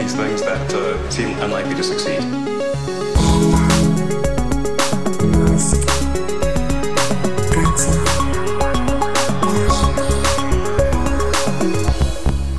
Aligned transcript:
these 0.00 0.14
things 0.14 0.42
that 0.42 0.72
uh, 0.72 1.10
seem 1.10 1.38
unlikely 1.40 1.74
to 1.74 1.82
succeed. 1.82 2.20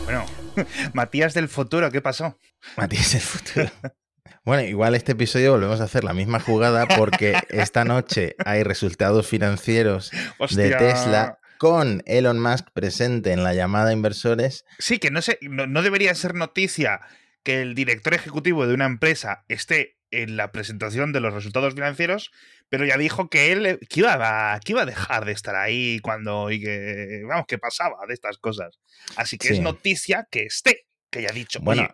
Bueno, 0.05 0.25
Matías 0.93 1.33
del 1.33 1.47
futuro, 1.47 1.89
¿qué 1.91 2.01
pasó? 2.01 2.38
Matías 2.78 3.13
del 3.13 3.22
futuro. 3.22 3.71
Bueno, 4.44 4.63
igual 4.63 4.94
este 4.96 5.13
episodio 5.13 5.51
volvemos 5.51 5.81
a 5.81 5.85
hacer 5.85 6.03
la 6.03 6.13
misma 6.13 6.39
jugada 6.39 6.87
porque 6.87 7.39
esta 7.49 7.85
noche 7.85 8.35
hay 8.46 8.63
resultados 8.63 9.28
financieros 9.28 10.12
de. 10.51 10.76
Tesla 10.76 11.39
con 11.58 12.01
Elon 12.08 12.39
Musk 12.39 12.69
presente 12.73 13.33
en 13.33 13.44
la 13.44 13.53
llamada 13.53 13.92
a 13.92 13.94
inversores. 13.94 14.65
Sí, 14.79 14.97
que 14.97 15.12
no, 15.12 15.21
sé, 15.21 15.37
no, 15.44 15.67
no 15.67 15.83
debería 15.83 16.16
ser 16.16 16.34
noticia 16.34 17.02
que 17.44 17.62
el 17.62 17.76
director 17.76 18.13
ejecutivo 18.13 18.67
de 18.67 18.73
una 18.73 18.85
empresa 18.85 19.43
esté 19.47 19.97
en 20.11 20.35
la 20.38 20.52
presentación 20.52 21.13
de 21.13 21.21
los 21.21 21.34
resultados 21.34 21.73
financieros, 21.73 22.31
pero 22.70 22.85
ya 22.85 22.97
dijo 22.97 23.29
que 23.29 23.52
él 23.53 23.79
que 23.89 23.99
iba 24.02 24.53
a, 24.53 24.59
que 24.59 24.73
iba 24.73 24.81
a 24.81 24.85
dejar 24.85 25.25
de 25.25 25.31
estar 25.31 25.55
ahí 25.55 25.99
cuando 26.02 26.52
y 26.52 26.59
que 26.61 27.21
vamos 27.27 27.45
que 27.47 27.57
pasaba 27.57 27.95
de 28.07 28.13
estas 28.13 28.38
cosas. 28.38 28.80
Así 29.16 29.38
que 29.38 29.47
Sí. 29.49 29.53
es 29.55 29.59
noticia 29.61 30.27
que 30.30 30.43
esté, 30.43 30.85
que 31.09 31.19
haya 31.19 31.31
dicho. 31.31 31.59
Bueno, 31.61 31.83
"Oye, 31.83 31.93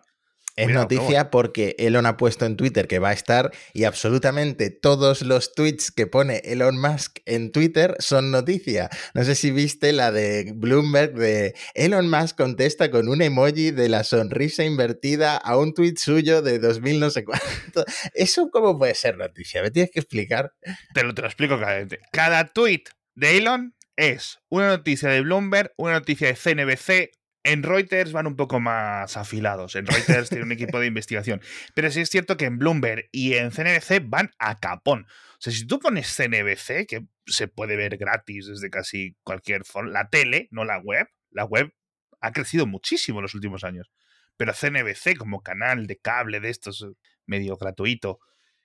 Es 0.58 0.70
noticia 0.70 1.30
porque 1.30 1.76
Elon 1.78 2.04
ha 2.06 2.16
puesto 2.16 2.44
en 2.44 2.56
Twitter 2.56 2.88
que 2.88 2.98
va 2.98 3.10
a 3.10 3.12
estar 3.12 3.52
y 3.72 3.84
absolutamente 3.84 4.70
todos 4.70 5.22
los 5.22 5.52
tweets 5.52 5.92
que 5.92 6.06
pone 6.08 6.42
Elon 6.44 6.80
Musk 6.80 7.18
en 7.26 7.52
Twitter 7.52 7.94
son 8.00 8.30
noticia. 8.30 8.90
No 9.14 9.22
sé 9.22 9.36
si 9.36 9.52
viste 9.52 9.92
la 9.92 10.10
de 10.10 10.52
Bloomberg 10.54 11.14
de 11.14 11.54
Elon 11.74 12.10
Musk 12.10 12.36
contesta 12.36 12.90
con 12.90 13.08
un 13.08 13.22
emoji 13.22 13.70
de 13.70 13.88
la 13.88 14.02
sonrisa 14.02 14.64
invertida 14.64 15.36
a 15.36 15.56
un 15.56 15.74
tweet 15.74 15.94
suyo 15.96 16.42
de 16.42 16.58
2000 16.58 16.98
no 16.98 17.10
sé 17.10 17.24
cuánto. 17.24 17.84
¿Eso 18.14 18.50
cómo 18.50 18.76
puede 18.76 18.94
ser 18.94 19.16
noticia? 19.16 19.62
Me 19.62 19.70
tienes 19.70 19.90
que 19.92 20.00
explicar. 20.00 20.52
te 20.92 21.04
lo, 21.04 21.14
te 21.14 21.22
lo 21.22 21.28
explico 21.28 21.56
claramente. 21.56 22.00
Cada 22.10 22.48
tweet 22.48 22.84
de 23.14 23.38
Elon 23.38 23.74
es 23.98 24.38
una 24.48 24.68
noticia 24.68 25.08
de 25.08 25.20
Bloomberg, 25.20 25.72
una 25.76 25.92
noticia 25.92 26.28
de 26.28 26.34
CNBC. 26.34 27.17
En 27.48 27.62
Reuters 27.62 28.12
van 28.12 28.26
un 28.26 28.36
poco 28.36 28.60
más 28.60 29.16
afilados. 29.16 29.74
En 29.74 29.86
Reuters 29.86 30.28
tiene 30.28 30.44
un 30.44 30.52
equipo 30.52 30.78
de 30.78 30.86
investigación. 30.86 31.40
Pero 31.74 31.90
sí 31.90 32.00
es 32.00 32.10
cierto 32.10 32.36
que 32.36 32.44
en 32.44 32.58
Bloomberg 32.58 33.08
y 33.10 33.34
en 33.34 33.50
CNBC 33.50 34.02
van 34.04 34.30
a 34.38 34.60
capón. 34.60 35.06
O 35.08 35.36
sea, 35.40 35.52
si 35.52 35.66
tú 35.66 35.78
pones 35.78 36.14
CNBC, 36.14 36.86
que 36.86 37.06
se 37.26 37.48
puede 37.48 37.76
ver 37.76 37.96
gratis 37.96 38.48
desde 38.48 38.68
casi 38.68 39.16
cualquier 39.22 39.64
forma, 39.64 39.90
la 39.90 40.10
tele, 40.10 40.48
no 40.50 40.66
la 40.66 40.78
web, 40.78 41.08
la 41.30 41.46
web 41.46 41.72
ha 42.20 42.32
crecido 42.32 42.66
muchísimo 42.66 43.20
en 43.20 43.22
los 43.22 43.34
últimos 43.34 43.64
años. 43.64 43.90
Pero 44.36 44.52
CNBC 44.52 45.16
como 45.16 45.42
canal 45.42 45.86
de 45.86 45.96
cable 45.96 46.40
de 46.40 46.50
estos 46.50 46.86
medio 47.24 47.56
gratuito, 47.56 48.20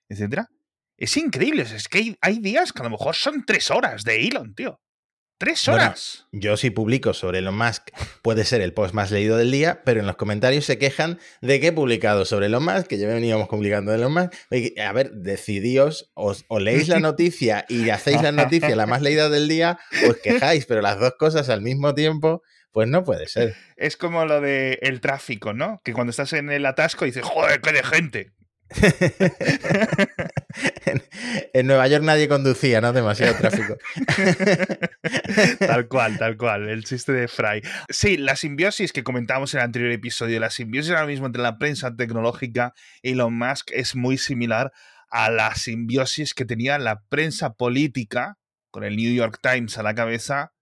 etcétera, 0.10 0.50
es 0.98 1.16
increíble. 1.16 1.62
Es 1.62 1.88
que 1.88 2.18
hay 2.20 2.40
días 2.40 2.74
que 2.74 2.82
a 2.82 2.84
lo 2.84 2.90
mejor 2.90 3.16
son 3.16 3.46
tres 3.46 3.72
horas 3.72 4.04
de 4.04 4.28
Elon, 4.28 4.54
tío. 4.56 4.82
Tres 5.38 5.66
Bueno, 5.66 5.84
horas. 5.84 6.26
Yo 6.32 6.56
si 6.58 6.70
publico 6.70 7.14
sobre 7.14 7.40
Elon 7.40 7.58
Musk 7.58 7.90
puede 8.22 8.46
ser 8.46 8.62
el 8.62 8.74
post 8.74 8.94
más 8.94 9.12
leído 9.12 9.36
del 9.36 9.52
día, 9.52 9.82
pero 9.84 10.00
en 10.00 10.08
los 10.08 10.16
comentarios 10.16 10.66
se 10.66 10.78
quejan 10.78 11.20
de 11.42 11.60
que 11.60 11.68
he 11.68 11.72
publicado 11.72 12.24
sobre 12.26 12.46
Elon 12.46 12.64
Musk, 12.64 12.88
que 12.88 12.98
ya 12.98 13.08
veníamos 13.08 13.50
publicando 13.50 13.92
de 13.92 13.98
Elon 13.98 14.14
Musk. 14.14 14.34
A 14.80 14.94
ver, 14.94 15.12
decidíos, 15.12 16.12
os, 16.14 16.46
o 16.48 16.60
leéis 16.60 16.88
la 16.88 17.00
noticia 17.02 17.66
y 17.68 17.90
hacéis 17.90 18.22
la 18.22 18.32
noticia 18.32 18.76
la 18.76 18.86
más 18.86 19.02
leída 19.02 19.30
del 19.30 19.48
día, 19.48 19.80
os 20.08 20.18
quejáis, 20.18 20.66
pero 20.66 20.82
las 20.82 21.00
dos 21.00 21.14
cosas 21.18 21.50
al 21.50 21.62
mismo 21.62 21.94
tiempo, 21.94 22.44
pues 22.72 22.88
no 22.88 23.04
puede 23.04 23.28
ser. 23.28 23.56
Es 23.76 23.98
como 23.98 24.26
lo 24.26 24.40
de 24.40 24.80
el 24.82 25.02
tráfico, 25.02 25.54
¿no? 25.54 25.82
Que 25.84 25.94
cuando 25.94 26.12
estás 26.12 26.34
en 26.34 26.52
el 26.52 26.66
atasco 26.66 27.06
dices, 27.06 27.24
joder, 27.24 27.62
qué 27.62 27.72
de 27.72 27.84
gente. 27.84 28.32
En, 30.86 31.04
en 31.54 31.68
Nueva 31.68 31.88
York 31.88 32.04
nadie 32.04 32.28
conducía, 32.28 32.82
¿no? 32.82 32.94
Demasiado 32.94 33.36
tráfico. 33.36 33.78
tal 35.60 35.88
cual, 35.88 36.18
tal 36.18 36.38
cual. 36.38 36.70
El 36.70 36.84
chiste 36.84 37.12
de 37.12 37.28
Fry. 37.28 37.62
Sí, 37.90 38.18
la 38.18 38.36
simbiosis 38.36 38.92
que 38.94 39.04
comentábamos 39.04 39.54
en 39.54 39.60
el 39.60 39.66
anterior 39.66 39.92
episodio, 39.92 40.40
la 40.40 40.50
simbiosis 40.50 40.92
ahora 40.92 41.06
mismo 41.06 41.26
entre 41.28 41.44
la 41.44 41.58
prensa 41.58 41.96
tecnológica 41.96 42.74
y 43.02 43.12
Elon 43.12 43.38
Musk 43.38 43.72
es 43.74 43.96
muy 43.96 44.18
similar 44.18 44.72
a 45.10 45.30
la 45.30 45.54
simbiosis 45.56 46.34
que 46.34 46.46
tenía 46.46 46.80
la 46.80 47.02
prensa 47.10 47.54
política, 47.54 48.38
con 48.72 48.84
el 48.84 48.96
New 48.96 49.14
York 49.14 49.40
Times 49.42 49.78
a 49.78 49.84
la 49.84 49.94
cabeza, 49.94 50.54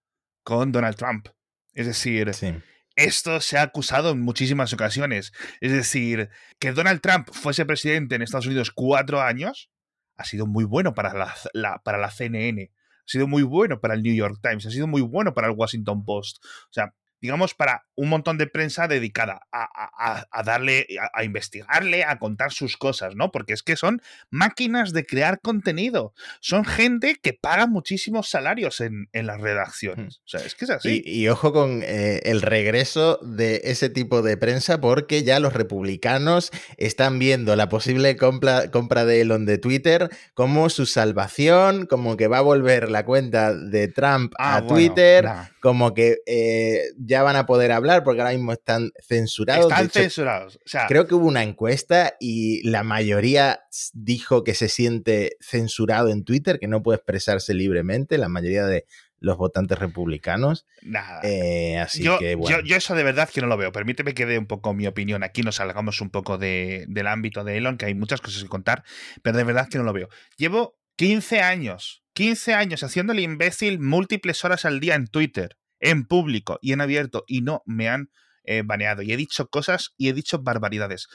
con 0.44 0.73
Donald 0.73 0.97
Trump. 0.97 1.29
Es 1.73 1.85
decir, 1.88 2.33
Sí. 2.33 2.53
Esto 2.96 3.40
se 3.40 3.57
ha 3.57 3.63
acusado 3.63 4.12
en 4.12 4.22
muchísimas 4.22 4.74
ocasiones. 4.74 5.31
Es 5.59 5.72
decir, 5.72 6.29
que 6.59 6.72
Donald 6.72 7.02
Trump 7.02 7.29
fuese 7.31 7.66
presidente 7.66 8.16
en 8.16 8.22
Estados 8.22 8.47
Unidos 8.47 8.72
cuatro 8.72 9.22
años 9.22 9.69
ha 10.18 10.24
sido 10.24 10.46
muy 10.46 10.66
bueno 10.66 10.94
para 10.94 11.13
la, 11.13 11.81
para 11.84 11.97
la 11.97 12.12
CNN, 12.12 12.72
ha 12.72 13.03
sido 13.06 13.28
muy 13.28 13.44
bueno 13.44 13.81
para 13.81 13.96
el 13.96 14.03
New 14.03 14.13
York 14.13 14.40
Times, 14.41 14.66
ha 14.66 14.72
sido 14.72 14.88
muy 14.88 15.01
bueno 15.01 15.34
para 15.34 15.47
el 15.47 15.56
Washington 15.56 16.06
Post. 16.06 16.38
O 16.46 16.74
sea, 16.74 16.94
digamos, 17.21 17.53
para 17.53 17.85
un 17.95 18.09
montón 18.09 18.37
de 18.37 18.47
prensa 18.47 18.87
dedicada 18.87 19.41
a, 19.51 20.25
a- 20.31 20.43
darle, 20.43 20.87
a, 20.99 21.19
a 21.19 21.23
investigarle, 21.23 22.03
a 22.03 22.17
contar 22.17 22.51
sus 22.51 22.77
cosas, 22.77 23.15
¿no? 23.15 23.31
Porque 23.31 23.53
es 23.53 23.61
que 23.63 23.75
son 23.75 24.01
máquinas 24.31 24.91
de 24.91 25.05
crear 25.05 25.39
contenido. 25.39 26.13
Son 26.39 26.65
gente 26.65 27.15
que 27.21 27.33
paga 27.33 27.67
muchísimos 27.67 28.29
salarios 28.29 28.81
en, 28.81 29.07
en 29.13 29.27
las 29.27 29.39
redacciones. 29.39 30.17
O 30.25 30.27
sea, 30.27 30.41
es 30.41 30.55
que 30.55 30.65
es 30.65 30.71
así. 30.71 31.03
Y, 31.05 31.21
y 31.23 31.27
ojo 31.29 31.53
con 31.53 31.81
eh, 31.83 32.21
el 32.23 32.41
regreso 32.41 33.17
de 33.21 33.61
ese 33.65 33.89
tipo 33.89 34.21
de 34.21 34.38
prensa 34.38 34.81
porque 34.81 35.23
ya 35.23 35.39
los 35.39 35.53
republicanos 35.53 36.51
están 36.77 37.19
viendo 37.19 37.55
la 37.55 37.69
posible 37.69 38.15
compra, 38.15 38.71
compra 38.71 39.05
de 39.05 39.21
Elon 39.21 39.45
de 39.45 39.57
Twitter 39.57 40.09
como 40.33 40.69
su 40.69 40.85
salvación, 40.88 41.85
como 41.85 42.17
que 42.17 42.27
va 42.27 42.39
a 42.39 42.41
volver 42.41 42.89
la 42.89 43.05
cuenta 43.05 43.53
de 43.53 43.88
Trump 43.88 44.33
Ah, 44.39 44.55
a 44.57 44.61
bueno, 44.61 44.75
Twitter, 44.75 45.23
nah. 45.25 45.45
como 45.61 45.93
que 45.93 46.17
eh, 46.25 46.81
ya 47.11 47.22
van 47.23 47.35
a 47.35 47.45
poder 47.45 47.72
hablar 47.72 48.03
porque 48.03 48.22
ahora 48.22 48.33
mismo 48.33 48.53
están 48.53 48.89
censurados. 49.07 49.66
Están 49.69 49.85
hecho, 49.85 49.99
censurados. 49.99 50.55
O 50.55 50.59
sea, 50.69 50.88
Creo 50.88 51.05
que 51.07 51.13
hubo 51.16 51.27
una 51.27 51.44
encuesta 51.44 52.13
y 52.19 52.67
la 52.67 52.83
mayoría 52.83 53.61
dijo 53.94 54.44
que 54.44 54.53
se 54.55 54.69
siente 54.69 55.35
censurado 55.41 56.09
en 56.09 56.23
Twitter, 56.23 56.57
que 56.59 56.67
no 56.67 56.81
puede 56.81 56.95
expresarse 56.97 57.53
libremente, 57.53 58.17
la 58.17 58.29
mayoría 58.29 58.66
de 58.66 58.85
los 59.19 59.38
votantes 59.38 59.77
republicanos. 59.77 60.66
nada. 60.81 61.19
Eh, 61.23 61.77
así 61.77 62.01
yo, 62.01 62.17
que 62.17 62.33
bueno. 62.35 62.57
yo, 62.59 62.63
yo 62.66 62.75
eso 62.75 62.95
de 62.95 63.03
verdad 63.03 63.29
que 63.29 63.41
no 63.41 63.47
lo 63.47 63.57
veo. 63.57 63.71
Permíteme 63.71 64.13
que 64.16 64.25
dé 64.25 64.39
un 64.39 64.47
poco 64.47 64.73
mi 64.73 64.88
opinión. 64.88 65.21
Aquí 65.23 65.44
nos 65.44 65.57
salgamos 65.57 66.01
un 66.01 66.09
poco 66.09 66.38
de- 66.39 66.85
del 66.88 67.05
ámbito 67.07 67.44
de 67.44 67.57
Elon, 67.57 67.77
que 67.77 67.85
hay 67.85 67.94
muchas 67.94 68.19
cosas 68.21 68.41
que 68.41 68.50
contar, 68.50 68.83
pero 69.21 69.38
de 69.38 69.44
verdad 69.44 69.67
que 69.69 69.77
no 69.77 69.83
lo 69.83 69.94
veo. 69.94 70.09
Llevo 70.38 70.79
15 70.95 71.41
años, 71.41 72.03
15 72.13 72.53
años 72.55 72.81
haciéndole 72.83 73.21
imbécil 73.21 73.79
múltiples 73.79 74.44
horas 74.44 74.66
al 74.66 74.79
día 74.79 74.95
en 74.95 75.05
Twitter, 75.07 75.55
en 75.81 76.06
público 76.06 76.58
y 76.62 76.72
en 76.72 76.81
abierto, 76.81 77.25
y 77.28 77.42
no 77.42 77.64
me 77.66 77.90
han 77.90 78.09
eh, 78.44 78.64
baneado. 78.66 79.02
Y 79.02 79.12
he 79.12 79.18
dicho 79.18 79.50
cosas 79.50 79.94
y 79.97 80.09
he 80.09 80.14
dicho 80.14 80.40
barbaridades. 80.40 81.08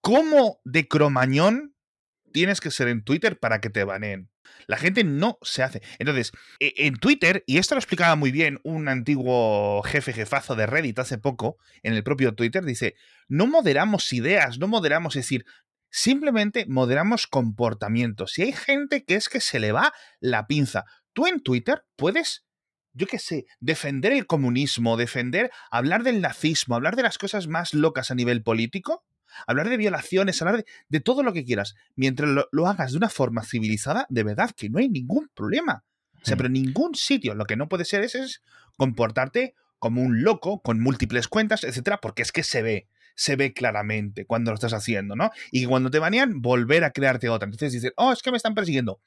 ¿Cómo 0.00 0.60
de 0.64 0.88
cromañón 0.88 1.74
tienes 2.32 2.60
que 2.60 2.70
ser 2.70 2.88
en 2.88 3.04
Twitter 3.04 3.38
para 3.38 3.60
que 3.60 3.70
te 3.70 3.84
baneen? 3.84 4.30
La 4.66 4.76
gente 4.76 5.04
no 5.04 5.38
se 5.42 5.62
hace. 5.62 5.82
Entonces, 5.98 6.32
e- 6.60 6.74
en 6.76 6.96
Twitter, 6.96 7.44
y 7.46 7.58
esto 7.58 7.74
lo 7.74 7.78
explicaba 7.78 8.16
muy 8.16 8.30
bien 8.30 8.60
un 8.64 8.88
antiguo 8.88 9.82
jefe 9.82 10.12
jefazo 10.12 10.54
de 10.54 10.66
Reddit 10.66 10.98
hace 10.98 11.18
poco, 11.18 11.56
en 11.82 11.94
el 11.94 12.04
propio 12.04 12.34
Twitter, 12.34 12.64
dice, 12.64 12.94
no 13.28 13.46
moderamos 13.46 14.12
ideas, 14.12 14.58
no 14.58 14.68
moderamos, 14.68 15.16
es 15.16 15.24
decir, 15.24 15.44
simplemente 15.90 16.66
moderamos 16.68 17.26
comportamientos. 17.26 18.38
Y 18.38 18.42
hay 18.42 18.52
gente 18.52 19.04
que 19.04 19.14
es 19.14 19.28
que 19.28 19.40
se 19.40 19.60
le 19.60 19.72
va 19.72 19.92
la 20.20 20.46
pinza. 20.46 20.84
Tú 21.12 21.26
en 21.26 21.40
Twitter 21.42 21.84
puedes, 21.96 22.44
yo 22.94 23.06
qué 23.06 23.18
sé, 23.18 23.46
defender 23.60 24.12
el 24.12 24.26
comunismo, 24.26 24.96
defender, 24.96 25.50
hablar 25.70 26.02
del 26.02 26.20
nazismo, 26.20 26.74
hablar 26.74 26.96
de 26.96 27.02
las 27.02 27.18
cosas 27.18 27.46
más 27.48 27.74
locas 27.74 28.10
a 28.10 28.14
nivel 28.14 28.42
político, 28.42 29.04
hablar 29.46 29.68
de 29.68 29.76
violaciones, 29.76 30.40
hablar 30.40 30.58
de, 30.58 30.64
de 30.88 31.00
todo 31.00 31.22
lo 31.22 31.32
que 31.32 31.44
quieras, 31.44 31.74
mientras 31.96 32.30
lo, 32.30 32.48
lo 32.52 32.66
hagas 32.68 32.92
de 32.92 32.98
una 32.98 33.08
forma 33.08 33.42
civilizada, 33.42 34.06
de 34.08 34.22
verdad 34.22 34.50
que 34.56 34.70
no 34.70 34.78
hay 34.78 34.88
ningún 34.88 35.28
problema. 35.34 35.84
O 36.22 36.24
sea, 36.24 36.36
Hmm. 36.36 36.38
pero 36.38 36.46
en 36.46 36.52
ningún 36.54 36.94
sitio 36.94 37.34
lo 37.34 37.44
que 37.44 37.56
no 37.56 37.68
puede 37.68 37.84
ser 37.84 38.02
es, 38.02 38.14
es 38.14 38.42
comportarte 38.76 39.54
como 39.78 40.00
un 40.00 40.22
loco 40.22 40.62
con 40.62 40.80
múltiples 40.80 41.28
cuentas, 41.28 41.64
etcétera, 41.64 41.98
porque 42.00 42.22
es 42.22 42.32
que 42.32 42.42
se 42.42 42.62
ve, 42.62 42.88
se 43.14 43.36
ve 43.36 43.52
claramente 43.52 44.24
cuando 44.24 44.50
lo 44.50 44.54
estás 44.54 44.72
haciendo, 44.72 45.16
¿no? 45.16 45.30
Y 45.50 45.66
cuando 45.66 45.90
te 45.90 45.98
banean, 45.98 46.40
volver 46.40 46.84
a 46.84 46.90
crearte 46.90 47.28
otra. 47.28 47.46
Entonces 47.46 47.72
dices, 47.72 47.92
oh, 47.96 48.12
es 48.12 48.22
que 48.22 48.30
me 48.30 48.38
están 48.38 48.54
persiguiendo. 48.54 49.00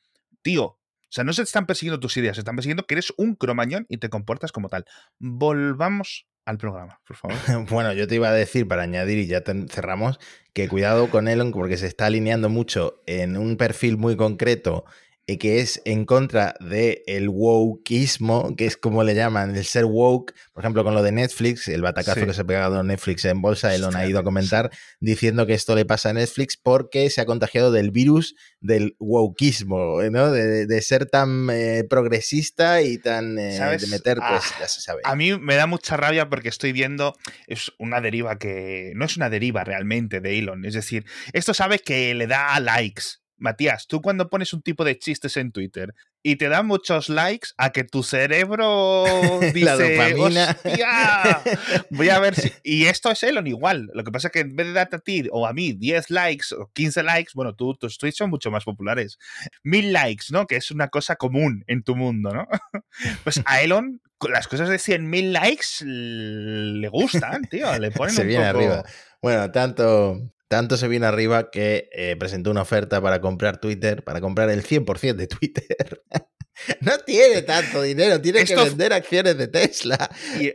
Tío, 0.43 0.76
o 1.09 1.11
sea, 1.11 1.23
no 1.23 1.31
se 1.33 1.41
están 1.43 1.65
persiguiendo 1.65 1.99
tus 1.99 2.17
ideas, 2.17 2.35
se 2.35 2.41
están 2.41 2.55
persiguiendo 2.55 2.85
que 2.85 2.95
eres 2.95 3.13
un 3.17 3.35
cromañón 3.35 3.85
y 3.89 3.97
te 3.97 4.09
comportas 4.09 4.51
como 4.51 4.67
tal. 4.69 4.85
Volvamos 5.19 6.27
al 6.45 6.57
programa, 6.57 6.99
por 7.05 7.15
favor. 7.17 7.37
Bueno, 7.69 7.93
yo 7.93 8.07
te 8.07 8.15
iba 8.15 8.29
a 8.29 8.33
decir 8.33 8.67
para 8.67 8.83
añadir 8.83 9.17
y 9.19 9.27
ya 9.27 9.41
te- 9.41 9.67
cerramos 9.67 10.19
que 10.53 10.67
cuidado 10.67 11.09
con 11.09 11.27
Elon 11.27 11.51
porque 11.51 11.77
se 11.77 11.87
está 11.87 12.07
alineando 12.07 12.49
mucho 12.49 13.01
en 13.05 13.37
un 13.37 13.57
perfil 13.57 13.97
muy 13.97 14.15
concreto 14.17 14.85
que 15.35 15.59
es 15.59 15.81
en 15.83 16.05
contra 16.05 16.55
del 16.61 16.99
el 17.05 17.27
wokeismo, 17.27 18.55
que 18.55 18.65
es 18.65 18.77
como 18.77 19.03
le 19.03 19.13
llaman, 19.13 19.57
el 19.57 19.65
ser 19.65 19.83
woke, 19.83 20.33
por 20.53 20.63
ejemplo, 20.63 20.85
con 20.85 20.95
lo 20.95 21.03
de 21.03 21.11
Netflix, 21.11 21.67
el 21.67 21.81
batacazo 21.81 22.25
que 22.25 22.33
se 22.33 22.41
ha 22.41 22.45
pegado 22.45 22.81
Netflix 22.81 23.25
en 23.25 23.41
bolsa, 23.41 23.75
Elon 23.75 23.97
ha 23.97 24.07
ido 24.07 24.19
a 24.19 24.23
comentar 24.23 24.71
diciendo 25.01 25.45
que 25.45 25.53
esto 25.53 25.75
le 25.75 25.83
pasa 25.83 26.11
a 26.11 26.13
Netflix 26.13 26.55
porque 26.55 27.09
se 27.09 27.19
ha 27.19 27.25
contagiado 27.25 27.73
del 27.73 27.91
virus 27.91 28.35
del 28.61 28.95
wokeismo, 28.99 30.01
¿no? 30.09 30.31
De, 30.31 30.81
ser 30.81 31.07
tan 31.07 31.49
eh, 31.49 31.83
progresista 31.89 32.81
y 32.81 32.97
tan 32.97 33.37
eh, 33.37 33.59
de 33.77 33.87
meter, 33.87 34.19
pues 34.19 34.43
ah, 34.53 34.55
ya 34.61 34.67
se 34.69 34.79
sabe. 34.79 35.01
A 35.03 35.15
mí 35.17 35.37
me 35.37 35.55
da 35.55 35.67
mucha 35.67 35.97
rabia 35.97 36.29
porque 36.29 36.47
estoy 36.47 36.71
viendo, 36.71 37.15
es 37.47 37.73
una 37.79 37.99
deriva 37.99 38.37
que 38.37 38.93
no 38.95 39.03
es 39.03 39.17
una 39.17 39.29
deriva 39.29 39.65
realmente 39.65 40.21
de 40.21 40.39
Elon, 40.39 40.63
es 40.63 40.75
decir, 40.75 41.05
esto 41.33 41.53
sabe 41.53 41.79
que 41.79 42.13
le 42.13 42.27
da 42.27 42.57
likes 42.61 43.17
Matías, 43.37 43.87
tú 43.87 44.01
cuando 44.01 44.29
pones 44.29 44.53
un 44.53 44.61
tipo 44.61 44.83
de 44.83 44.97
chistes 44.97 45.37
en 45.37 45.51
Twitter 45.51 45.93
y 46.23 46.35
te 46.35 46.49
da 46.49 46.63
muchos 46.63 47.09
likes 47.09 47.49
a 47.57 47.71
que 47.71 47.83
tu 47.83 48.03
cerebro 48.03 49.05
dice, 49.53 50.15
¡Hostia! 50.15 51.41
Voy 51.91 52.09
a 52.09 52.19
ver 52.19 52.35
si... 52.35 52.51
Y 52.63 52.85
esto 52.85 53.11
es 53.11 53.23
Elon 53.23 53.47
igual. 53.47 53.89
Lo 53.93 54.03
que 54.03 54.11
pasa 54.11 54.27
es 54.27 54.31
que 54.31 54.39
en 54.39 54.55
vez 54.55 54.67
de 54.67 54.73
darte 54.73 54.97
a 54.97 54.99
ti 54.99 55.27
o 55.31 55.45
a 55.47 55.53
mí 55.53 55.73
10 55.73 56.09
likes 56.09 56.47
o 56.57 56.69
15 56.73 57.03
likes, 57.03 57.31
bueno, 57.35 57.53
tú, 57.55 57.75
tus 57.75 57.97
tweets 57.97 58.17
son 58.17 58.29
mucho 58.29 58.51
más 58.51 58.63
populares. 58.63 59.17
Mil 59.63 59.93
likes, 59.93 60.25
¿no? 60.31 60.47
Que 60.47 60.57
es 60.57 60.71
una 60.71 60.89
cosa 60.89 61.15
común 61.15 61.63
en 61.67 61.83
tu 61.83 61.95
mundo, 61.95 62.33
¿no? 62.33 62.47
Pues 63.23 63.41
a 63.45 63.61
Elon 63.61 64.01
las 64.27 64.47
cosas 64.47 64.69
de 64.69 64.77
100.000 64.77 65.31
likes 65.31 65.85
le 65.85 66.87
gustan, 66.89 67.43
tío. 67.43 67.77
Le 67.77 67.91
ponen 67.91 68.15
Se 68.15 68.23
un 68.23 68.27
viene 68.27 68.47
poco... 68.47 68.57
arriba. 68.57 68.83
Bueno, 69.21 69.51
tanto, 69.51 70.17
tanto 70.47 70.77
se 70.77 70.87
viene 70.87 71.05
arriba 71.05 71.49
que 71.51 71.89
eh, 71.91 72.15
presentó 72.17 72.51
una 72.51 72.61
oferta 72.61 73.01
para 73.01 73.21
comprar 73.21 73.59
Twitter, 73.59 74.03
para 74.03 74.21
comprar 74.21 74.49
el 74.49 74.63
100% 74.63 75.15
de 75.15 75.27
Twitter. 75.27 76.03
no 76.81 76.97
tiene 76.99 77.41
tanto 77.41 77.81
dinero, 77.81 78.21
tiene 78.21 78.43
que 78.45 78.55
vender 78.55 78.93
acciones 78.93 79.37
de 79.37 79.47
Tesla. 79.47 80.09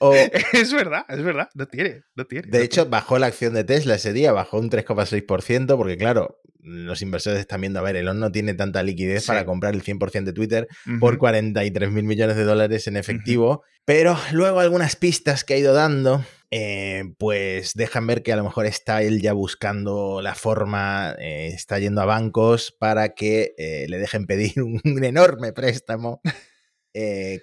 es 0.52 0.72
verdad, 0.72 1.04
es 1.08 1.22
verdad, 1.22 1.48
no 1.54 1.66
tiene, 1.66 2.02
no 2.14 2.24
tiene. 2.26 2.48
De 2.48 2.62
hecho, 2.62 2.86
bajó 2.86 3.18
la 3.18 3.26
acción 3.26 3.54
de 3.54 3.64
Tesla 3.64 3.94
ese 3.94 4.12
día, 4.12 4.32
bajó 4.32 4.58
un 4.58 4.70
3,6%, 4.70 5.76
porque 5.76 5.96
claro, 5.96 6.40
los 6.60 7.02
inversores 7.02 7.40
están 7.40 7.60
viendo, 7.60 7.80
a 7.80 7.82
ver, 7.82 7.96
Elon 7.96 8.18
no 8.18 8.30
tiene 8.30 8.54
tanta 8.54 8.82
liquidez 8.82 9.26
para 9.26 9.44
comprar 9.44 9.74
el 9.74 9.82
100% 9.82 10.24
de 10.24 10.32
Twitter 10.32 10.68
por 11.00 11.18
43 11.18 11.90
mil 11.90 12.04
millones 12.04 12.36
de 12.36 12.44
dólares 12.44 12.86
en 12.86 12.96
efectivo, 12.96 13.64
pero 13.84 14.16
luego 14.32 14.60
algunas 14.60 14.96
pistas 14.96 15.44
que 15.44 15.54
ha 15.54 15.58
ido 15.58 15.74
dando 15.74 16.24
eh, 16.54 17.04
pues 17.16 17.72
dejan 17.72 18.06
ver 18.06 18.22
que 18.22 18.30
a 18.30 18.36
lo 18.36 18.44
mejor 18.44 18.66
está 18.66 19.00
él 19.00 19.22
ya 19.22 19.32
buscando 19.32 20.20
la 20.20 20.34
forma, 20.34 21.16
eh, 21.18 21.46
está 21.46 21.78
yendo 21.78 22.02
a 22.02 22.04
bancos 22.04 22.76
para 22.78 23.14
que 23.14 23.54
eh, 23.56 23.86
le 23.88 23.96
dejen 23.96 24.26
pedir 24.26 24.52
un, 24.62 25.02
enorme 25.02 25.54
préstamo 25.54 26.20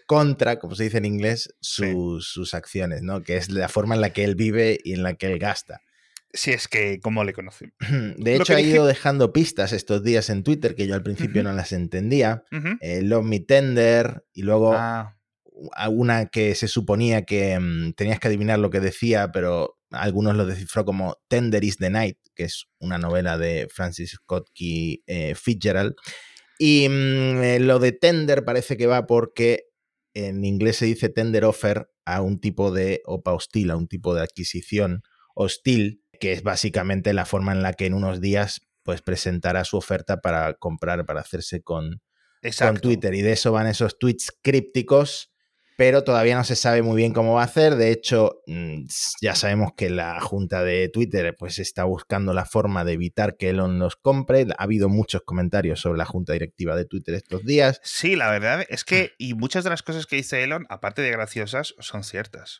contra, 0.05 0.59
como 0.59 0.75
se 0.75 0.83
dice 0.83 0.99
en 0.99 1.05
inglés, 1.05 1.55
sus, 1.59 2.53
acciones, 2.53 3.01
¿no? 3.01 3.23
Que 3.23 3.37
es 3.37 3.49
la 3.49 3.67
forma 3.67 3.95
en 3.95 4.01
la 4.01 4.13
que 4.13 4.23
él 4.23 4.35
vive 4.35 4.77
y 4.83 4.93
en 4.93 5.01
la 5.01 5.15
que 5.15 5.25
él 5.25 5.39
gasta. 5.39 5.81
Si 6.31 6.51
es 6.51 6.67
que, 6.67 6.99
¿cómo 6.99 7.23
le 7.23 7.33
conocí? 7.33 7.65
De 8.17 8.35
hecho, 8.35 8.53
ha 8.53 8.61
ido 8.61 8.85
dejando 8.85 9.33
pistas 9.33 9.73
estos 9.73 10.03
días 10.03 10.29
en 10.29 10.43
Twitter 10.43 10.75
que 10.75 10.85
yo 10.85 10.93
al 10.93 11.01
principio 11.01 11.41
no 11.41 11.51
las 11.51 11.71
entendía. 11.71 12.43
Love 12.51 13.25
Me 13.25 13.39
Tender 13.39 14.23
y 14.33 14.43
luego 14.43 14.75
ah 14.75 15.18
una 15.89 16.27
que 16.27 16.55
se 16.55 16.67
suponía 16.67 17.25
que 17.25 17.59
mm, 17.59 17.93
tenías 17.93 18.19
que 18.19 18.27
adivinar 18.27 18.59
lo 18.59 18.69
que 18.69 18.79
decía, 18.79 19.31
pero 19.31 19.77
algunos 19.91 20.35
lo 20.35 20.45
descifró 20.45 20.85
como 20.85 21.17
Tender 21.27 21.63
is 21.63 21.77
the 21.77 21.89
Night, 21.89 22.17
que 22.35 22.43
es 22.43 22.65
una 22.79 22.97
novela 22.97 23.37
de 23.37 23.67
Francis 23.73 24.11
Scott 24.11 24.49
Key 24.53 25.03
eh, 25.07 25.35
Fitzgerald. 25.35 25.95
Y 26.57 26.87
mm, 26.89 27.43
eh, 27.43 27.59
lo 27.59 27.79
de 27.79 27.91
tender 27.91 28.45
parece 28.45 28.77
que 28.77 28.87
va 28.87 29.07
porque 29.07 29.65
en 30.13 30.43
inglés 30.43 30.77
se 30.77 30.85
dice 30.85 31.09
tender 31.09 31.45
offer 31.45 31.89
a 32.05 32.21
un 32.21 32.39
tipo 32.39 32.71
de 32.71 33.01
OPA 33.05 33.33
hostil, 33.33 33.71
a 33.71 33.77
un 33.77 33.87
tipo 33.87 34.13
de 34.15 34.21
adquisición 34.21 35.01
hostil, 35.35 36.03
que 36.19 36.33
es 36.33 36.43
básicamente 36.43 37.13
la 37.13 37.25
forma 37.25 37.53
en 37.53 37.61
la 37.61 37.73
que 37.73 37.85
en 37.85 37.93
unos 37.93 38.19
días 38.19 38.61
pues 38.83 39.01
presentará 39.01 39.63
su 39.65 39.77
oferta 39.77 40.19
para 40.19 40.55
comprar, 40.55 41.05
para 41.05 41.21
hacerse 41.21 41.61
con, 41.61 42.01
con 42.57 42.77
Twitter. 42.77 43.13
Y 43.13 43.21
de 43.21 43.33
eso 43.33 43.51
van 43.51 43.67
esos 43.67 43.99
tweets 43.99 44.33
crípticos 44.41 45.31
pero 45.79 46.03
todavía 46.03 46.35
no 46.35 46.43
se 46.43 46.57
sabe 46.57 46.81
muy 46.81 46.97
bien 46.97 47.13
cómo 47.13 47.35
va 47.35 47.43
a 47.43 47.45
hacer. 47.45 47.77
De 47.77 47.89
hecho, 47.89 48.41
mm, 48.47 48.83
ya 49.21 49.33
sabemos 49.33 49.71
que 49.77 49.89
la 49.89 50.19
junta 50.19 50.61
de 50.61 50.89
Twitter 50.89 51.33
pues, 51.39 51.57
está 51.57 51.85
buscando 51.85 52.33
la 52.33 52.43
forma 52.43 52.83
de 52.83 52.91
evitar 52.91 53.37
que 53.37 53.51
Elon 53.51 53.79
nos 53.79 53.95
compre. 53.95 54.45
Ha 54.57 54.63
habido 54.63 54.89
muchos 54.89 55.21
comentarios 55.21 55.79
sobre 55.79 55.97
la 55.97 56.03
junta 56.03 56.33
directiva 56.33 56.75
de 56.75 56.83
Twitter 56.83 57.15
estos 57.15 57.45
días. 57.45 57.79
Sí, 57.81 58.17
la 58.17 58.29
verdad 58.29 58.65
es 58.67 58.83
que, 58.83 59.13
y 59.17 59.35
muchas 59.35 59.63
de 59.63 59.69
las 59.69 59.81
cosas 59.81 60.05
que 60.05 60.17
dice 60.17 60.43
Elon, 60.43 60.65
aparte 60.67 61.01
de 61.01 61.11
graciosas, 61.11 61.75
son 61.79 62.03
ciertas. 62.03 62.59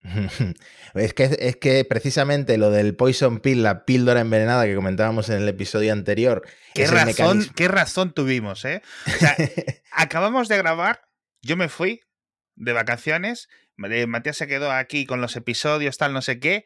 es, 0.94 1.12
que, 1.12 1.36
es 1.38 1.56
que 1.56 1.84
precisamente 1.84 2.56
lo 2.56 2.70
del 2.70 2.96
poison 2.96 3.40
pill, 3.40 3.62
la 3.62 3.84
píldora 3.84 4.20
envenenada 4.20 4.64
que 4.64 4.74
comentábamos 4.74 5.28
en 5.28 5.42
el 5.42 5.48
episodio 5.50 5.92
anterior. 5.92 6.48
¿Qué, 6.72 6.86
razón, 6.86 7.46
qué 7.54 7.68
razón 7.68 8.14
tuvimos, 8.14 8.64
¿eh? 8.64 8.80
O 9.06 9.18
sea, 9.18 9.36
acabamos 9.92 10.48
de 10.48 10.56
grabar, 10.56 11.02
yo 11.42 11.54
me 11.54 11.68
fui, 11.68 12.00
de 12.58 12.72
vacaciones. 12.72 13.48
Matías 13.76 14.36
se 14.36 14.46
quedó 14.46 14.70
aquí 14.72 15.06
con 15.06 15.20
los 15.20 15.36
episodios, 15.36 15.96
tal, 15.96 16.12
no 16.12 16.22
sé 16.22 16.40
qué, 16.40 16.64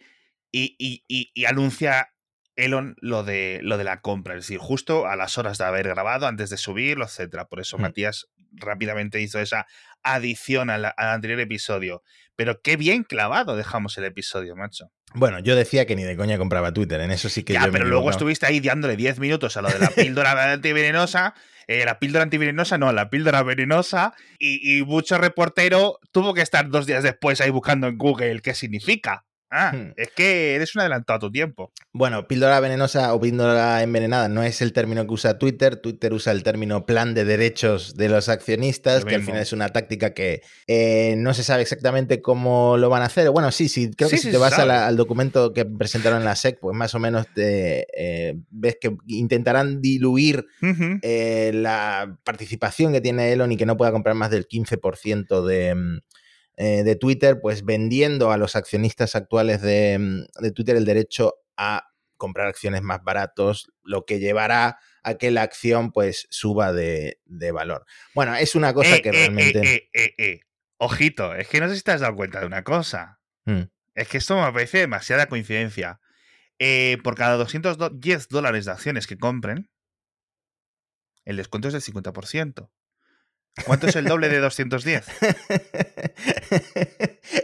y, 0.50 0.76
y, 1.08 1.44
anuncia 1.44 2.12
Elon 2.56 2.96
lo 3.00 3.24
de, 3.24 3.60
lo 3.62 3.78
de 3.78 3.84
la 3.84 4.00
compra, 4.00 4.34
es 4.34 4.44
decir, 4.44 4.58
justo 4.58 5.06
a 5.06 5.16
las 5.16 5.38
horas 5.38 5.58
de 5.58 5.64
haber 5.64 5.88
grabado, 5.88 6.26
antes 6.26 6.50
de 6.50 6.56
subirlo, 6.56 7.04
etcétera. 7.04 7.46
Por 7.46 7.60
eso 7.60 7.78
mm. 7.78 7.80
Matías 7.80 8.28
rápidamente 8.52 9.20
hizo 9.20 9.40
esa 9.40 9.66
adición 10.02 10.70
al, 10.70 10.92
anterior 10.96 11.40
episodio. 11.40 12.02
Pero 12.36 12.60
qué 12.62 12.76
bien 12.76 13.04
clavado 13.04 13.56
dejamos 13.56 13.96
el 13.98 14.04
episodio, 14.04 14.56
macho. 14.56 14.90
Bueno, 15.14 15.38
yo 15.40 15.54
decía 15.54 15.86
que 15.86 15.94
ni 15.94 16.02
de 16.02 16.16
coña 16.16 16.38
compraba 16.38 16.72
Twitter, 16.72 17.00
en 17.00 17.10
eso 17.10 17.28
sí 17.28 17.42
que 17.42 17.52
ya, 17.52 17.68
pero 17.70 17.84
luego 17.84 18.10
estuviste 18.10 18.46
ahí 18.46 18.60
dándole 18.60 18.96
10 18.96 19.18
minutos 19.18 19.56
a 19.56 19.62
lo 19.62 19.68
de 19.68 19.78
la 19.78 19.90
píldora 19.90 20.32
antivenenosa 20.52 21.34
eh, 21.68 21.84
la 21.84 21.98
píldora 21.98 22.24
antivenenosa, 22.24 22.78
no, 22.78 22.92
la 22.92 23.08
píldora 23.08 23.42
venenosa, 23.42 24.14
y, 24.38 24.78
y 24.78 24.84
mucho 24.84 25.18
reportero 25.18 25.98
tuvo 26.10 26.34
que 26.34 26.42
estar 26.42 26.68
dos 26.68 26.86
días 26.86 27.02
después 27.02 27.40
ahí 27.40 27.50
buscando 27.50 27.86
en 27.86 27.98
Google 27.98 28.40
qué 28.40 28.54
significa. 28.54 29.24
Ah, 29.54 29.72
hmm. 29.74 29.92
es 29.96 30.10
que 30.16 30.54
eres 30.54 30.74
un 30.74 30.80
adelantado 30.80 31.18
a 31.18 31.20
tu 31.20 31.30
tiempo. 31.30 31.70
Bueno, 31.92 32.26
píldora 32.26 32.58
venenosa 32.58 33.12
o 33.12 33.20
píldora 33.20 33.82
envenenada 33.82 34.30
no 34.30 34.42
es 34.42 34.62
el 34.62 34.72
término 34.72 35.06
que 35.06 35.12
usa 35.12 35.38
Twitter. 35.38 35.76
Twitter 35.76 36.14
usa 36.14 36.32
el 36.32 36.42
término 36.42 36.86
plan 36.86 37.12
de 37.12 37.26
derechos 37.26 37.94
de 37.94 38.08
los 38.08 38.30
accionistas, 38.30 39.04
que 39.04 39.14
al 39.14 39.22
final 39.22 39.42
es 39.42 39.52
una 39.52 39.68
táctica 39.68 40.14
que 40.14 40.40
eh, 40.66 41.16
no 41.18 41.34
se 41.34 41.44
sabe 41.44 41.60
exactamente 41.60 42.22
cómo 42.22 42.78
lo 42.78 42.88
van 42.88 43.02
a 43.02 43.06
hacer. 43.06 43.28
Bueno, 43.28 43.52
sí, 43.52 43.68
sí, 43.68 43.90
creo 43.94 44.08
que 44.08 44.16
si 44.16 44.30
te 44.30 44.38
vas 44.38 44.58
al 44.58 44.96
documento 44.96 45.52
que 45.52 45.66
presentaron 45.66 46.20
en 46.20 46.24
la 46.24 46.34
SEC, 46.34 46.58
pues 46.58 46.74
más 46.74 46.94
o 46.94 46.98
menos 46.98 47.26
te, 47.34 47.86
eh, 47.94 48.34
ves 48.50 48.78
que 48.80 48.96
intentarán 49.06 49.82
diluir 49.82 50.46
eh, 51.02 51.50
la 51.54 52.18
participación 52.24 52.92
que 52.92 53.02
tiene 53.02 53.32
Elon 53.32 53.52
y 53.52 53.58
que 53.58 53.66
no 53.66 53.76
pueda 53.76 53.92
comprar 53.92 54.14
más 54.14 54.30
del 54.30 54.48
15% 54.48 55.44
de 55.44 55.74
mm, 55.74 55.98
eh, 56.56 56.82
de 56.84 56.96
Twitter, 56.96 57.40
pues 57.40 57.64
vendiendo 57.64 58.30
a 58.30 58.36
los 58.36 58.56
accionistas 58.56 59.16
actuales 59.16 59.60
mm, 59.60 60.42
de, 60.42 60.52
Twitter 60.52 60.76
el 60.76 60.84
derecho 60.84 61.36
a 61.56 61.88
comprar 62.16 62.46
acciones 62.46 62.82
más 62.82 63.02
baratos, 63.02 63.72
lo 63.82 64.04
que 64.04 64.18
llevará 64.18 64.78
a 65.02 65.14
que 65.14 65.30
la 65.30 65.42
acción 65.42 65.92
pues 65.92 66.26
suba 66.30 66.72
de, 66.72 67.18
valor. 67.52 67.86
Bueno, 68.14 68.36
es 68.36 68.54
una 68.54 68.74
cosa 68.74 68.96
eh, 68.96 69.02
que 69.02 69.08
eh, 69.08 69.12
realmente... 69.12 69.90
Ojito, 70.76 71.34
es 71.36 71.48
que 71.48 71.60
no 71.60 71.68
sé 71.68 71.76
si 71.76 71.82
te 71.82 71.92
has 71.92 72.00
dado 72.00 72.16
cuenta 72.16 72.40
de 72.40 72.46
una 72.46 72.64
cosa. 72.64 73.20
Mm. 73.44 73.62
Es 73.94 74.08
que 74.08 74.18
esto 74.18 74.34
me 74.36 74.52
parece 74.52 74.78
demasiada 74.78 75.26
coincidencia. 75.26 76.00
por 77.02 77.14
cada 77.14 77.36
210 77.36 78.28
dólares 78.28 78.64
de 78.64 78.72
acciones 78.72 79.06
que 79.06 79.16
compren, 79.16 79.70
el 81.24 81.36
descuento 81.36 81.68
es 81.68 81.74
del 81.74 81.82
50%. 81.82 82.68
¿Cuánto 83.66 83.86
es 83.86 83.96
el 83.96 84.06
doble 84.06 84.30
de 84.30 84.38
210? 84.38 85.04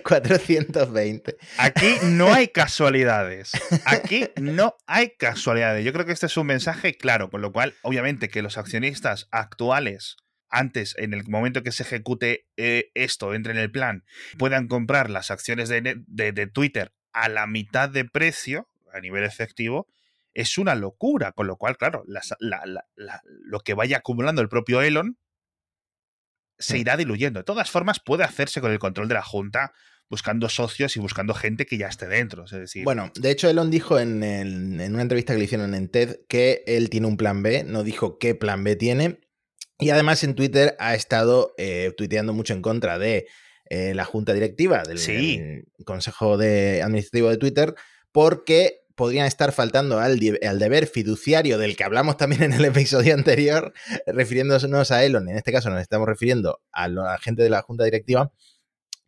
420. 0.02 1.36
Aquí 1.58 1.96
no 2.04 2.32
hay 2.32 2.48
casualidades. 2.52 3.52
Aquí 3.84 4.26
no 4.40 4.74
hay 4.86 5.10
casualidades. 5.10 5.84
Yo 5.84 5.92
creo 5.92 6.06
que 6.06 6.12
este 6.12 6.26
es 6.26 6.36
un 6.38 6.46
mensaje 6.46 6.96
claro, 6.96 7.28
con 7.30 7.42
lo 7.42 7.52
cual, 7.52 7.74
obviamente, 7.82 8.30
que 8.30 8.40
los 8.40 8.56
accionistas 8.56 9.28
actuales, 9.32 10.16
antes, 10.48 10.94
en 10.96 11.12
el 11.12 11.28
momento 11.28 11.62
que 11.62 11.72
se 11.72 11.82
ejecute 11.82 12.46
eh, 12.56 12.90
esto, 12.94 13.34
entre 13.34 13.52
en 13.52 13.58
el 13.58 13.70
plan, 13.70 14.04
puedan 14.38 14.66
comprar 14.66 15.10
las 15.10 15.30
acciones 15.30 15.68
de, 15.68 16.50
Twitter 16.52 16.92
a 17.12 17.28
la 17.28 17.46
mitad 17.46 17.90
de 17.90 18.06
precio, 18.06 18.70
a 18.94 19.00
nivel 19.00 19.24
efectivo, 19.24 19.86
es 20.32 20.56
una 20.56 20.74
locura. 20.74 21.32
Con 21.32 21.46
lo 21.46 21.56
cual, 21.56 21.76
claro, 21.76 22.02
lo 22.06 23.60
que 23.60 23.74
vaya 23.74 23.98
acumulando 23.98 24.40
el 24.40 24.48
propio 24.48 24.80
Elon 24.80 25.18
se 26.58 26.78
irá 26.78 26.96
diluyendo. 26.96 27.40
De 27.40 27.44
todas 27.44 27.70
formas, 27.70 28.00
puede 28.00 28.24
hacerse 28.24 28.60
con 28.60 28.72
el 28.72 28.78
control 28.78 29.08
de 29.08 29.14
la 29.14 29.22
Junta 29.22 29.72
buscando 30.10 30.48
socios 30.48 30.96
y 30.96 31.00
buscando 31.00 31.34
gente 31.34 31.66
que 31.66 31.76
ya 31.76 31.86
esté 31.88 32.06
dentro. 32.08 32.44
Es 32.46 32.50
decir, 32.52 32.82
Bueno, 32.84 33.12
de 33.14 33.30
hecho, 33.30 33.48
Elon 33.50 33.70
dijo 33.70 33.98
en, 34.00 34.22
el- 34.22 34.80
en 34.80 34.94
una 34.94 35.02
entrevista 35.02 35.34
que 35.34 35.38
le 35.38 35.44
hicieron 35.44 35.74
en 35.74 35.88
TED 35.88 36.20
que 36.28 36.62
él 36.66 36.88
tiene 36.88 37.06
un 37.06 37.16
plan 37.18 37.42
B, 37.42 37.62
no 37.64 37.84
dijo 37.84 38.18
qué 38.18 38.34
plan 38.34 38.64
B 38.64 38.74
tiene. 38.76 39.20
Y 39.78 39.90
además 39.90 40.24
en 40.24 40.34
Twitter 40.34 40.74
ha 40.80 40.94
estado 40.94 41.54
eh, 41.58 41.92
tuiteando 41.96 42.32
mucho 42.32 42.54
en 42.54 42.62
contra 42.62 42.98
de 42.98 43.26
eh, 43.70 43.92
la 43.94 44.04
junta 44.06 44.32
directiva 44.32 44.82
del, 44.82 44.98
Sí. 44.98 45.38
del 45.38 45.66
Consejo 45.84 46.38
de 46.38 46.82
Administrativo 46.82 47.28
de 47.28 47.36
Twitter, 47.36 47.74
porque 48.10 48.80
podrían 48.98 49.26
estar 49.26 49.52
faltando 49.52 50.00
al, 50.00 50.18
deber 50.18 50.88
fiduciario 50.88 51.56
del 51.56 51.76
que 51.76 51.84
hablamos 51.84 52.16
también 52.16 52.42
en 52.42 52.52
el 52.52 52.64
episodio 52.64 53.14
anterior, 53.14 53.72
refiriéndonos 54.08 54.90
a 54.90 55.04
Elon. 55.04 55.28
En 55.28 55.36
este 55.36 55.52
caso 55.52 55.70
nos 55.70 55.80
estamos 55.80 56.08
refiriendo 56.08 56.60
a 56.72 56.88
la 56.88 57.16
gente 57.18 57.44
de 57.44 57.48
la 57.48 57.62
junta 57.62 57.84
directiva, 57.84 58.32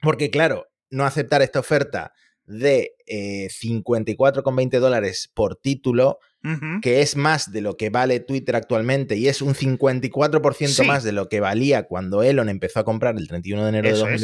porque 0.01 0.31
claro, 0.31 0.69
no 0.91 1.05
aceptar 1.05 1.43
esta 1.43 1.59
oferta 1.59 2.13
de 2.45 2.95
eh, 3.07 3.49
54,20 3.49 4.79
dólares 4.79 5.31
por 5.35 5.57
título, 5.57 6.21
que 6.81 7.03
es 7.03 7.17
más 7.17 7.53
de 7.53 7.61
lo 7.61 7.77
que 7.77 7.91
vale 7.91 8.21
Twitter 8.21 8.57
actualmente 8.57 9.17
y 9.17 9.29
es 9.29 9.43
un 9.43 9.55
54% 9.55 10.69
Sí. 10.69 10.85
más 10.85 11.05
de 11.05 11.13
lo 11.13 11.29
que 11.29 11.41
valía 11.41 11.83
cuando 11.83 12.23
Elon 12.23 12.49
empezó 12.49 12.81
a 12.81 12.85
comprar 12.85 13.19
el 13.19 13.29
31 13.29 13.65
de 13.65 13.69
enero 13.69 13.89
Eso 13.89 14.07
de 14.07 14.15
es. 14.15 14.23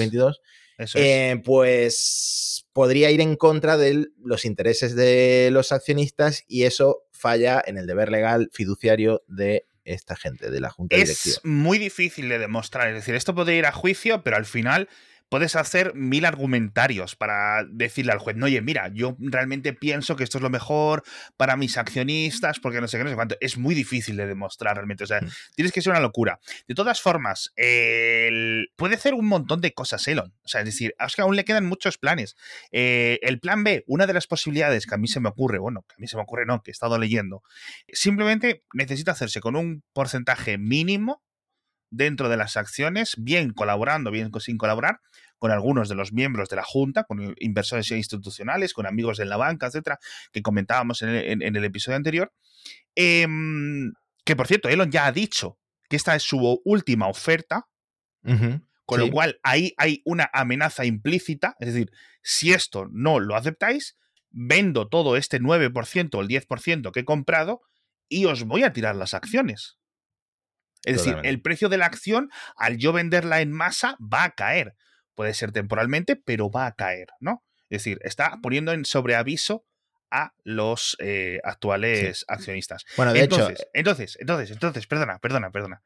2022, 0.78 0.88
eso 0.88 0.98
es. 0.98 1.04
eh, 1.04 1.42
pues 1.44 2.66
podría 2.72 3.10
ir 3.10 3.20
en 3.20 3.36
contra 3.36 3.76
de 3.76 4.06
los 4.22 4.44
intereses 4.44 4.94
de 4.94 5.48
los 5.52 5.72
accionistas 5.72 6.44
y 6.46 6.64
eso 6.64 7.04
falla 7.12 7.62
en 7.64 7.78
el 7.78 7.86
deber 7.86 8.10
legal 8.10 8.50
fiduciario 8.52 9.22
de 9.26 9.66
esta 9.84 10.16
gente, 10.16 10.50
de 10.50 10.60
la 10.60 10.70
junta 10.70 10.96
directiva. 10.96 11.36
es 11.36 11.44
muy 11.44 11.78
difícil 11.78 12.28
de 12.28 12.38
demostrar. 12.38 12.88
Es 12.88 12.94
decir, 12.94 13.14
esto 13.14 13.34
puede 13.34 13.54
ir 13.54 13.66
a 13.66 13.72
juicio, 13.72 14.22
pero 14.22 14.36
al 14.36 14.44
final 14.44 14.88
puedes 15.28 15.56
hacer 15.56 15.94
mil 15.94 16.24
argumentarios 16.24 17.16
para 17.16 17.64
decirle 17.68 18.12
al 18.12 18.18
juez, 18.18 18.36
no, 18.36 18.46
oye, 18.46 18.60
mira, 18.62 18.88
yo 18.94 19.16
realmente 19.18 19.72
pienso 19.72 20.14
que 20.16 20.24
esto 20.24 20.38
es 20.38 20.42
lo 20.42 20.50
mejor 20.50 21.02
para 21.36 21.56
mis 21.56 21.76
accionistas, 21.78 22.60
porque 22.60 22.80
no 22.80 22.88
sé 22.88 22.98
qué, 22.98 23.04
no 23.04 23.10
sé 23.10 23.16
cuánto. 23.16 23.36
Es 23.40 23.58
muy 23.58 23.74
difícil 23.74 24.16
de 24.16 24.26
demostrar 24.26 24.76
realmente. 24.76 25.04
O 25.04 25.06
sea, 25.06 25.20
Mm. 25.20 25.28
tienes 25.54 25.72
que 25.72 25.82
ser 25.82 25.90
una 25.90 26.00
locura. 26.00 26.38
De 26.68 26.74
todas 26.74 27.00
formas, 27.00 27.52
el- 27.56 28.68
puede 28.76 28.94
hacer 28.94 29.14
un 29.14 29.26
montón 29.26 29.60
de 29.60 29.72
cosas 29.72 30.06
Elon. 30.08 30.32
O 30.44 30.48
sea, 30.48 30.60
es 30.60 30.66
decir, 30.66 30.94
es 30.98 31.14
que 31.16 31.22
aún 31.22 31.36
le 31.36 31.44
quedan 31.44 31.66
muchos 31.66 31.98
planes. 31.98 32.36
Eh, 32.70 33.18
el 33.22 33.40
plan 33.40 33.64
B, 33.64 33.84
una 33.86 34.06
de 34.06 34.12
las 34.12 34.26
posibilidades 34.26 34.86
que 34.86 34.94
a 34.94 34.98
mí 34.98 35.08
se 35.08 35.20
me 35.20 35.28
ocurre, 35.28 35.58
bueno, 35.58 35.84
que 35.88 35.94
a 35.94 35.98
mí 35.98 36.06
se 36.06 36.16
me 36.16 36.22
ocurre 36.22 36.46
no, 36.46 36.62
que 36.62 36.70
he 36.70 36.72
estado 36.72 36.98
leyendo, 36.98 37.42
simplemente 37.92 38.64
necesita 38.72 39.12
hacerse 39.12 39.40
con 39.40 39.56
un 39.56 39.82
porcentaje 39.92 40.58
mínimo 40.58 41.22
dentro 41.90 42.28
de 42.28 42.36
las 42.36 42.56
acciones, 42.56 43.14
bien 43.18 43.50
colaborando, 43.52 44.10
bien 44.10 44.30
sin 44.40 44.58
colaborar, 44.58 45.00
con 45.38 45.50
algunos 45.50 45.88
de 45.88 45.94
los 45.94 46.12
miembros 46.12 46.48
de 46.48 46.56
la 46.56 46.62
Junta, 46.64 47.04
con 47.04 47.34
inversores 47.38 47.90
institucionales, 47.90 48.72
con 48.72 48.86
amigos 48.86 49.18
en 49.20 49.28
la 49.28 49.36
banca, 49.36 49.66
etcétera, 49.66 49.98
que 50.32 50.42
comentábamos 50.42 51.02
en 51.02 51.10
el, 51.10 51.24
en- 51.30 51.42
en 51.42 51.56
el 51.56 51.64
episodio 51.64 51.96
anterior. 51.96 52.32
Em, 52.94 53.92
que 54.24 54.36
por 54.36 54.46
cierto, 54.46 54.68
Elon 54.68 54.90
ya 54.90 55.06
ha 55.06 55.12
dicho 55.12 55.58
que 55.88 55.96
esta 55.96 56.16
es 56.16 56.22
su 56.22 56.60
última 56.64 57.08
oferta, 57.08 57.66
con 58.86 59.00
sí. 59.00 59.06
lo 59.06 59.12
cual 59.12 59.38
ahí 59.42 59.72
hay 59.76 60.02
una 60.04 60.28
amenaza 60.32 60.84
implícita, 60.84 61.54
es 61.60 61.72
decir, 61.72 61.90
si 62.22 62.52
esto 62.52 62.88
no 62.90 63.20
lo 63.20 63.36
aceptáis, 63.36 63.96
vendo 64.30 64.88
todo 64.88 65.16
este 65.16 65.38
9% 65.40 66.18
o 66.18 66.20
el 66.22 66.28
10% 66.28 66.90
que 66.92 67.00
he 67.00 67.04
comprado 67.04 67.60
y 68.08 68.24
os 68.24 68.44
voy 68.44 68.64
a 68.64 68.72
tirar 68.72 68.96
las 68.96 69.14
acciones. 69.14 69.78
Es 70.86 70.98
decir, 70.98 71.18
el 71.24 71.42
precio 71.42 71.68
de 71.68 71.78
la 71.78 71.86
acción, 71.86 72.30
al 72.56 72.78
yo 72.78 72.92
venderla 72.92 73.40
en 73.40 73.52
masa, 73.52 73.96
va 74.00 74.22
a 74.24 74.30
caer. 74.30 74.76
Puede 75.14 75.34
ser 75.34 75.50
temporalmente, 75.50 76.14
pero 76.14 76.48
va 76.48 76.66
a 76.66 76.76
caer, 76.76 77.08
¿no? 77.18 77.42
Es 77.68 77.82
decir, 77.82 77.98
está 78.02 78.38
poniendo 78.40 78.72
en 78.72 78.84
sobreaviso 78.84 79.66
a 80.12 80.32
los 80.44 80.96
eh, 81.00 81.40
actuales 81.42 82.24
accionistas. 82.28 82.84
Bueno, 82.96 83.12
de 83.12 83.24
entonces, 83.24 83.60
hecho, 83.60 83.70
entonces, 83.74 84.16
entonces, 84.20 84.50
entonces, 84.52 84.86
perdona, 84.86 85.18
perdona, 85.18 85.50
perdona. 85.50 85.82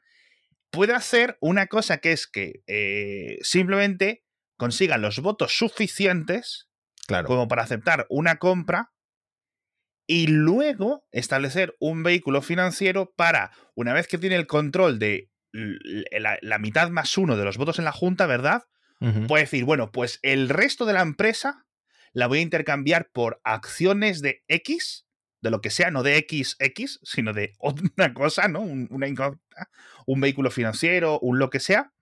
Puede 0.69 0.93
hacer 0.93 1.37
una 1.41 1.65
cosa 1.65 1.97
que 1.97 2.11
es 2.11 2.27
que 2.27 2.61
eh, 2.67 3.39
simplemente 3.41 4.23
consigan 4.55 5.01
los 5.01 5.19
votos 5.19 5.57
suficientes 5.57 6.69
claro. 7.07 7.27
como 7.27 7.47
para 7.47 7.63
aceptar 7.63 8.05
una 8.09 8.35
compra 8.35 8.91
y 10.11 10.27
luego 10.27 11.05
establecer 11.13 11.77
un 11.79 12.03
vehículo 12.03 12.41
financiero 12.41 13.13
para, 13.15 13.51
una 13.75 13.93
vez 13.93 14.09
que 14.09 14.17
tiene 14.17 14.35
el 14.35 14.45
control 14.45 14.99
de 14.99 15.29
la, 15.53 16.37
la 16.41 16.59
mitad 16.59 16.89
más 16.89 17.17
uno 17.17 17.37
de 17.37 17.45
los 17.45 17.55
votos 17.55 17.79
en 17.79 17.85
la 17.85 17.93
Junta, 17.93 18.25
¿verdad? 18.25 18.63
Puede 19.29 19.45
decir, 19.45 19.63
bueno, 19.63 19.89
pues 19.93 20.19
el 20.21 20.49
resto 20.49 20.85
de 20.85 20.91
la 20.91 21.01
empresa 21.01 21.65
la 22.11 22.27
voy 22.27 22.39
a 22.39 22.41
intercambiar 22.41 23.09
por 23.13 23.39
acciones 23.45 24.21
de 24.21 24.43
X, 24.49 25.05
de 25.39 25.49
lo 25.49 25.61
que 25.61 25.69
sea, 25.69 25.91
no 25.91 26.03
de 26.03 26.27
XX, 26.29 26.99
sino 27.03 27.31
de 27.31 27.53
otra 27.59 28.13
cosa, 28.13 28.49
¿no? 28.49 28.59
Un, 28.59 28.89
una 28.91 29.07
incógnita, 29.07 29.69
un 30.05 30.19
vehículo 30.19 30.51
financiero, 30.51 31.19
un 31.19 31.39
lo 31.39 31.49
que 31.49 31.61
sea, 31.61 31.93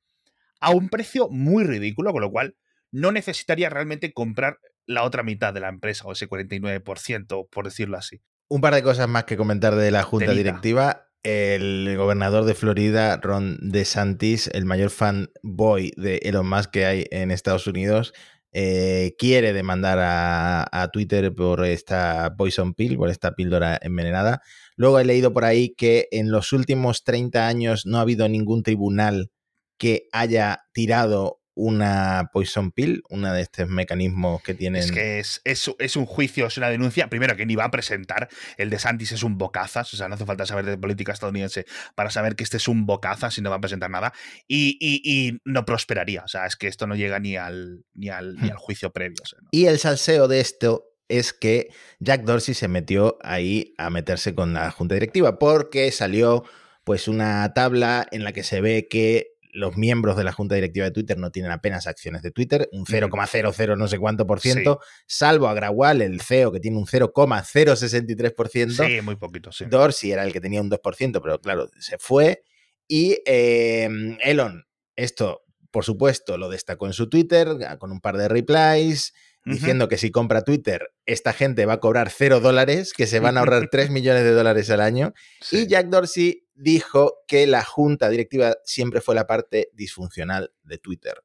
a 0.59 0.71
un 0.71 0.89
precio 0.89 1.29
muy 1.29 1.63
ridículo, 1.63 2.11
con 2.11 2.21
lo 2.21 2.31
cual 2.31 2.55
no 2.91 3.11
necesitaría 3.11 3.69
realmente 3.69 4.13
comprar 4.13 4.57
la 4.89 5.03
otra 5.03 5.21
mitad 5.21 5.53
de 5.53 5.59
la 5.59 5.69
empresa, 5.69 6.05
o 6.05 6.11
ese 6.11 6.27
49%, 6.27 7.47
por 7.49 7.65
decirlo 7.65 7.95
así. 7.95 8.21
Un 8.49 8.59
par 8.59 8.73
de 8.73 8.81
cosas 8.81 9.07
más 9.07 9.25
que 9.25 9.37
comentar 9.37 9.75
de 9.75 9.91
la 9.91 10.01
junta 10.01 10.31
directiva. 10.31 11.05
El 11.21 11.95
gobernador 11.95 12.45
de 12.45 12.55
Florida, 12.55 13.17
Ron 13.17 13.59
DeSantis, 13.61 14.47
el 14.47 14.65
mayor 14.65 14.89
fanboy 14.89 15.91
de 15.95 16.17
Elon 16.23 16.49
Musk 16.49 16.71
que 16.71 16.85
hay 16.85 17.05
en 17.11 17.29
Estados 17.29 17.67
Unidos, 17.67 18.13
eh, 18.51 19.13
quiere 19.19 19.53
demandar 19.53 19.99
a, 19.99 20.65
a 20.71 20.87
Twitter 20.87 21.35
por 21.35 21.63
esta 21.65 22.33
poison 22.35 22.73
pill, 22.73 22.97
por 22.97 23.09
esta 23.09 23.35
píldora 23.35 23.77
envenenada. 23.79 24.41
Luego 24.75 24.99
he 24.99 25.05
leído 25.05 25.33
por 25.33 25.45
ahí 25.45 25.75
que 25.75 26.07
en 26.11 26.31
los 26.31 26.51
últimos 26.51 27.03
30 27.03 27.47
años 27.47 27.85
no 27.85 27.99
ha 27.99 28.01
habido 28.01 28.27
ningún 28.27 28.63
tribunal 28.63 29.29
que 29.77 30.07
haya 30.11 30.63
tirado 30.73 31.38
una 31.61 32.29
poison 32.31 32.71
pill, 32.71 33.03
una 33.09 33.33
de 33.33 33.41
estos 33.41 33.67
mecanismos 33.67 34.41
que 34.41 34.53
tienen. 34.53 34.81
Es 34.81 34.91
que 34.91 35.19
es, 35.19 35.41
es, 35.43 35.69
es 35.79 35.95
un 35.95 36.05
juicio, 36.05 36.47
es 36.47 36.57
una 36.57 36.69
denuncia. 36.69 37.09
Primero, 37.09 37.35
que 37.35 37.45
ni 37.45 37.55
va 37.55 37.65
a 37.65 37.71
presentar. 37.71 38.29
El 38.57 38.69
de 38.69 38.79
Santis 38.79 39.11
es 39.11 39.23
un 39.23 39.37
bocazas. 39.37 39.93
O 39.93 39.97
sea, 39.97 40.07
no 40.07 40.15
hace 40.15 40.25
falta 40.25 40.45
saber 40.45 40.65
de 40.65 40.77
política 40.77 41.11
estadounidense 41.11 41.65
para 41.95 42.09
saber 42.09 42.35
que 42.35 42.43
este 42.43 42.57
es 42.57 42.67
un 42.67 42.85
bocazas 42.85 43.37
y 43.37 43.41
no 43.41 43.49
va 43.49 43.57
a 43.57 43.61
presentar 43.61 43.89
nada. 43.89 44.13
Y, 44.47 44.77
y- 44.79 45.01
y 45.03 45.39
no 45.45 45.65
prosperaría. 45.65 46.23
O 46.23 46.27
sea, 46.27 46.45
es 46.45 46.55
que 46.55 46.67
esto 46.67 46.87
no 46.87 46.95
llega 46.95 47.19
ni 47.19 47.35
al, 47.35 47.83
ni 47.93 48.09
al, 48.09 48.35
ni 48.37 48.47
Hmm. 48.47 48.51
al 48.51 48.57
juicio 48.57 48.91
previo. 48.91 49.17
o 49.21 49.25
sea, 49.25 49.39
¿no? 49.41 49.49
Y 49.51 49.65
el 49.65 49.79
salseo 49.79 50.27
de 50.27 50.39
esto 50.39 50.85
es 51.09 51.33
que 51.33 51.69
Jack 51.99 52.21
Dorsey 52.23 52.53
se 52.53 52.67
metió 52.67 53.17
ahí 53.21 53.73
a 53.77 53.89
meterse 53.89 54.33
con 54.35 54.53
la 54.53 54.71
junta 54.71 54.93
directiva 54.93 55.39
porque 55.39 55.91
salió 55.91 56.43
pues 56.83 57.07
una 57.07 57.53
tabla 57.53 58.07
en 58.11 58.23
la 58.23 58.31
que 58.31 58.43
se 58.43 58.61
ve 58.61 58.87
que 58.89 59.33
los 59.51 59.77
miembros 59.77 60.17
de 60.17 60.23
la 60.23 60.31
junta 60.31 60.55
directiva 60.55 60.85
de 60.85 60.91
Twitter 60.91 61.17
no 61.17 61.31
tienen 61.31 61.51
apenas 61.51 61.87
acciones 61.87 62.21
de 62.21 62.31
Twitter, 62.31 62.69
un 62.71 62.85
0,00 62.85 63.77
no 63.77 63.87
sé 63.87 63.97
cuánto 63.97 64.27
por 64.27 64.39
ciento, 64.39 64.79
salvo 65.07 65.47
a 65.47 65.53
Grawal, 65.53 66.01
el 66.01 66.21
CEO, 66.21 66.51
que 66.51 66.59
tiene 66.59 66.77
un 66.77 66.85
0,063%. 66.85 68.87
Sí, 68.87 69.01
muy 69.01 69.15
poquito, 69.15 69.51
sí. 69.51 69.65
Dorsey 69.65 70.11
era 70.11 70.23
el 70.23 70.33
que 70.33 70.41
tenía 70.41 70.61
un 70.61 70.69
2%, 70.69 71.19
pero 71.21 71.41
claro, 71.41 71.69
se 71.79 71.97
fue. 71.97 72.43
Y 72.87 73.17
eh, 73.25 73.89
Elon, 74.21 74.65
esto, 74.95 75.43
por 75.71 75.85
supuesto, 75.85 76.37
lo 76.37 76.49
destacó 76.49 76.87
en 76.87 76.93
su 76.93 77.09
Twitter 77.09 77.47
con 77.79 77.91
un 77.91 78.01
par 78.01 78.17
de 78.17 78.27
replies, 78.27 79.13
Diciendo 79.53 79.87
que 79.87 79.97
si 79.97 80.11
compra 80.11 80.43
Twitter, 80.43 80.89
esta 81.05 81.33
gente 81.33 81.65
va 81.65 81.73
a 81.73 81.79
cobrar 81.79 82.09
cero 82.09 82.39
dólares, 82.39 82.93
que 82.93 83.07
se 83.07 83.19
van 83.19 83.37
a 83.37 83.41
ahorrar 83.41 83.67
3 83.71 83.89
millones 83.89 84.23
de 84.23 84.31
dólares 84.31 84.69
al 84.69 84.81
año. 84.81 85.13
Sí. 85.41 85.59
Y 85.63 85.67
Jack 85.67 85.87
Dorsey 85.87 86.45
dijo 86.55 87.15
que 87.27 87.47
la 87.47 87.63
junta 87.63 88.09
directiva 88.09 88.55
siempre 88.65 89.01
fue 89.01 89.15
la 89.15 89.27
parte 89.27 89.69
disfuncional 89.73 90.51
de 90.63 90.77
Twitter. 90.77 91.15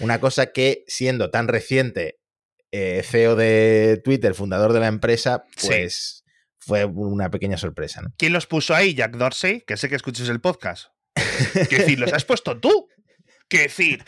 Una 0.00 0.20
cosa 0.20 0.52
que, 0.52 0.84
siendo 0.86 1.30
tan 1.30 1.48
reciente 1.48 2.18
eh, 2.70 3.02
CEO 3.04 3.36
de 3.36 4.00
Twitter, 4.04 4.34
fundador 4.34 4.72
de 4.72 4.80
la 4.80 4.88
empresa, 4.88 5.44
Sí. 5.56 5.68
pues 5.68 6.24
fue 6.58 6.84
una 6.84 7.30
pequeña 7.30 7.56
sorpresa. 7.58 8.00
¿no? 8.02 8.08
¿Quién 8.16 8.32
los 8.32 8.46
puso 8.46 8.74
ahí? 8.74 8.94
Jack 8.94 9.16
Dorsey, 9.16 9.60
que 9.66 9.76
sé 9.76 9.88
que 9.88 9.96
escuches 9.96 10.28
el 10.28 10.40
podcast. 10.40 10.86
Quiero 11.68 11.84
decir, 11.84 11.98
¿los 11.98 12.12
has 12.12 12.24
puesto 12.24 12.58
tú? 12.58 12.88
Quiero 13.48 13.64
decir, 13.64 14.02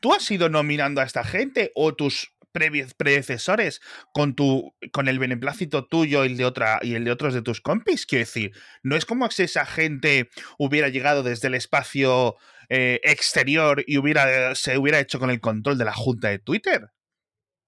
¿tú 0.00 0.12
has 0.14 0.30
ido 0.30 0.48
nominando 0.48 1.00
a 1.00 1.04
esta 1.04 1.24
gente 1.24 1.72
o 1.74 1.94
tus 1.94 2.32
predecesores 2.52 3.80
con 4.12 4.34
tu 4.34 4.74
con 4.92 5.08
el 5.08 5.18
beneplácito 5.18 5.86
tuyo 5.86 6.24
y 6.24 6.28
el 6.28 6.36
de 6.36 6.44
otra 6.44 6.80
y 6.82 6.94
el 6.94 7.04
de 7.04 7.10
otros 7.10 7.34
de 7.34 7.42
tus 7.42 7.60
compis? 7.60 8.06
Quiero 8.06 8.24
decir, 8.24 8.52
no 8.82 8.96
es 8.96 9.04
como 9.04 9.30
si 9.30 9.44
esa 9.44 9.66
gente 9.66 10.30
hubiera 10.58 10.88
llegado 10.88 11.22
desde 11.22 11.48
el 11.48 11.54
espacio 11.54 12.36
eh, 12.68 13.00
exterior 13.04 13.84
y 13.86 13.98
hubiera 13.98 14.54
se 14.54 14.78
hubiera 14.78 15.00
hecho 15.00 15.18
con 15.18 15.30
el 15.30 15.40
control 15.40 15.78
de 15.78 15.84
la 15.84 15.94
junta 15.94 16.28
de 16.28 16.38
Twitter. 16.38 16.90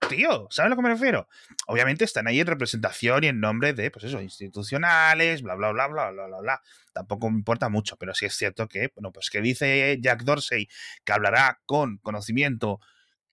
Tío, 0.09 0.49
¿sabes 0.51 0.67
a 0.67 0.69
lo 0.71 0.77
que 0.77 0.83
me 0.83 0.89
refiero? 0.89 1.29
Obviamente 1.67 2.05
están 2.05 2.27
ahí 2.27 2.41
en 2.41 2.47
representación 2.47 3.23
y 3.23 3.27
en 3.29 3.39
nombre 3.39 3.75
de, 3.75 3.91
pues 3.91 4.07
eso, 4.07 4.21
institucionales, 4.21 5.43
bla, 5.43 5.55
bla, 5.55 5.73
bla, 5.73 5.89
bla, 5.89 6.11
bla, 6.11 6.27
bla, 6.27 6.41
bla. 6.41 6.63
Tampoco 6.93 7.31
me 7.31 7.37
importa 7.37 7.69
mucho, 7.69 7.97
pero 7.97 8.15
sí 8.15 8.25
es 8.25 8.35
cierto 8.35 8.67
que, 8.67 8.91
bueno, 8.95 9.13
pues 9.13 9.29
que 9.31 9.43
dice 9.43 9.99
Jack 10.01 10.23
Dorsey 10.25 10.69
que 11.05 11.13
hablará 11.13 11.61
con 11.67 11.99
conocimiento 11.99 12.81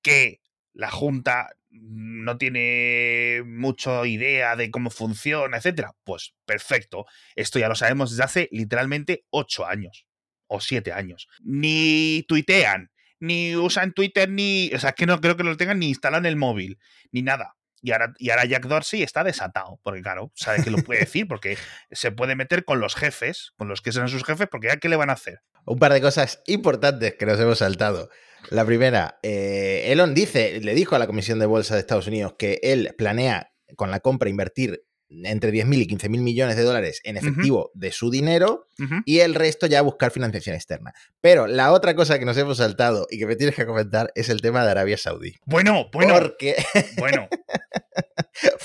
que 0.01 0.42
la 0.78 0.92
Junta 0.92 1.50
no 1.70 2.38
tiene 2.38 3.42
mucha 3.46 4.06
idea 4.06 4.56
de 4.56 4.72
cómo 4.72 4.90
funciona, 4.90 5.58
etcétera. 5.58 5.94
Pues 6.04 6.36
perfecto. 6.46 7.06
Esto 7.36 7.60
ya 7.60 7.68
lo 7.68 7.76
sabemos 7.76 8.12
desde 8.12 8.24
hace 8.24 8.50
literalmente 8.52 9.26
ocho 9.32 9.66
años 9.66 10.06
o 10.48 10.62
siete 10.62 10.94
años. 10.94 11.28
Ni 11.44 12.24
tuitean, 12.28 12.92
ni 13.20 13.56
usan 13.56 13.94
Twitter, 13.94 14.30
ni. 14.30 14.72
O 14.74 14.80
sea, 14.80 14.94
que 14.94 15.08
no 15.08 15.20
creo 15.20 15.36
que 15.36 15.44
lo 15.44 15.58
tengan 15.58 15.80
ni 15.80 15.90
instalado 15.90 16.22
en 16.22 16.28
el 16.28 16.36
móvil, 16.36 16.80
ni 17.12 17.24
nada. 17.24 17.56
Y 17.82 17.92
ahora, 17.92 18.14
y 18.18 18.30
ahora 18.30 18.46
Jack 18.46 18.66
Dorsey 18.66 19.04
está 19.04 19.24
desatado, 19.24 19.80
porque 19.84 20.02
claro, 20.02 20.32
sabe 20.36 20.64
que 20.64 20.72
lo 20.72 20.78
puede 20.84 21.02
decir, 21.02 21.28
porque 21.28 21.58
se 21.92 22.12
puede 22.12 22.36
meter 22.36 22.66
con 22.66 22.80
los 22.80 22.96
jefes, 22.96 23.54
con 23.56 23.68
los 23.68 23.82
que 23.82 23.92
son 23.92 24.10
sus 24.10 24.24
jefes, 24.24 24.48
porque 24.50 24.68
ya 24.68 24.78
qué 24.78 24.90
le 24.90 24.96
van 24.96 25.10
a 25.10 25.14
hacer. 25.14 25.42
Un 25.66 25.80
par 25.80 25.94
de 25.94 26.02
cosas 26.02 26.42
importantes 26.48 27.16
que 27.16 27.26
nos 27.26 27.40
hemos 27.40 27.60
saltado. 27.60 28.10
La 28.50 28.65
primera, 28.65 29.20
eh, 29.24 29.86
Elon 29.88 30.13
dice, 30.13 30.60
le 30.62 30.74
dijo 30.74 30.96
a 30.96 31.00
la 31.00 31.08
Comisión 31.08 31.39
de 31.39 31.46
Bolsa 31.46 31.74
de 31.74 31.82
Estados 31.82 32.08
Unidos 32.08 32.36
que 32.38 32.60
él 32.63 32.94
planea 32.98 33.51
con 33.75 33.91
la 33.91 34.00
compra 34.00 34.29
invertir 34.29 34.84
entre 35.10 35.51
10.000 35.51 35.82
y 35.82 35.88
15.000 35.88 36.22
millones 36.22 36.58
de 36.58 36.63
dólares 36.63 37.00
en 37.03 37.17
efectivo 37.17 37.72
de 37.74 37.91
su 37.91 38.12
dinero 38.12 38.67
y 39.06 39.20
el 39.20 39.36
resto 39.36 39.65
ya 39.65 39.82
buscar 39.82 40.12
financiación 40.12 40.56
externa. 40.56 40.94
Pero 41.22 41.48
la 41.48 41.72
otra 41.72 41.96
cosa 41.96 42.20
que 42.20 42.25
nos 42.25 42.38
hemos 42.38 42.58
saltado 42.58 43.08
y 43.10 43.17
que 43.17 43.25
me 43.25 43.36
tienes 43.36 43.56
que 43.56 43.65
comentar 43.65 44.12
es 44.15 44.29
el 44.29 44.41
tema 44.41 44.65
de 44.65 44.72
Arabia 44.72 44.98
Saudí. 44.98 45.36
Bueno, 45.46 45.89
bueno. 45.94 46.13
Porque, 46.13 46.56
bueno. 46.98 47.29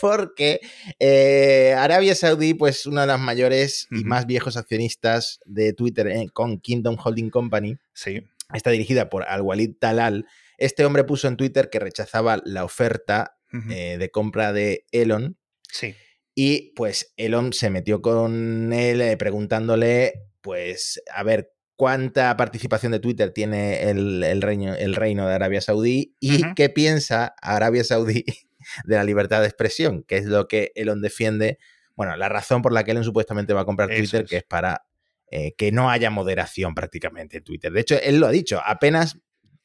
porque 0.01 0.61
eh, 0.99 1.75
Arabia 1.79 2.15
Saudí, 2.15 2.55
pues 2.55 2.87
una 2.87 3.03
de 3.03 3.07
las 3.09 3.21
mayores 3.21 3.87
y 3.91 4.05
más 4.05 4.27
viejos 4.27 4.57
accionistas 4.57 5.41
de 5.45 5.73
Twitter 5.73 6.09
eh, 6.09 6.27
con 6.33 6.59
Kingdom 6.59 6.97
Holding 7.03 7.31
Company. 7.31 7.77
Sí. 7.95 8.27
Está 8.55 8.71
dirigida 8.71 9.09
por 9.09 9.25
Al-Walid 9.25 9.77
Talal. 9.79 10.27
Este 10.59 10.85
hombre 10.85 11.05
puso 11.05 11.29
en 11.29 11.37
Twitter 11.37 11.71
que 11.71 11.81
rechazaba 11.81 12.41
la 12.45 12.65
oferta 12.65 13.37
eh, 13.71 13.97
de 13.99 14.11
compra 14.11 14.53
de 14.53 14.87
Elon. 14.93 15.39
Sí. 15.71 15.95
Y 16.35 16.73
pues 16.75 17.13
Elon 17.17 17.53
se 17.53 17.71
metió 17.71 18.01
con 18.01 18.73
él 18.73 19.01
eh, 19.03 19.17
preguntándole, 19.17 20.29
pues, 20.41 21.03
a 21.15 21.23
ver, 21.23 21.53
cuánta 21.77 22.37
participación 22.37 22.93
de 22.93 23.01
Twitter 23.01 23.33
tiene 23.33 23.91
el, 23.91 24.41
reino, 24.41 24.75
el 24.75 24.95
reino, 24.95 25.27
de 25.27 25.35
Arabia 25.35 25.61
Saudí 25.61 26.15
y 26.21 26.55
qué 26.55 26.69
piensa 26.69 27.35
Arabia 27.43 27.85
Saudí 27.85 28.25
de 28.85 28.97
la 28.97 29.05
libertad 29.05 29.41
de 29.41 29.49
expresión, 29.49 30.05
que 30.05 30.17
es 30.17 30.27
lo 30.27 30.49
que 30.49 30.73
Elon 30.75 31.03
defiende. 31.03 31.59
Bueno, 31.95 32.17
la 32.17 32.29
razón 32.29 32.63
por 32.63 32.73
la 32.73 32.85
que 32.85 32.93
Elon 32.93 33.05
supuestamente 33.05 33.53
va 33.53 33.63
a 33.63 33.65
comprar 33.65 33.89
Twitter, 33.89 34.25
que 34.25 34.39
es 34.39 34.45
para 34.45 34.87
eh, 35.35 35.55
que 35.57 35.73
no 35.73 35.91
haya 35.91 36.11
moderación 36.11 36.75
prácticamente 36.75 37.39
en 37.39 37.45
Twitter. 37.45 37.73
De 37.73 37.81
hecho, 37.81 37.99
él 38.03 38.21
lo 38.21 38.27
ha 38.27 38.31
dicho, 38.31 38.61
apenas 38.63 39.17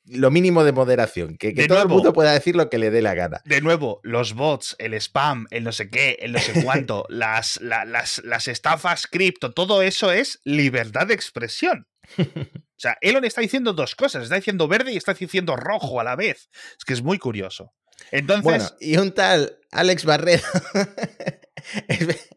lo 0.05 0.31
mínimo 0.31 0.63
de 0.63 0.71
moderación, 0.71 1.37
que, 1.37 1.51
todo 1.67 1.81
el 1.81 1.89
mundo 1.89 2.13
pueda 2.13 2.31
decir 2.31 2.55
lo 2.55 2.69
que 2.69 2.77
le 2.77 2.89
dé 2.89 3.01
la 3.01 3.15
gana. 3.15 3.41
De 3.43 3.59
nuevo, 3.59 3.99
los 4.03 4.33
bots, 4.33 4.77
el 4.79 4.93
spam, 4.93 5.45
el 5.51 5.65
no 5.65 5.73
sé 5.73 5.89
qué, 5.89 6.19
el 6.21 6.31
no 6.31 6.39
sé 6.39 6.53
cuánto, 6.63 7.05
las, 7.09 7.59
las, 7.59 8.21
las 8.23 8.47
estafas 8.47 9.07
cripto, 9.07 9.51
todo 9.51 9.81
eso 9.81 10.13
es 10.13 10.39
libertad 10.45 11.07
de 11.07 11.15
expresión. 11.15 11.85
O 12.17 12.79
sea, 12.79 12.97
Elon 13.01 13.25
está 13.25 13.41
diciendo 13.41 13.73
dos 13.73 13.95
cosas, 13.95 14.23
está 14.23 14.35
diciendo 14.35 14.69
verde 14.69 14.93
y 14.93 14.97
está 14.97 15.13
diciendo 15.13 15.57
rojo 15.57 15.99
a 15.99 16.05
la 16.05 16.15
vez. 16.15 16.49
Es 16.77 16.85
que 16.85 16.93
es 16.93 17.01
muy 17.01 17.19
curioso. 17.19 17.73
Entonces... 18.11 18.43
Bueno, 18.43 18.69
y 18.79 18.95
un 18.95 19.11
tal 19.11 19.57
Alex 19.71 20.05
Barredo 20.05 20.43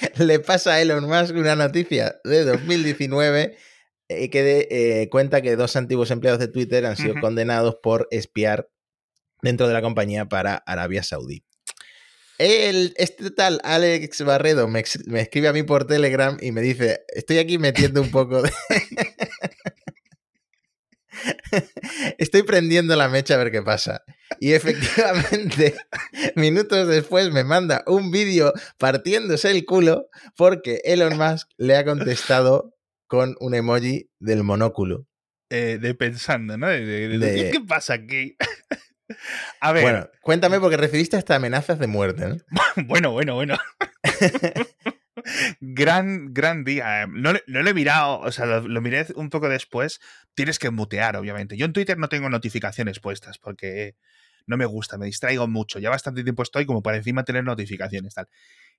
le 0.18 0.40
pasa 0.40 0.74
a 0.74 0.80
Elon 0.80 1.08
Musk 1.08 1.34
una 1.34 1.56
noticia 1.56 2.20
de 2.24 2.44
2019 2.44 3.56
eh, 4.08 4.30
que 4.30 4.66
eh, 4.70 5.08
cuenta 5.10 5.42
que 5.42 5.56
dos 5.56 5.76
antiguos 5.76 6.10
empleados 6.10 6.40
de 6.40 6.48
Twitter 6.48 6.86
han 6.86 6.96
sido 6.96 7.14
condenados 7.20 7.76
por 7.82 8.08
espiar 8.10 8.70
dentro 9.42 9.68
de 9.68 9.74
la 9.74 9.82
compañía 9.82 10.26
para 10.26 10.56
Arabia 10.56 11.02
Saudí. 11.02 11.44
El, 12.38 12.94
este 12.96 13.30
tal 13.32 13.60
Alex 13.64 14.22
Barredo 14.22 14.68
me, 14.68 14.84
me, 15.06 15.20
escribe 15.20 15.48
a 15.48 15.52
mí 15.52 15.64
por 15.64 15.86
Telegram 15.86 16.38
y 16.40 16.52
me 16.52 16.60
dice, 16.60 17.04
estoy 17.08 17.38
aquí 17.38 17.58
metiendo 17.58 18.00
un 18.00 18.10
poco 18.10 18.42
de... 18.42 18.50
estoy 22.18 22.42
prendiendo 22.42 22.96
la 22.96 23.08
mecha 23.08 23.34
a 23.34 23.38
ver 23.38 23.50
qué 23.50 23.62
pasa. 23.62 24.04
Y 24.40 24.52
efectivamente, 24.54 25.74
minutos 26.36 26.88
después 26.88 27.32
me 27.32 27.44
manda 27.44 27.84
un 27.86 28.10
vídeo 28.10 28.52
partiéndose 28.78 29.50
el 29.50 29.64
culo 29.64 30.08
porque 30.36 30.80
Elon 30.84 31.16
Musk 31.16 31.48
le 31.56 31.76
ha 31.76 31.84
contestado 31.84 32.74
con 33.06 33.36
un 33.40 33.54
emoji 33.54 34.10
del 34.18 34.44
monóculo. 34.44 35.06
Eh, 35.50 35.78
de 35.80 35.94
pensando, 35.94 36.58
¿no? 36.58 36.66
De, 36.66 37.50
¿Qué 37.50 37.60
pasa 37.66 37.94
aquí? 37.94 38.36
A 39.60 39.72
ver. 39.72 39.82
Bueno, 39.82 40.10
cuéntame 40.20 40.60
porque 40.60 40.76
recibiste 40.76 41.16
hasta 41.16 41.36
amenazas 41.36 41.78
de 41.78 41.86
muerte, 41.86 42.28
¿no? 42.28 42.36
bueno, 42.86 43.12
bueno, 43.12 43.34
bueno. 43.34 43.56
Gran, 45.60 46.32
gran 46.32 46.64
día. 46.64 47.06
No, 47.06 47.32
no, 47.32 47.38
lo 47.46 47.68
he 47.70 47.74
mirado, 47.74 48.20
o 48.20 48.32
sea, 48.32 48.46
lo, 48.46 48.80
miré 48.80 49.06
un 49.14 49.30
poco 49.30 49.48
después. 49.48 50.00
Tienes 50.34 50.58
que 50.58 50.70
mutear, 50.70 51.16
obviamente. 51.16 51.56
Yo 51.56 51.66
en 51.66 51.72
Twitter 51.72 51.98
no 51.98 52.08
tengo 52.08 52.28
notificaciones 52.28 53.00
puestas 53.00 53.38
porque 53.38 53.96
no 54.46 54.56
me 54.56 54.64
gusta, 54.64 54.98
me 54.98 55.06
distraigo 55.06 55.46
mucho. 55.46 55.78
Ya 55.78 55.90
bastante 55.90 56.24
tiempo 56.24 56.42
estoy 56.42 56.66
como 56.66 56.82
para 56.82 56.96
encima 56.96 57.24
tener 57.24 57.44
notificaciones, 57.44 58.14
tal. 58.14 58.28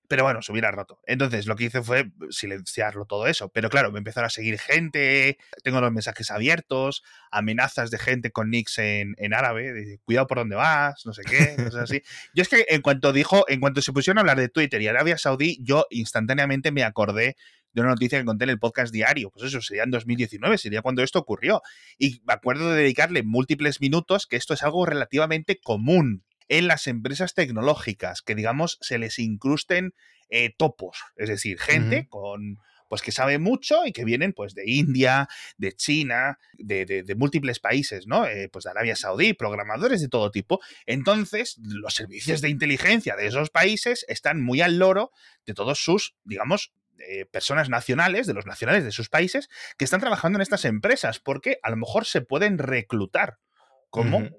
Pero 0.09 0.23
bueno, 0.23 0.41
se 0.41 0.51
hubiera 0.51 0.71
roto. 0.71 0.99
Entonces 1.05 1.45
lo 1.45 1.55
que 1.55 1.65
hice 1.65 1.83
fue 1.83 2.11
silenciarlo 2.31 3.05
todo 3.05 3.27
eso. 3.27 3.49
Pero 3.49 3.69
claro, 3.69 3.91
me 3.91 3.99
empezaron 3.99 4.25
a 4.25 4.31
seguir 4.31 4.57
gente, 4.59 5.37
tengo 5.63 5.79
los 5.79 5.91
mensajes 5.91 6.31
abiertos, 6.31 7.03
amenazas 7.29 7.91
de 7.91 7.99
gente 7.99 8.31
con 8.31 8.49
nicks 8.49 8.79
en, 8.79 9.15
árabe, 9.35 9.99
cuidado 10.03 10.25
por 10.25 10.39
dónde 10.39 10.55
vas, 10.55 11.05
no 11.05 11.13
sé 11.13 11.21
qué, 11.21 11.55
cosas 11.63 11.83
así. 11.83 12.01
Yo 12.33 12.41
es 12.41 12.49
que 12.49 12.65
en 12.69 12.81
cuanto 12.81 13.13
dijo, 13.13 13.45
en 13.47 13.59
cuanto 13.59 13.83
se 13.83 13.93
pusieron 13.93 14.17
a 14.17 14.21
hablar 14.21 14.39
de 14.39 14.49
Twitter 14.49 14.81
y 14.81 14.87
Arabia 14.87 15.17
Saudí, 15.19 15.59
yo 15.61 15.85
instantáneamente 15.91 16.71
me 16.71 16.83
acordé 16.83 17.35
de 17.73 17.81
una 17.81 17.91
noticia 17.91 18.17
que 18.17 18.25
conté 18.25 18.45
en 18.45 18.49
el 18.49 18.59
podcast 18.59 18.91
diario. 18.91 19.29
Pues 19.29 19.45
eso 19.45 19.61
sería 19.61 19.83
en 19.83 19.91
2019, 19.91 20.57
sería 20.57 20.81
cuando 20.81 21.03
esto 21.03 21.19
ocurrió. 21.19 21.61
Y 21.99 22.21
me 22.25 22.33
acuerdo 22.33 22.71
de 22.71 22.81
dedicarle 22.81 23.21
múltiples 23.21 23.79
minutos, 23.79 24.25
que 24.25 24.37
esto 24.37 24.55
es 24.55 24.63
algo 24.63 24.87
relativamente 24.87 25.59
común 25.59 26.23
en 26.49 26.67
las 26.67 26.87
empresas 26.87 27.33
tecnológicas, 27.33 28.21
que 28.21 28.35
digamos 28.35 28.77
se 28.81 28.97
les 28.97 29.19
incrusten 29.19 29.93
eh, 30.29 30.53
topos, 30.55 30.97
es 31.15 31.29
decir, 31.29 31.59
gente 31.59 32.07
con 32.09 32.59
pues 32.89 33.03
que 33.03 33.11
sabe 33.11 33.37
mucho 33.37 33.85
y 33.85 33.93
que 33.93 34.03
vienen 34.03 34.33
pues 34.33 34.55
de 34.55 34.63
India, 34.65 35.29
de 35.57 35.73
China, 35.73 36.39
de, 36.57 37.15
múltiples 37.15 37.59
países, 37.59 38.07
¿no? 38.07 38.25
Eh, 38.25 38.49
pues 38.51 38.65
de 38.65 38.71
Arabia 38.71 38.95
Saudí, 38.95 39.33
programadores 39.33 40.01
de 40.01 40.09
todo 40.09 40.31
tipo. 40.31 40.59
Entonces, 40.87 41.57
los 41.61 41.93
servicios 41.93 42.41
de 42.41 42.49
inteligencia 42.49 43.15
de 43.15 43.27
esos 43.27 43.51
países 43.51 44.05
están 44.09 44.41
muy 44.41 44.61
al 44.61 44.79
loro 44.79 45.11
de 45.45 45.53
todos 45.53 45.83
sus, 45.83 46.15
digamos, 46.23 46.73
eh, 46.97 47.25
personas 47.25 47.69
nacionales, 47.69 48.25
de 48.27 48.33
los 48.33 48.45
nacionales 48.45 48.83
de 48.83 48.91
sus 48.91 49.07
países, 49.07 49.49
que 49.77 49.85
están 49.85 50.01
trabajando 50.01 50.37
en 50.37 50.41
estas 50.41 50.65
empresas, 50.65 51.19
porque 51.19 51.59
a 51.61 51.69
lo 51.69 51.77
mejor 51.77 52.05
se 52.05 52.21
pueden 52.21 52.57
reclutar 52.57 53.37
como 53.91 54.29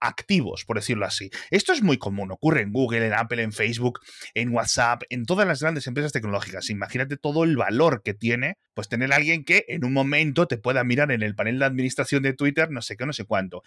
activos, 0.00 0.64
por 0.64 0.76
decirlo 0.76 1.06
así. 1.06 1.30
Esto 1.50 1.72
es 1.72 1.82
muy 1.82 1.98
común, 1.98 2.30
ocurre 2.30 2.62
en 2.62 2.72
Google, 2.72 3.06
en 3.06 3.12
Apple, 3.12 3.42
en 3.42 3.52
Facebook, 3.52 4.00
en 4.34 4.50
WhatsApp, 4.50 5.02
en 5.10 5.24
todas 5.24 5.46
las 5.46 5.60
grandes 5.60 5.86
empresas 5.86 6.12
tecnológicas. 6.12 6.70
Imagínate 6.70 7.16
todo 7.16 7.44
el 7.44 7.56
valor 7.56 8.02
que 8.02 8.14
tiene, 8.14 8.58
pues 8.74 8.88
tener 8.88 9.12
a 9.12 9.16
alguien 9.16 9.44
que 9.44 9.64
en 9.68 9.84
un 9.84 9.92
momento 9.92 10.46
te 10.46 10.58
pueda 10.58 10.84
mirar 10.84 11.12
en 11.12 11.22
el 11.22 11.34
panel 11.34 11.58
de 11.58 11.64
administración 11.64 12.22
de 12.22 12.32
Twitter, 12.32 12.70
no 12.70 12.82
sé 12.82 12.96
qué, 12.96 13.06
no 13.06 13.12
sé 13.12 13.24
cuánto. 13.24 13.62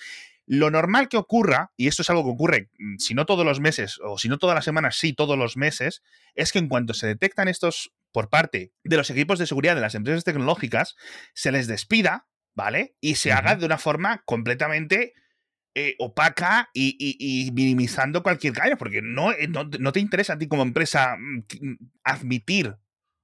Lo 0.45 0.69
normal 0.69 1.09
que 1.09 1.17
ocurra, 1.17 1.71
y 1.77 1.87
esto 1.87 2.01
es 2.01 2.09
algo 2.09 2.23
que 2.23 2.31
ocurre, 2.31 2.69
mm, 2.77 2.97
si 2.97 3.13
no 3.13 3.25
todos 3.25 3.45
los 3.45 3.59
meses, 3.59 3.99
o 4.03 4.17
si 4.17 4.27
no 4.29 4.37
todas 4.37 4.55
las 4.55 4.65
semanas, 4.65 4.97
sí 4.97 5.13
todos 5.13 5.37
los 5.37 5.57
meses, 5.57 6.01
es 6.35 6.51
que 6.51 6.59
en 6.59 6.67
cuanto 6.67 6.93
se 6.93 7.07
detectan 7.07 7.47
estos 7.47 7.93
por 8.11 8.29
parte 8.29 8.73
de 8.83 8.97
los 8.97 9.09
equipos 9.09 9.39
de 9.39 9.47
seguridad 9.47 9.75
de 9.75 9.81
las 9.81 9.95
empresas 9.95 10.23
tecnológicas, 10.23 10.95
se 11.33 11.51
les 11.51 11.67
despida, 11.67 12.27
¿vale? 12.53 12.95
Y 12.99 13.15
se 13.15 13.31
haga 13.31 13.55
de 13.55 13.65
una 13.65 13.77
forma 13.77 14.23
completamente 14.25 15.13
eh, 15.73 15.95
opaca 15.99 16.69
y, 16.73 17.49
minimizando 17.53 18.23
cualquier 18.23 18.53
caída, 18.53 18.75
porque 18.75 18.97
eh, 18.97 19.01
no, 19.01 19.31
no, 19.79 19.91
te 19.93 19.99
interesa 20.01 20.33
a 20.33 20.37
ti 20.37 20.47
como 20.47 20.63
empresa 20.63 21.15
mm, 21.17 21.45
mm, 21.61 21.77
admitir 22.03 22.75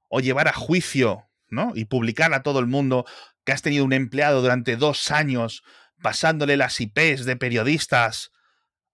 o 0.07 0.21
llevar 0.21 0.47
a 0.47 0.53
juicio 0.53 1.27
¿no? 1.49 1.73
y 1.75 1.85
publicar 1.85 2.33
a 2.33 2.43
todo 2.43 2.59
el 2.59 2.67
mundo 2.67 3.05
que 3.43 3.51
has 3.51 3.61
tenido 3.61 3.83
un 3.83 3.91
empleado 3.91 4.41
durante 4.41 4.77
dos 4.77 5.11
años 5.11 5.63
pasándole 6.01 6.55
las 6.55 6.79
IPs 6.79 7.25
de 7.25 7.35
periodistas 7.35 8.31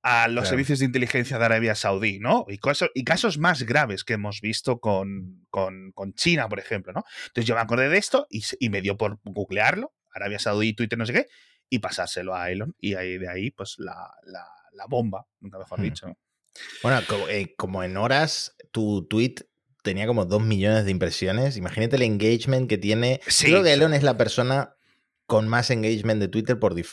a 0.01 0.27
los 0.27 0.49
servicios 0.49 0.79
de 0.79 0.85
inteligencia 0.85 1.37
de 1.37 1.45
Arabia 1.45 1.75
Saudí, 1.75 2.19
¿no? 2.19 2.45
Y, 2.49 2.57
casos, 2.57 2.89
y 2.93 3.05
casos 3.05 3.37
más 3.37 3.63
graves 3.63 4.03
que 4.03 4.13
hemos 4.13 4.41
visto 4.41 4.79
con, 4.79 5.45
con, 5.49 5.93
China, 6.15 6.49
por 6.49 6.59
ejemplo, 6.59 6.91
¿no? 6.91 7.05
Entonces 7.27 7.45
yo 7.45 7.55
me 7.55 7.61
acordé 7.61 7.87
de 7.87 7.97
esto 7.97 8.27
y, 8.29 8.43
y 8.59 8.69
me 8.69 8.81
dio 8.81 8.97
por 8.97 9.19
googlearlo, 9.23 9.93
Arabia 10.13 10.39
Saudí, 10.39 10.73
Twitter, 10.73 10.99
no 10.99 11.05
sé 11.05 11.13
qué, 11.13 11.27
y 11.69 11.79
pasárselo 11.79 12.35
a 12.35 12.49
Elon. 12.51 12.75
Y 12.79 12.95
ahí 12.95 13.17
de 13.17 13.29
ahí, 13.29 13.51
pues 13.51 13.75
la, 13.77 14.09
bomba, 14.87 15.25
nunca 15.39 15.57
mejor 15.57 15.79
hmm. 15.79 15.83
dicho. 15.83 16.17
Bueno, 16.81 17.01
eh, 17.29 17.55
como, 17.57 17.83
en 17.83 17.97
horas, 17.97 18.55
tu 18.71 19.07
tweet 19.07 19.35
tenía 19.81 20.07
como 20.07 20.25
dos 20.25 20.41
millones 20.41 20.85
de 20.85 20.91
impresiones. 20.91 21.57
Imagínate 21.57 21.95
el 21.95 22.03
engagement 22.03 22.69
que 22.69 22.77
tiene. 22.77 23.21
Creo 23.39 23.63
que 23.63 23.73
Elon 23.73 23.93
es 23.93 24.03
la 24.03 24.17
persona 24.17 24.75
con 25.25 25.47
más 25.47 25.69
engagement 25.71 26.21
de 26.21 26.27
Twitter 26.27 26.59
por, 26.59 26.73
Con 26.73 26.83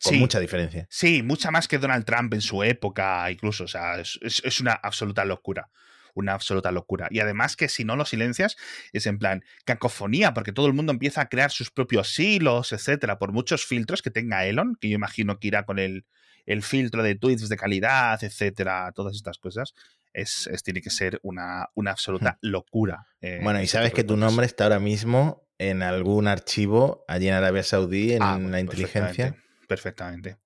Sí. 0.00 0.18
mucha 0.18 0.40
diferencia. 0.40 0.86
Sí, 0.90 1.22
mucha 1.22 1.50
más 1.50 1.66
que 1.68 1.78
Donald 1.78 2.04
Trump 2.04 2.32
en 2.34 2.40
su 2.40 2.62
época, 2.62 3.30
incluso. 3.30 3.64
O 3.64 3.68
sea, 3.68 3.98
es- 4.00 4.18
es 4.22 4.60
una 4.60 4.72
absoluta 4.72 5.24
locura. 5.24 5.70
Una 6.18 6.32
absoluta 6.34 6.72
locura. 6.72 7.06
Y 7.10 7.20
además 7.20 7.54
que 7.54 7.68
si 7.68 7.84
no 7.84 7.94
lo 7.94 8.04
silencias, 8.04 8.56
es 8.92 9.06
en 9.06 9.18
plan 9.18 9.44
cacofonía, 9.64 10.34
porque 10.34 10.52
todo 10.52 10.66
el 10.66 10.72
mundo 10.72 10.90
empieza 10.92 11.20
a 11.20 11.28
crear 11.28 11.50
sus 11.52 11.70
propios 11.70 12.18
hilos, 12.18 12.72
etcétera, 12.72 13.18
por 13.18 13.30
muchos 13.32 13.64
filtros 13.64 14.02
que 14.02 14.10
tenga 14.10 14.44
Elon, 14.46 14.76
que 14.80 14.88
yo 14.88 14.96
imagino 14.96 15.38
que 15.38 15.46
irá 15.48 15.64
con 15.64 15.78
el, 15.78 16.04
el 16.44 16.62
filtro 16.62 17.02
de 17.04 17.14
tweets 17.14 17.48
de 17.48 17.56
calidad, 17.56 18.22
etcétera, 18.24 18.90
todas 18.94 19.14
estas 19.14 19.38
cosas. 19.38 19.74
Es, 20.12 20.48
es- 20.48 20.62
tiene 20.64 20.80
que 20.82 20.90
ser 20.90 21.20
una, 21.22 21.68
una 21.74 21.92
absoluta 21.92 22.38
locura. 22.42 23.06
eh, 23.20 23.38
Bueno, 23.42 23.62
y 23.62 23.66
sabes 23.68 23.92
que 23.92 24.02
tu 24.02 24.16
nombre 24.16 24.46
está 24.46 24.64
ahora 24.64 24.80
mismo 24.80 25.46
en 25.58 25.82
algún 25.82 26.26
archivo 26.26 27.04
allí 27.06 27.28
en 27.28 27.34
Arabia 27.34 27.62
Saudí, 27.62 28.12
en 28.12 28.22
Ah, 28.22 28.32
bueno, 28.34 28.48
la 28.50 28.60
inteligencia. 28.60 29.36
Perfectamente. 29.66 29.66
perfectamente. 29.68 30.36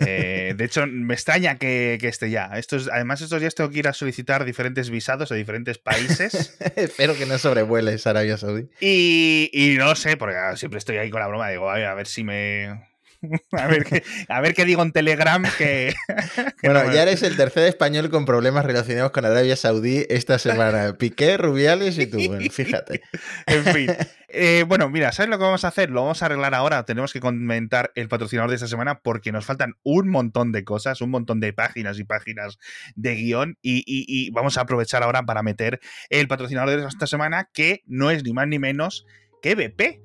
Eh, 0.00 0.54
de 0.56 0.64
hecho, 0.64 0.86
me 0.86 1.14
extraña 1.14 1.58
que, 1.58 1.98
que 2.00 2.08
esté 2.08 2.30
ya. 2.30 2.50
Estos, 2.56 2.88
además, 2.92 3.20
estos 3.20 3.40
días 3.40 3.54
tengo 3.54 3.70
que 3.70 3.78
ir 3.80 3.88
a 3.88 3.92
solicitar 3.92 4.44
diferentes 4.44 4.90
visados 4.90 5.32
a 5.32 5.34
diferentes 5.34 5.78
países. 5.78 6.56
Espero 6.76 7.16
que 7.16 7.26
no 7.26 7.38
sobrevueles 7.38 8.06
Arabia 8.06 8.36
Saudí. 8.36 8.68
Y, 8.80 9.50
y 9.52 9.76
no 9.76 9.94
sé, 9.94 10.16
porque 10.16 10.34
siempre 10.56 10.78
estoy 10.78 10.96
ahí 10.98 11.10
con 11.10 11.20
la 11.20 11.26
broma. 11.28 11.48
Digo, 11.50 11.70
"Ay, 11.70 11.84
a 11.84 11.94
ver 11.94 12.06
si 12.06 12.24
me. 12.24 12.88
A 13.52 13.66
ver 13.66 13.84
qué, 13.84 14.02
a 14.28 14.40
ver 14.40 14.54
qué 14.54 14.64
digo 14.64 14.82
en 14.82 14.92
Telegram 14.92 15.42
que. 15.58 15.92
que 16.60 16.68
Bueno, 16.68 16.82
no 16.84 16.88
me- 16.88 16.94
ya 16.94 17.02
eres 17.02 17.22
el 17.22 17.36
tercer 17.36 17.64
español 17.64 18.10
con 18.10 18.24
problemas 18.24 18.64
relacionados 18.64 19.10
con 19.10 19.24
Arabia 19.24 19.56
Saudí 19.56 20.06
esta 20.08 20.38
semana. 20.38 20.94
Piqué, 20.98 21.36
Rubiales 21.36 21.98
y 21.98 22.06
tú. 22.06 22.18
Bueno, 22.26 22.48
fíjate. 22.50 23.02
En 23.46 23.64
fin. 23.64 23.90
Eh, 24.28 24.64
bueno, 24.68 24.88
mira, 24.88 25.10
¿sabes 25.12 25.30
lo 25.30 25.38
que 25.38 25.44
vamos 25.44 25.64
a 25.64 25.68
hacer? 25.68 25.90
Lo 25.90 26.02
vamos 26.02 26.22
a 26.22 26.26
arreglar 26.26 26.54
ahora. 26.54 26.84
Tenemos 26.84 27.12
que 27.12 27.18
comentar 27.20 27.90
el 27.94 28.08
patrocinador 28.08 28.50
de 28.50 28.56
esta 28.56 28.68
semana 28.68 29.00
porque 29.00 29.32
nos 29.32 29.44
faltan 29.44 29.74
un 29.82 30.08
montón 30.10 30.52
de 30.52 30.64
cosas, 30.64 31.00
un 31.00 31.10
montón 31.10 31.40
de 31.40 31.52
páginas 31.52 31.98
y 31.98 32.04
páginas 32.04 32.58
de 32.94 33.14
guion. 33.16 33.58
Y, 33.62 33.78
y- 33.78 34.04
y 34.06 34.30
vamos 34.30 34.58
a 34.58 34.60
aprovechar 34.60 35.02
ahora 35.02 35.22
para 35.24 35.42
meter 35.42 35.80
el 36.10 36.28
patrocinador 36.28 36.80
de 36.80 36.86
esta 36.86 37.06
semana, 37.06 37.48
que 37.52 37.82
no 37.86 38.10
es 38.10 38.22
ni 38.22 38.32
más 38.32 38.46
ni 38.46 38.58
menos 38.58 39.06
que 39.42 39.54
BP. 39.56 40.00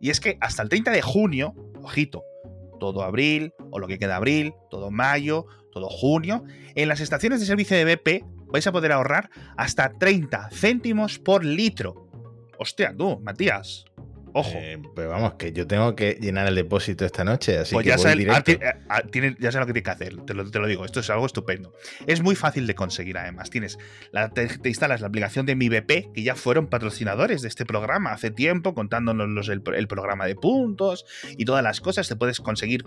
Y 0.00 0.10
es 0.10 0.20
que 0.20 0.36
hasta 0.40 0.62
el 0.62 0.68
30 0.68 0.90
de 0.90 1.00
junio, 1.02 1.54
ojito, 1.82 2.22
todo 2.78 3.02
abril, 3.02 3.52
o 3.70 3.78
lo 3.78 3.86
que 3.86 3.98
queda 3.98 4.16
abril, 4.16 4.54
todo 4.70 4.90
mayo, 4.90 5.46
todo 5.72 5.88
junio, 5.88 6.44
en 6.74 6.88
las 6.88 7.00
estaciones 7.00 7.40
de 7.40 7.46
servicio 7.46 7.76
de 7.76 7.96
BP 7.96 8.24
vais 8.46 8.66
a 8.66 8.72
poder 8.72 8.92
ahorrar 8.92 9.30
hasta 9.56 9.90
30 9.98 10.48
céntimos 10.52 11.18
por 11.18 11.44
litro. 11.44 12.08
Hostia, 12.58 12.94
tú, 12.96 13.18
Matías. 13.20 13.84
Ojo. 14.36 14.50
Eh, 14.54 14.82
pero 14.96 15.10
vamos, 15.10 15.34
que 15.34 15.52
yo 15.52 15.66
tengo 15.66 15.94
que 15.94 16.18
llenar 16.20 16.46
el 16.48 16.56
depósito 16.56 17.04
esta 17.06 17.22
noche, 17.24 17.56
así 17.58 17.72
pues 17.72 17.84
que 17.84 17.90
ya, 17.90 17.96
voy 17.96 18.16
directo. 18.18 18.50
eh, 18.50 18.58
ah, 18.88 19.02
tiene- 19.02 19.36
ya 19.38 19.52
sé 19.52 19.58
lo 19.60 19.66
que 19.66 19.72
tiene 19.72 19.84
que 19.84 19.90
hacer, 19.90 20.16
te 20.26 20.34
lo, 20.34 20.50
te 20.50 20.58
lo 20.58 20.66
digo, 20.66 20.84
esto 20.84 20.98
es 21.00 21.08
algo 21.08 21.24
estupendo. 21.24 21.72
Es 22.06 22.20
muy 22.20 22.34
fácil 22.34 22.66
de 22.66 22.74
conseguir 22.74 23.16
además. 23.16 23.48
Tienes 23.48 23.78
la, 24.10 24.30
te, 24.30 24.46
te 24.58 24.68
instalas 24.68 25.00
la 25.00 25.06
aplicación 25.06 25.46
de 25.46 25.54
Mi 25.54 25.68
BP, 25.68 26.12
que 26.12 26.22
ya 26.24 26.34
fueron 26.34 26.66
patrocinadores 26.66 27.42
de 27.42 27.48
este 27.48 27.64
programa 27.64 28.12
hace 28.12 28.30
tiempo, 28.32 28.74
contándonos 28.74 29.28
los- 29.28 29.48
el, 29.48 29.62
el 29.74 29.86
programa 29.88 30.26
de 30.26 30.34
puntos 30.34 31.06
y 31.38 31.44
todas 31.44 31.62
las 31.62 31.80
cosas. 31.80 32.08
Te 32.08 32.16
puedes 32.16 32.40
conseguir 32.40 32.84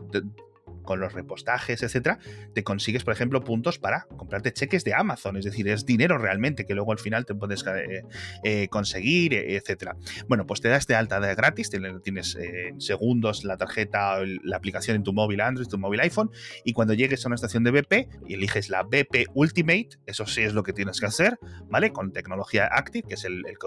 con 0.88 1.02
los 1.02 1.14
repostajes, 1.14 1.84
etcétera, 1.84 2.18
te 2.54 2.64
consigues, 2.64 3.04
por 3.04 3.14
ejemplo, 3.14 3.44
puntos 3.44 3.78
para 3.78 4.08
comprarte 4.16 4.54
cheques 4.54 4.86
de 4.86 4.94
Amazon. 4.94 5.36
Es 5.36 5.44
decir, 5.44 5.68
es 5.68 5.86
dinero 5.86 6.18
realmente 6.18 6.66
que 6.66 6.74
luego 6.74 6.94
al 6.94 7.00
final 7.00 7.26
te 7.26 7.36
puedes 7.36 7.66
eh, 7.68 8.04
eh, 8.44 8.70
conseguir, 8.70 9.34
eh, 9.34 9.58
etcétera. 9.58 9.98
Bueno, 10.30 10.48
pues 10.48 10.62
te 10.62 10.70
das 10.70 10.88
de 10.88 10.96
alta 10.96 11.20
de 11.20 11.36
gratis, 11.36 11.70
tienes 11.70 12.36
eh, 12.36 12.74
segundos 12.78 13.44
la 13.44 13.58
tarjeta, 13.58 14.20
o 14.20 14.26
la 14.26 14.56
aplicación 14.56 14.96
en 14.96 15.04
tu 15.04 15.12
móvil 15.12 15.42
Android, 15.42 15.68
tu 15.68 15.78
móvil 15.78 16.00
iPhone, 16.00 16.32
y 16.64 16.72
cuando 16.72 16.94
llegues 16.94 17.26
a 17.26 17.28
una 17.28 17.36
estación 17.36 17.66
de 17.66 17.72
BP 17.72 18.10
y 18.28 18.36
eliges 18.36 18.70
la 18.70 18.84
BP 18.84 19.28
Ultimate, 19.34 19.90
eso 20.06 20.26
sí 20.26 20.44
es 20.44 20.54
lo 20.54 20.64
que 20.64 20.72
tienes 20.72 21.02
que 21.02 21.08
hacer, 21.08 21.38
¿vale? 21.70 21.92
Con 21.92 22.14
tecnología 22.14 22.70
Active, 22.72 23.10
que 23.10 23.16
es 23.16 23.26
el, 23.26 23.44
el 23.46 23.58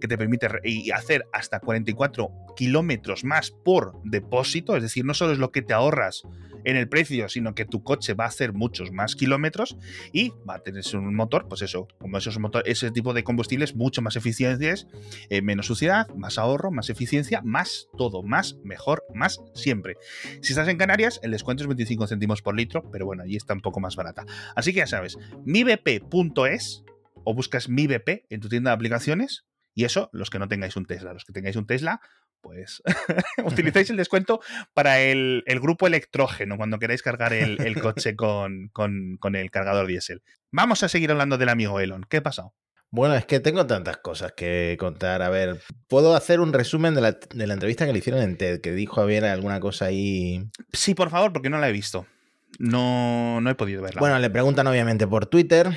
que 0.00 0.06
te 0.06 0.16
permite 0.16 0.48
hacer 0.94 1.26
hasta 1.32 1.58
44 1.58 2.30
kilómetros 2.54 3.24
más 3.24 3.50
por 3.50 4.00
depósito, 4.04 4.76
es 4.76 4.82
decir, 4.84 5.04
no 5.04 5.12
solo 5.12 5.32
es 5.32 5.38
lo 5.38 5.50
que 5.50 5.62
te 5.62 5.74
ahorras 5.74 6.22
en 6.64 6.76
el 6.76 6.88
precio, 6.88 7.28
sino 7.28 7.54
que 7.54 7.64
tu 7.64 7.82
coche 7.82 8.14
va 8.14 8.24
a 8.24 8.28
hacer 8.28 8.52
muchos 8.52 8.90
más 8.90 9.14
kilómetros 9.14 9.76
y 10.12 10.30
va 10.48 10.56
a 10.56 10.58
tener 10.58 10.82
un 10.94 11.14
motor, 11.14 11.46
pues 11.48 11.62
eso, 11.62 11.86
como 11.98 12.18
esos 12.18 12.38
motor, 12.38 12.62
ese 12.66 12.90
tipo 12.90 13.14
de 13.14 13.22
combustibles 13.22 13.76
mucho 13.76 14.02
más 14.02 14.16
eficientes, 14.16 14.88
eh, 15.30 15.42
menos 15.42 15.66
suciedad, 15.66 16.08
más 16.16 16.38
ahorro, 16.38 16.72
más 16.72 16.90
eficiencia, 16.90 17.40
más 17.42 17.88
todo, 17.96 18.22
más, 18.22 18.56
mejor, 18.64 19.04
más 19.14 19.40
siempre. 19.54 19.96
Si 20.42 20.52
estás 20.52 20.68
en 20.68 20.76
Canarias, 20.76 21.20
el 21.22 21.30
descuento 21.30 21.62
es 21.62 21.68
25 21.68 22.08
céntimos 22.08 22.42
por 22.42 22.56
litro, 22.56 22.82
pero 22.90 23.06
bueno, 23.06 23.22
allí 23.22 23.36
está 23.36 23.54
un 23.54 23.60
poco 23.60 23.78
más 23.78 23.94
barata. 23.94 24.26
Así 24.56 24.72
que 24.72 24.78
ya 24.78 24.86
sabes, 24.86 25.18
mibp.es 25.44 26.84
o 27.22 27.34
buscas 27.34 27.68
mi 27.68 27.86
BP 27.86 28.26
en 28.28 28.40
tu 28.40 28.48
tienda 28.48 28.70
de 28.70 28.74
aplicaciones 28.74 29.46
y 29.74 29.84
eso, 29.84 30.08
los 30.12 30.30
que 30.30 30.38
no 30.38 30.48
tengáis 30.48 30.74
un 30.76 30.86
Tesla, 30.86 31.12
los 31.12 31.26
que 31.26 31.34
tengáis 31.34 31.54
un 31.54 31.66
Tesla, 31.66 32.00
pues 32.46 32.82
utilizáis 33.44 33.90
el 33.90 33.96
descuento 33.96 34.40
para 34.74 35.00
el, 35.00 35.42
el 35.46 35.60
grupo 35.60 35.86
electrógeno 35.86 36.56
cuando 36.56 36.78
queráis 36.78 37.02
cargar 37.02 37.32
el, 37.32 37.60
el 37.60 37.80
coche 37.80 38.16
con, 38.16 38.68
con- 38.72 39.16
con 39.18 39.34
el 39.36 39.50
cargador 39.50 39.86
diésel. 39.86 40.22
Vamos 40.52 40.82
a 40.82 40.88
seguir 40.88 41.10
hablando 41.10 41.38
del 41.38 41.48
amigo 41.48 41.80
Elon. 41.80 42.04
¿Qué 42.08 42.18
ha 42.18 42.22
pasado? 42.22 42.54
Bueno, 42.90 43.14
es 43.16 43.26
que 43.26 43.40
tengo 43.40 43.66
tantas 43.66 43.96
cosas 43.98 44.32
que 44.32 44.76
contar. 44.78 45.20
A 45.20 45.28
ver, 45.28 45.60
puedo 45.88 46.14
hacer 46.14 46.40
un 46.40 46.52
resumen 46.52 46.94
de 46.94 47.00
la, 47.00 47.12
de 47.12 47.46
la 47.46 47.54
entrevista 47.54 47.84
que 47.84 47.92
le 47.92 47.98
hicieron 47.98 48.22
en 48.22 48.36
TED, 48.36 48.60
que 48.60 48.72
dijo 48.72 48.94
Javier 48.96 49.24
alguna 49.24 49.58
cosa 49.60 49.86
ahí. 49.86 50.42
Sí, 50.72 50.94
por 50.94 51.10
favor, 51.10 51.32
porque 51.32 51.50
no 51.50 51.58
la 51.58 51.68
he 51.68 51.72
visto. 51.72 52.06
No, 52.58 53.40
no 53.40 53.50
he 53.50 53.54
podido 53.54 53.82
verla. 53.82 54.00
Bueno, 54.00 54.18
le 54.18 54.30
preguntan 54.30 54.66
obviamente 54.66 55.06
por 55.06 55.26
Twitter. 55.26 55.68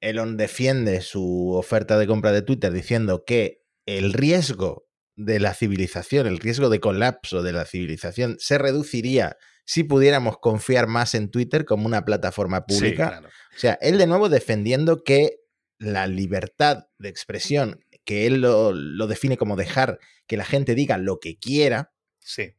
Elon 0.00 0.36
defiende 0.36 1.00
su 1.02 1.52
oferta 1.52 1.98
de 1.98 2.06
compra 2.06 2.32
de 2.32 2.42
Twitter 2.42 2.72
diciendo 2.72 3.24
que 3.26 3.64
el 3.84 4.12
riesgo 4.12 4.86
de 5.24 5.40
la 5.40 5.54
civilización, 5.54 6.26
el 6.26 6.38
riesgo 6.38 6.68
de 6.68 6.80
colapso 6.80 7.42
de 7.42 7.52
la 7.52 7.64
civilización 7.64 8.36
se 8.38 8.58
reduciría 8.58 9.36
si 9.64 9.84
pudiéramos 9.84 10.38
confiar 10.38 10.86
más 10.88 11.14
en 11.14 11.30
Twitter 11.30 11.64
como 11.64 11.86
una 11.86 12.04
plataforma 12.04 12.64
Sí, 12.68 12.74
pública. 12.74 13.08
claro. 13.08 13.28
O 13.28 13.58
sea, 13.58 13.78
él 13.80 13.98
de 13.98 14.06
nuevo 14.06 14.28
defendiendo 14.28 15.02
que 15.04 15.36
la 15.78 16.06
libertad 16.06 16.84
de 16.98 17.08
expresión, 17.08 17.80
que 18.04 18.26
él 18.26 18.40
lo, 18.40 18.72
lo 18.72 19.06
define 19.06 19.36
como 19.36 19.56
dejar 19.56 19.98
que 20.26 20.36
la 20.36 20.44
gente 20.44 20.74
diga 20.74 20.98
lo 20.98 21.18
que 21.20 21.38
quiera. 21.38 21.92
Sí. 22.20 22.54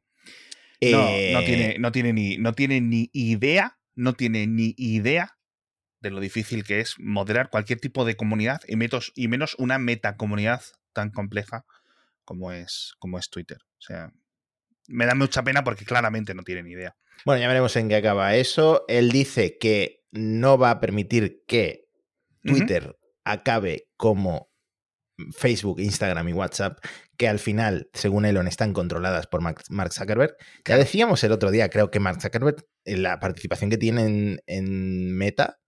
No, 0.82 1.08
eh, 1.10 1.32
no, 1.34 1.44
tiene, 1.44 1.78
no, 1.80 1.92
tiene 1.92 2.14
ni, 2.14 2.38
no 2.38 2.54
tiene 2.54 2.82
ni 2.82 3.10
idea, 3.14 3.78
no 3.96 4.14
tiene 4.14 4.48
ni 4.48 4.74
idea 4.78 5.38
de 6.02 6.10
lo 6.10 6.20
difícil 6.20 6.66
que 6.66 6.82
es 6.82 6.96
moderar 7.00 7.50
cualquier 7.50 7.80
tipo 7.80 8.04
de 8.04 8.16
comunidad 8.18 8.60
y, 8.68 8.76
metos- 8.76 9.14
y 9.16 9.30
menos 9.30 9.56
una 9.58 9.78
metacomunidad 9.80 10.62
tan 10.92 11.10
compleja 11.12 11.66
como 12.26 12.52
es, 12.52 12.94
como 13.00 13.20
es 13.20 13.30
Twitter. 13.30 13.58
O 13.62 13.82
sea, 13.82 14.12
me 14.88 15.06
da 15.06 15.16
mucha 15.16 15.44
pena 15.44 15.64
porque 15.64 15.86
claramente 15.86 16.34
no 16.34 16.44
tiene 16.44 16.64
ni 16.64 16.72
idea. 16.72 16.96
Bueno, 17.26 17.42
ya 17.42 17.48
veremos 17.48 17.76
en 17.76 17.90
qué 17.90 17.96
acaba 17.96 18.36
eso. 18.36 18.86
Él 18.88 19.12
dice 19.12 19.58
que 19.58 20.04
no 20.12 20.58
va 20.58 20.72
a 20.72 20.80
permitir 20.80 21.44
que. 21.48 21.84
Twitter 22.46 22.98
acabe 23.24 23.88
como 23.96 24.52
Facebook, 25.32 25.80
Instagram 25.80 26.28
y 26.30 26.34
WhatsApp, 26.34 26.80
que 27.18 27.28
al 27.28 27.40
final, 27.40 27.90
según 27.94 28.26
Elon, 28.26 28.48
están 28.48 28.74
controladas 28.74 29.28
por 29.28 29.42
Mark 29.42 29.94
Zuckerberg. 29.94 30.36
Ya 30.66 30.78
decíamos 30.78 31.24
el 31.24 31.32
otro 31.32 31.52
día, 31.52 31.70
creo 31.70 31.92
que 31.92 32.00
Mark 32.00 32.22
Zuckerberg, 32.22 32.66
eh, 32.86 32.98
la 32.98 33.20
participación 33.20 33.70
que 33.70 33.78
tiene 33.78 34.06
en, 34.06 34.42
en 34.46 35.16
Meta, 35.16 35.60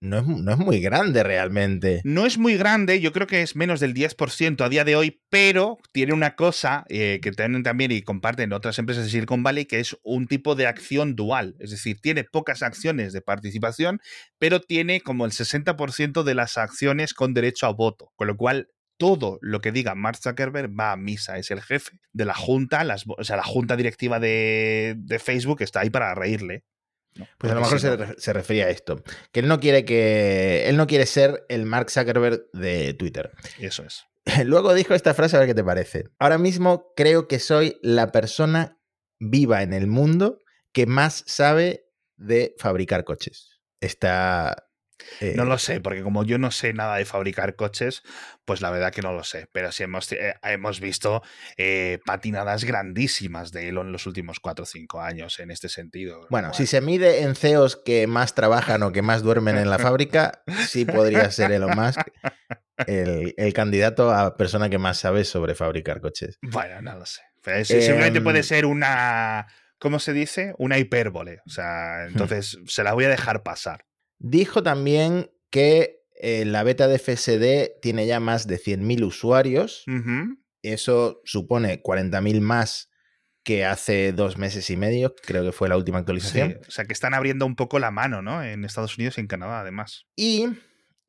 No 0.00 0.18
es, 0.18 0.26
no 0.26 0.52
es 0.52 0.58
muy 0.58 0.80
grande 0.80 1.22
realmente. 1.22 2.00
No 2.04 2.26
es 2.26 2.38
muy 2.38 2.56
grande, 2.56 3.00
yo 3.00 3.12
creo 3.12 3.26
que 3.26 3.42
es 3.42 3.56
menos 3.56 3.80
del 3.80 3.94
10% 3.94 4.64
a 4.64 4.68
día 4.68 4.84
de 4.84 4.96
hoy, 4.96 5.20
pero 5.30 5.78
tiene 5.92 6.12
una 6.12 6.36
cosa 6.36 6.84
eh, 6.88 7.18
que 7.22 7.32
tienen 7.32 7.62
también 7.62 7.90
y 7.90 8.02
comparten 8.02 8.52
otras 8.52 8.78
empresas 8.78 9.04
de 9.04 9.10
Silicon 9.10 9.42
Valley, 9.42 9.66
que 9.66 9.80
es 9.80 9.96
un 10.02 10.28
tipo 10.28 10.54
de 10.54 10.66
acción 10.66 11.16
dual. 11.16 11.56
Es 11.58 11.70
decir, 11.70 12.00
tiene 12.00 12.24
pocas 12.24 12.62
acciones 12.62 13.12
de 13.12 13.20
participación, 13.20 14.00
pero 14.38 14.60
tiene 14.60 15.00
como 15.00 15.24
el 15.24 15.32
60% 15.32 16.22
de 16.22 16.34
las 16.34 16.56
acciones 16.56 17.12
con 17.12 17.34
derecho 17.34 17.66
a 17.66 17.72
voto. 17.72 18.12
Con 18.14 18.28
lo 18.28 18.36
cual, 18.36 18.68
todo 18.98 19.38
lo 19.40 19.60
que 19.60 19.72
diga 19.72 19.94
Mark 19.94 20.18
Zuckerberg 20.18 20.70
va 20.78 20.92
a 20.92 20.96
misa. 20.96 21.38
Es 21.38 21.50
el 21.50 21.62
jefe 21.62 21.98
de 22.12 22.24
la 22.24 22.34
junta, 22.34 22.84
las, 22.84 23.04
o 23.06 23.24
sea, 23.24 23.36
la 23.36 23.44
junta 23.44 23.76
directiva 23.76 24.20
de, 24.20 24.94
de 24.98 25.18
Facebook 25.18 25.62
está 25.62 25.80
ahí 25.80 25.90
para 25.90 26.14
reírle. 26.14 26.64
¿No? 27.18 27.26
Pues 27.38 27.50
a 27.52 27.54
lo 27.54 27.60
mejor 27.60 27.82
no- 27.98 28.14
se 28.16 28.32
refería 28.32 28.66
a 28.66 28.70
esto. 28.70 29.02
Que 29.32 29.40
él 29.40 29.48
no 29.48 29.60
quiere 29.60 29.84
que. 29.84 30.68
Él 30.68 30.76
no 30.76 30.86
quiere 30.86 31.04
ser 31.06 31.44
el 31.48 31.66
Mark 31.66 31.90
Zuckerberg 31.90 32.44
de 32.52 32.94
Twitter. 32.94 33.30
Eso 33.58 33.82
es. 33.84 34.04
Luego 34.44 34.74
dijo 34.74 34.94
esta 34.94 35.14
frase, 35.14 35.36
a 35.36 35.40
ver 35.40 35.48
qué 35.48 35.54
te 35.54 35.64
parece. 35.64 36.04
Ahora 36.18 36.38
mismo 36.38 36.92
creo 36.96 37.28
que 37.28 37.38
soy 37.38 37.78
la 37.82 38.12
persona 38.12 38.78
viva 39.18 39.62
en 39.62 39.72
el 39.72 39.86
mundo 39.86 40.38
que 40.72 40.86
más 40.86 41.24
sabe 41.26 41.86
de 42.16 42.54
fabricar 42.58 43.04
coches. 43.04 43.60
Está 43.80 44.67
Eh, 45.20 45.34
No 45.36 45.44
lo 45.44 45.58
sé, 45.58 45.80
porque 45.80 46.02
como 46.02 46.24
yo 46.24 46.38
no 46.38 46.50
sé 46.50 46.72
nada 46.72 46.96
de 46.96 47.04
fabricar 47.04 47.54
coches, 47.56 48.02
pues 48.44 48.60
la 48.60 48.70
verdad 48.70 48.92
que 48.92 49.02
no 49.02 49.12
lo 49.12 49.22
sé. 49.24 49.48
Pero 49.52 49.70
sí 49.72 49.82
hemos, 49.84 50.10
eh, 50.12 50.34
hemos 50.42 50.80
visto 50.80 51.22
eh, 51.56 52.00
patinadas 52.04 52.64
grandísimas 52.64 53.52
de 53.52 53.68
Elon 53.68 53.86
en 53.86 53.92
los 53.92 54.06
últimos 54.06 54.40
4 54.40 54.64
o 54.64 54.66
5 54.66 55.00
años 55.00 55.38
en 55.40 55.50
este 55.50 55.68
sentido. 55.68 56.26
Bueno, 56.30 56.52
si 56.54 56.66
se 56.66 56.80
mide 56.80 57.22
en 57.22 57.34
CEOs 57.36 57.76
que 57.76 58.06
más 58.06 58.34
trabajan 58.34 58.82
o 58.82 58.92
que 58.92 59.02
más 59.02 59.22
duermen 59.22 59.56
en 59.58 59.70
la 59.70 59.78
fábrica, 59.78 60.42
sí 60.68 60.84
podría 60.84 61.30
ser 61.30 61.52
Elon 61.52 61.76
Musk 61.76 62.00
el, 62.86 63.34
el 63.36 63.52
candidato 63.52 64.10
a 64.12 64.36
persona 64.36 64.68
que 64.70 64.78
más 64.78 64.98
sabe 64.98 65.24
sobre 65.24 65.54
fabricar 65.54 66.00
coches. 66.00 66.38
Bueno, 66.42 66.80
no 66.82 66.96
lo 66.98 67.06
sé. 67.06 67.22
Sí, 67.64 67.80
simplemente 67.82 68.18
Em, 68.18 68.24
puede 68.24 68.42
ser 68.42 68.66
una. 68.66 69.46
¿Cómo 69.78 70.00
se 70.00 70.12
dice? 70.12 70.54
Una 70.58 70.76
hipérbole. 70.78 71.38
O 71.46 71.50
sea, 71.50 72.04
Hmm. 72.04 72.08
entonces 72.08 72.58
se 72.66 72.82
la 72.84 72.92
voy 72.92 73.04
a 73.04 73.08
dejar 73.08 73.42
pasar. 73.42 73.84
Dijo 74.18 74.62
también 74.62 75.30
que 75.50 76.02
eh, 76.20 76.44
la 76.44 76.62
beta 76.64 76.88
de 76.88 76.98
FSD 76.98 77.80
tiene 77.80 78.06
ya 78.06 78.20
más 78.20 78.46
de 78.46 78.58
100.000 78.58 79.04
usuarios. 79.04 79.84
Ujú. 79.86 80.36
Eso 80.62 81.20
supone 81.24 81.82
40.000 81.82 82.40
más 82.40 82.90
que 83.44 83.64
hace 83.64 84.12
dos 84.12 84.36
meses 84.36 84.68
y 84.68 84.76
medio, 84.76 85.14
creo 85.24 85.42
que 85.44 85.52
fue 85.52 85.68
la 85.70 85.76
última 85.76 85.98
Sí, 85.98 86.00
actualización. 86.00 86.58
o 86.68 86.70
sea, 86.70 86.84
que 86.84 86.92
están 86.92 87.14
abriendo 87.14 87.46
un 87.46 87.56
poco 87.56 87.78
la 87.78 87.90
mano, 87.90 88.20
¿no? 88.20 88.42
En 88.42 88.64
Estados 88.64 88.98
Unidos 88.98 89.16
y 89.16 89.22
en 89.22 89.26
Canadá, 89.26 89.60
además. 89.60 90.04
Y 90.16 90.48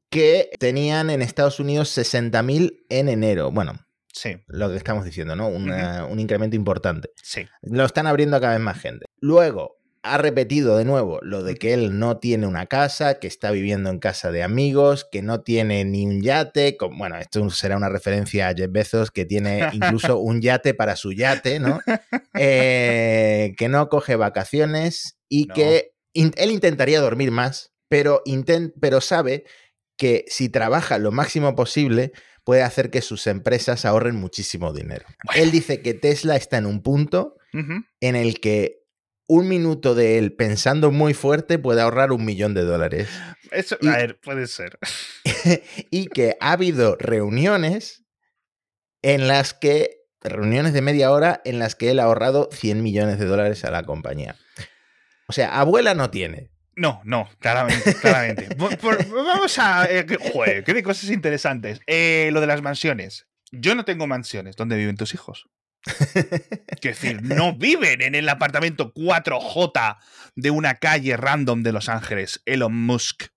que 0.10 0.50
tenían 0.60 1.10
en 1.10 1.22
Estados 1.22 1.60
Unidos 1.60 1.90
60.000 1.98 2.86
en 2.90 3.10
enero. 3.10 3.52
Bueno, 3.52 3.86
Sí, 4.14 4.38
lo 4.48 4.70
que 4.70 4.76
estamos 4.78 5.06
diciendo, 5.06 5.36
¿no? 5.36 5.48
Una- 5.50 6.06
Un 6.06 6.20
incremento 6.20 6.56
importante. 6.56 7.10
sí. 7.22 7.46
Lo 7.62 7.86
están 7.86 8.08
abriendo 8.08 8.38
a 8.38 8.42
cada 8.42 8.54
vez 8.54 8.62
más 8.62 8.80
gente. 8.80 9.06
Luego, 9.20 9.78
ha 10.02 10.18
repetido 10.18 10.78
de 10.78 10.86
nuevo 10.86 11.20
lo 11.22 11.44
de 11.44 11.56
que 11.56 11.74
él 11.74 12.00
no 12.00 12.18
tiene 12.20 12.48
una 12.48 12.68
casa, 12.68 13.20
que 13.20 13.28
está 13.28 13.52
viviendo 13.52 13.90
en 13.90 14.00
casa 14.00 14.32
de 14.32 14.44
amigos, 14.44 15.06
que 15.12 15.22
no 15.22 15.42
tiene 15.42 15.84
ni 15.86 16.06
un 16.06 16.22
yate. 16.22 16.78
con- 16.78 16.98
bueno, 16.98 17.18
esto 17.18 17.50
será 17.50 17.76
una 17.76 17.90
referencia 17.90 18.48
a 18.48 18.54
Jeff 18.56 18.72
Bezos, 18.72 19.12
que 19.12 19.26
tiene 19.26 19.68
incluso 19.74 20.18
un 20.20 20.42
yate 20.42 20.74
para 20.74 20.96
su 20.96 21.12
yate, 21.12 21.60
¿no? 21.60 21.82
Eh, 22.34 23.54
que 23.58 23.68
no 23.68 23.90
coge 23.90 24.16
vacaciones 24.16 25.18
y 25.28 25.46
No. 25.48 25.54
que 25.56 25.92
in- 26.14 26.34
él 26.38 26.52
intentaría 26.52 27.02
dormir 27.02 27.32
más, 27.32 27.74
pero, 27.90 28.22
inten- 28.26 28.74
pero 28.80 29.02
sabe 29.02 29.44
que 29.98 30.24
si 30.28 30.48
trabaja 30.48 30.98
lo 30.98 31.12
máximo 31.12 31.56
posible 31.56 32.14
puede 32.46 32.62
hacer 32.64 32.90
que 32.90 33.02
sus 33.02 33.28
empresas 33.28 33.84
ahorren 33.84 34.16
muchísimo 34.16 34.72
dinero. 34.74 35.06
Él 35.36 35.52
dice 35.52 35.82
que 35.82 35.94
Tesla 35.94 36.36
está 36.38 36.58
en 36.58 36.66
un 36.66 36.82
punto 36.82 37.36
en 38.00 38.16
el 38.16 38.40
que 38.40 38.79
un 39.30 39.48
minuto 39.48 39.94
de 39.96 40.18
él 40.18 40.34
pensando 40.34 40.92
muy 40.92 41.14
fuerte 41.14 41.60
puede 41.60 41.82
ahorrar 41.82 42.12
un 42.12 42.26
millón 42.26 42.54
de 42.56 42.64
dólares. 42.64 43.08
Eso, 43.52 43.78
Y- 43.80 43.88
a 43.88 43.96
ver, 43.98 44.20
puede 44.20 44.48
ser. 44.48 44.78
y 45.92 46.08
que 46.08 46.36
ha 46.42 46.52
habido 46.54 46.98
reuniones 47.00 48.04
en 49.04 49.28
las 49.28 49.54
que, 49.54 49.98
reuniones 50.22 50.74
de 50.74 50.82
media 50.82 51.12
hora 51.12 51.42
en 51.46 51.60
las 51.60 51.76
que 51.76 51.92
él 51.92 52.00
ha 52.00 52.04
ahorrado 52.06 52.50
100 52.52 52.82
millones 52.84 53.20
de 53.20 53.26
dólares 53.26 53.64
a 53.64 53.72
la 53.72 53.84
compañía. 53.84 54.36
O 55.28 55.32
sea, 55.34 55.60
abuela 55.60 55.94
no 55.94 56.10
tiene. 56.10 56.50
No, 56.76 57.02
no, 57.06 57.30
claramente, 57.40 57.94
claramente. 57.96 58.56
Por- 58.56 58.78
por- 58.78 59.08
vamos 59.10 59.60
a. 59.60 59.86
eh, 59.90 60.06
que- 60.08 60.18
joder, 60.18 60.64
qué 60.64 60.74
de 60.74 60.82
cosas 60.82 61.10
interesantes. 61.12 61.82
Eh, 61.88 62.30
lo 62.34 62.42
de 62.42 62.48
las 62.48 62.62
mansiones. 62.64 63.28
Yo 63.52 63.76
no 63.76 63.86
tengo 63.86 64.08
mansiones. 64.08 64.56
¿Dónde 64.56 64.76
viven 64.76 64.98
tus 64.98 65.14
hijos? 65.14 65.48
Quiero 66.82 66.98
decir, 66.98 67.22
no 67.24 67.56
viven 67.56 68.02
en 68.02 68.16
el 68.16 68.28
apartamento 68.30 68.94
4J 68.94 69.98
de 70.36 70.52
una 70.52 70.76
calle 70.76 71.18
random 71.18 71.64
de 71.64 71.72
Los 71.72 71.90
Ángeles, 71.90 72.42
Elon 72.46 72.76
Musk. 72.76 73.28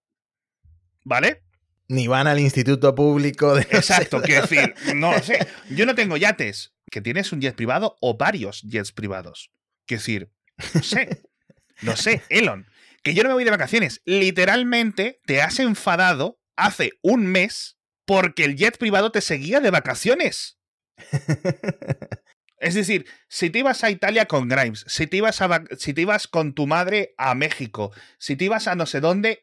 ¿Vale? 1.05 1.43
Ni 1.89 2.07
van 2.07 2.27
al 2.27 2.41
instituto 2.41 2.95
público 2.95 3.55
de... 3.55 3.63
Exacto, 3.63 4.23
quiero 4.23 4.43
decir, 4.43 4.75
no 4.95 5.13
lo 5.13 5.21
sé. 5.21 5.47
Yo 5.71 5.87
no 5.87 5.95
tengo 5.95 6.17
yates. 6.17 6.73
¿Que 6.91 7.01
tienes 7.01 7.33
un 7.33 7.41
jet 7.41 7.55
privado 7.55 7.97
o 8.01 8.17
varios 8.17 8.63
jets 8.63 8.93
privados? 8.93 9.51
Quiero 9.87 10.01
decir, 10.01 10.33
no 10.75 10.83
sé. 10.83 11.23
No 11.81 11.97
sé, 11.97 12.23
Elon. 12.29 12.67
Que 13.03 13.15
yo 13.15 13.23
no 13.23 13.31
me 13.31 13.35
voy 13.35 13.45
de 13.45 13.51
vacaciones. 13.51 14.01
Literalmente 14.05 15.21
te 15.27 15.43
has 15.43 15.59
enfadado 15.59 16.39
hace 16.57 16.93
un 17.03 17.27
mes 17.27 17.79
porque 18.05 18.45
el 18.45 18.57
jet 18.57 18.79
privado 18.79 19.11
te 19.11 19.21
seguía 19.21 19.61
de 19.61 19.71
vacaciones. 19.71 20.59
Es 22.63 22.75
decir, 22.75 23.07
si 23.27 23.51
te 23.51 23.59
ibas 23.59 23.83
a 23.83 23.91
Italia 23.91 24.27
con 24.27 24.49
Grimes, 24.49 24.85
si 24.87 25.09
te 25.09 25.17
ibas, 25.17 25.43
a 25.43 25.65
si 25.77 25.95
te 25.95 26.03
ibas 26.03 26.29
con 26.29 26.55
tu 26.55 26.69
madre 26.69 27.13
a 27.19 27.35
México, 27.35 27.93
si 28.19 28.37
te 28.37 28.45
ibas 28.45 28.69
a 28.69 28.77
no 28.77 28.87
sé 28.87 29.01
dónde, 29.01 29.41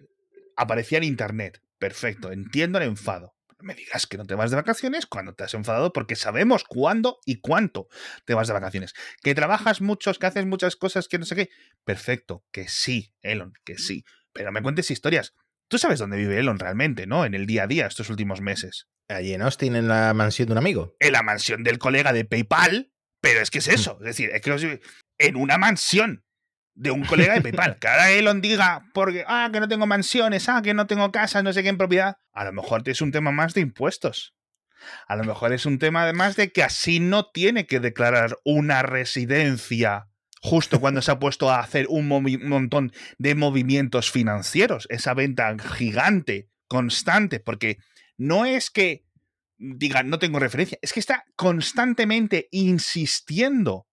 aparecía 0.56 1.00
en 1.00 1.04
internet. 1.04 1.62
Perfecto, 1.78 2.32
entiendo 2.32 2.78
el 2.78 2.86
enfado. 2.86 3.36
No 3.50 3.68
me 3.68 3.76
digas 3.76 4.08
que 4.08 4.18
no 4.18 4.26
te 4.26 4.36
vas 4.36 4.52
de 4.52 4.56
vacaciones 4.56 5.06
cuando 5.06 5.34
te 5.34 5.44
has 5.44 5.54
enfadado 5.54 5.92
porque 5.92 6.16
sabemos 6.16 6.64
cuándo 6.64 7.20
y 7.26 7.42
cuánto 7.42 7.90
te 8.24 8.36
vas 8.36 8.48
de 8.48 8.54
vacaciones. 8.54 8.94
Que 9.22 9.36
trabajas 9.36 9.82
muchos, 9.82 10.18
que 10.18 10.28
haces 10.28 10.46
muchas 10.46 10.78
cosas, 10.78 11.10
que 11.10 11.20
no 11.20 11.26
sé 11.26 11.36
qué. 11.36 11.50
Perfecto, 11.84 12.46
que 12.54 12.70
sí, 12.70 13.14
Elon, 13.22 13.52
que 13.66 13.78
sí. 13.78 14.06
Pero 14.32 14.54
me 14.54 14.62
cuentes 14.62 14.92
historias. 14.92 15.34
Tú 15.68 15.78
sabes 15.78 16.00
dónde 16.00 16.16
vive 16.16 16.40
Elon 16.40 16.58
realmente, 16.58 17.06
¿no? 17.06 17.26
En 17.26 17.34
el 17.34 17.46
día 17.46 17.64
a 17.64 17.68
día, 17.68 17.86
estos 17.86 18.10
últimos 18.10 18.40
meses. 18.40 18.88
Allí 19.10 19.34
en 19.34 19.42
Austin, 19.42 19.76
en 19.76 19.90
la 19.90 20.14
mansión 20.14 20.48
de 20.48 20.54
un 20.54 20.60
amigo. 20.60 20.96
En 21.02 21.12
la 21.12 21.22
mansión 21.22 21.66
del 21.66 21.80
colega 21.80 22.14
de 22.14 22.24
PayPal, 22.24 22.94
pero 23.22 23.42
es 23.42 23.50
que 23.52 23.60
es 23.60 23.68
eso. 23.68 23.98
Es 24.00 24.06
decir, 24.06 24.30
es 24.34 24.42
que 24.42 24.82
en 25.18 25.36
una 25.36 25.58
mansión 25.58 26.24
de 26.80 26.92
un 26.92 27.04
colega 27.04 27.34
de 27.34 27.42
PayPal. 27.42 27.78
Que 27.78 27.88
ahora 27.88 28.12
Elon 28.12 28.42
diga, 28.42 28.86
porque, 28.94 29.26
ah, 29.28 29.50
que 29.52 29.60
no 29.60 29.68
tengo 29.68 29.86
mansiones, 29.86 30.48
ah, 30.48 30.62
que 30.64 30.74
no 30.74 30.88
tengo 30.88 31.12
casas, 31.12 31.44
no 31.44 31.52
sé 31.52 31.62
qué 31.62 31.70
en 31.70 31.78
propiedad. 31.78 32.18
A 32.32 32.46
lo 32.46 32.54
mejor 32.54 32.88
es 32.88 33.02
un 33.02 33.12
tema 33.12 33.32
más 33.32 33.54
de 33.54 33.62
impuestos. 33.62 34.34
A 35.08 35.18
lo 35.18 35.26
mejor 35.26 35.52
es 35.52 35.66
un 35.66 35.78
tema 35.78 36.04
además 36.04 36.38
de 36.38 36.54
que 36.54 36.64
así 36.64 37.02
no 37.02 37.30
tiene 37.32 37.68
que 37.68 37.82
declarar 37.82 38.38
una 38.46 38.82
residencia 38.82 40.08
justo 40.42 40.80
cuando 40.80 41.02
se 41.02 41.12
ha 41.12 41.20
puesto 41.20 41.50
a 41.52 41.60
hacer 41.60 41.86
un 41.90 42.08
montón 42.08 42.94
de 43.18 43.36
movimientos 43.36 44.10
financieros. 44.10 44.88
Esa 44.90 45.14
venta 45.14 45.54
gigante, 45.60 46.50
constante, 46.70 47.42
porque 47.42 47.78
no 48.18 48.46
es 48.46 48.70
que 48.70 49.04
digan, 49.60 50.10
no 50.10 50.20
tengo 50.20 50.40
referencia, 50.40 50.80
es 50.82 50.94
que 50.94 51.00
está 51.00 51.26
constantemente 51.36 52.48
insistiendo, 52.52 53.88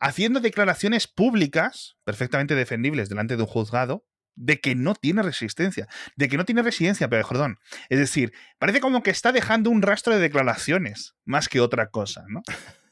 haciendo 0.00 0.40
declaraciones 0.40 1.06
públicas, 1.06 1.96
perfectamente 2.04 2.54
defendibles 2.54 3.08
delante 3.08 3.36
de 3.36 3.42
un 3.42 3.48
juzgado, 3.48 4.04
de 4.36 4.60
que 4.60 4.74
no 4.74 4.94
tiene 4.94 5.22
resistencia, 5.22 5.86
de 6.16 6.28
que 6.28 6.36
no 6.36 6.44
tiene 6.44 6.62
residencia, 6.62 7.08
pero 7.08 7.26
perdón. 7.26 7.58
Es 7.88 8.00
decir, 8.00 8.32
parece 8.58 8.80
como 8.80 9.02
que 9.02 9.10
está 9.10 9.30
dejando 9.30 9.70
un 9.70 9.80
rastro 9.80 10.14
de 10.14 10.20
declaraciones, 10.20 11.14
más 11.24 11.48
que 11.48 11.60
otra 11.60 11.90
cosa, 11.90 12.24
¿no? 12.28 12.42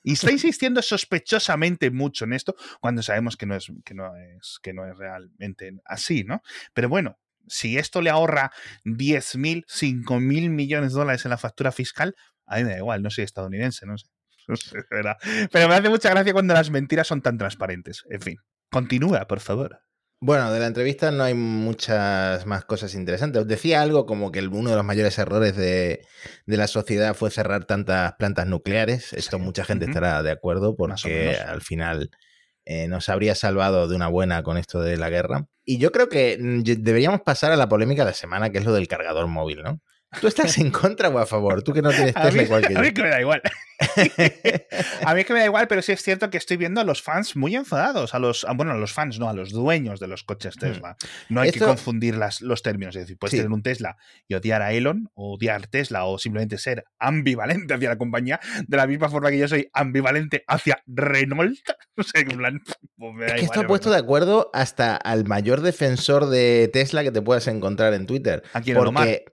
Y 0.04 0.12
está 0.12 0.30
insistiendo 0.32 0.82
sospechosamente 0.82 1.90
mucho 1.90 2.24
en 2.24 2.32
esto, 2.32 2.54
cuando 2.80 3.02
sabemos 3.02 3.36
que 3.36 3.46
no 3.46 3.56
es, 3.56 3.72
que 3.84 3.94
no 3.94 4.16
es, 4.16 4.60
que 4.62 4.72
no 4.72 4.86
es 4.86 4.96
realmente 4.96 5.72
así, 5.84 6.22
¿no? 6.22 6.42
Pero 6.74 6.88
bueno, 6.88 7.18
si 7.48 7.78
esto 7.78 8.00
le 8.02 8.10
ahorra 8.10 8.52
10.000, 8.84 9.64
5.000 9.66 10.50
millones 10.50 10.92
de 10.92 10.98
dólares 10.98 11.24
en 11.24 11.30
la 11.30 11.38
factura 11.38 11.72
fiscal, 11.72 12.14
a 12.46 12.56
mí 12.56 12.64
me 12.64 12.70
da 12.72 12.78
igual, 12.78 13.02
no 13.02 13.10
soy 13.10 13.24
estadounidense, 13.24 13.86
no 13.86 13.96
sé. 13.98 14.06
No. 15.04 15.14
Pero 15.52 15.68
me 15.68 15.74
hace 15.76 15.88
mucha 15.88 16.10
gracia 16.10 16.32
cuando 16.32 16.52
las 16.54 16.70
mentiras 16.70 17.06
son 17.06 17.22
tan 17.22 17.38
transparentes. 17.38 18.02
En 18.10 18.20
fin, 18.20 18.36
continúa, 18.70 19.26
por 19.28 19.38
favor. 19.40 19.80
Bueno, 20.20 20.52
de 20.52 20.60
la 20.60 20.66
entrevista 20.66 21.10
no 21.10 21.24
hay 21.24 21.34
muchas 21.34 22.46
más 22.46 22.64
cosas 22.64 22.94
interesantes. 22.94 23.42
Os 23.42 23.48
decía 23.48 23.82
algo 23.82 24.06
como 24.06 24.30
que 24.30 24.40
uno 24.46 24.70
de 24.70 24.76
los 24.76 24.84
mayores 24.84 25.18
errores 25.18 25.56
de, 25.56 26.04
de 26.46 26.56
la 26.56 26.68
sociedad 26.68 27.14
fue 27.14 27.30
cerrar 27.30 27.64
tantas 27.64 28.12
plantas 28.18 28.46
nucleares. 28.46 29.12
Esto 29.14 29.38
Sí. 29.38 29.42
mucha 29.42 29.64
gente 29.64 29.86
estará 29.86 30.22
de 30.22 30.30
acuerdo 30.30 30.76
porque 30.76 31.36
al 31.36 31.60
final 31.62 32.10
eh, 32.64 32.88
nos 32.88 33.08
habría 33.08 33.34
salvado 33.34 33.88
de 33.88 33.96
una 33.96 34.08
buena 34.08 34.42
con 34.42 34.56
esto 34.56 34.80
de 34.80 34.96
la 34.96 35.10
guerra. 35.10 35.46
Y 35.64 35.78
yo 35.78 35.92
creo 35.92 36.08
que 36.08 36.38
mm, 36.40 36.62
deberíamos 36.62 37.20
pasar 37.22 37.52
a 37.52 37.56
la 37.56 37.68
polémica 37.68 38.04
de 38.04 38.10
la 38.10 38.14
semana, 38.14 38.50
que 38.50 38.58
es 38.58 38.64
lo 38.64 38.72
del 38.72 38.88
cargador 38.88 39.26
móvil, 39.26 39.62
¿no? 39.62 39.80
¿Tú 40.20 40.26
estás 40.28 40.56
en 40.58 40.70
contra 40.70 41.08
o 41.08 41.18
a 41.18 41.26
favor? 41.26 41.62
Tú 41.62 41.72
que 41.72 41.82
no 41.82 41.90
tienes 41.90 42.14
Tesla 42.14 42.42
igual 42.42 42.66
que 42.66 42.76
a 42.76 42.80
mí 42.80 42.92
que 42.92 43.02
me 43.02 43.08
da 43.08 43.20
igual. 43.20 43.42
a 45.04 45.14
mí 45.14 45.20
es 45.20 45.26
que 45.26 45.32
me 45.32 45.40
da 45.40 45.46
igual, 45.46 45.68
pero 45.68 45.82
sí 45.82 45.92
es 45.92 46.02
cierto 46.02 46.30
que 46.30 46.38
estoy 46.38 46.56
viendo 46.56 46.80
a 46.80 46.84
los 46.84 47.02
fans 47.02 47.36
muy 47.36 47.54
enfadados. 47.56 48.14
A 48.14 48.18
los, 48.18 48.44
a- 48.44 48.52
bueno, 48.52 48.72
a 48.72 48.76
los 48.76 48.92
fans, 48.92 49.18
no, 49.18 49.28
a 49.28 49.32
los 49.32 49.50
dueños 49.50 50.00
de 50.00 50.08
los 50.08 50.24
coches 50.24 50.56
Tesla. 50.56 50.96
No 51.28 51.40
hay 51.40 51.50
que 51.52 51.60
confundir 51.60 52.16
las, 52.16 52.40
los 52.40 52.62
términos. 52.62 52.96
Es 52.96 53.02
decir, 53.02 53.18
puedes 53.18 53.32
Sí. 53.32 53.36
tener 53.38 53.52
un 53.52 53.62
Tesla 53.62 53.96
y 54.28 54.34
odiar 54.34 54.62
a 54.62 54.72
Elon, 54.72 55.10
o 55.14 55.34
odiar 55.34 55.66
Tesla, 55.66 56.04
o 56.04 56.18
simplemente 56.18 56.58
ser 56.58 56.84
ambivalente 56.98 57.74
hacia 57.74 57.88
la 57.90 57.98
compañía, 57.98 58.40
de 58.66 58.76
la 58.76 58.86
misma 58.86 59.08
forma 59.08 59.30
que 59.30 59.38
yo 59.38 59.48
soy 59.48 59.68
ambivalente 59.72 60.44
hacia 60.46 60.82
Renault. 60.86 61.58
No 61.94 62.04
sé, 62.04 62.20
en 62.20 62.38
plan, 62.38 62.62
pues 62.96 63.14
me 63.14 63.26
da 63.26 63.26
Es 63.26 63.32
que 63.34 63.40
igual, 63.42 63.44
esto 63.44 63.60
ha 63.60 63.66
puesto 63.66 63.90
de 63.90 63.98
acuerdo 63.98 64.50
hasta 64.54 64.96
al 64.96 65.26
mayor 65.26 65.60
defensor 65.60 66.26
de 66.30 66.70
Tesla 66.72 67.02
que 67.02 67.10
te 67.12 67.20
puedas 67.20 67.46
encontrar 67.48 67.92
en 67.92 68.06
Twitter. 68.06 68.42
¿A 68.54 68.62
quién? 68.62 68.78
Porque 68.78 69.26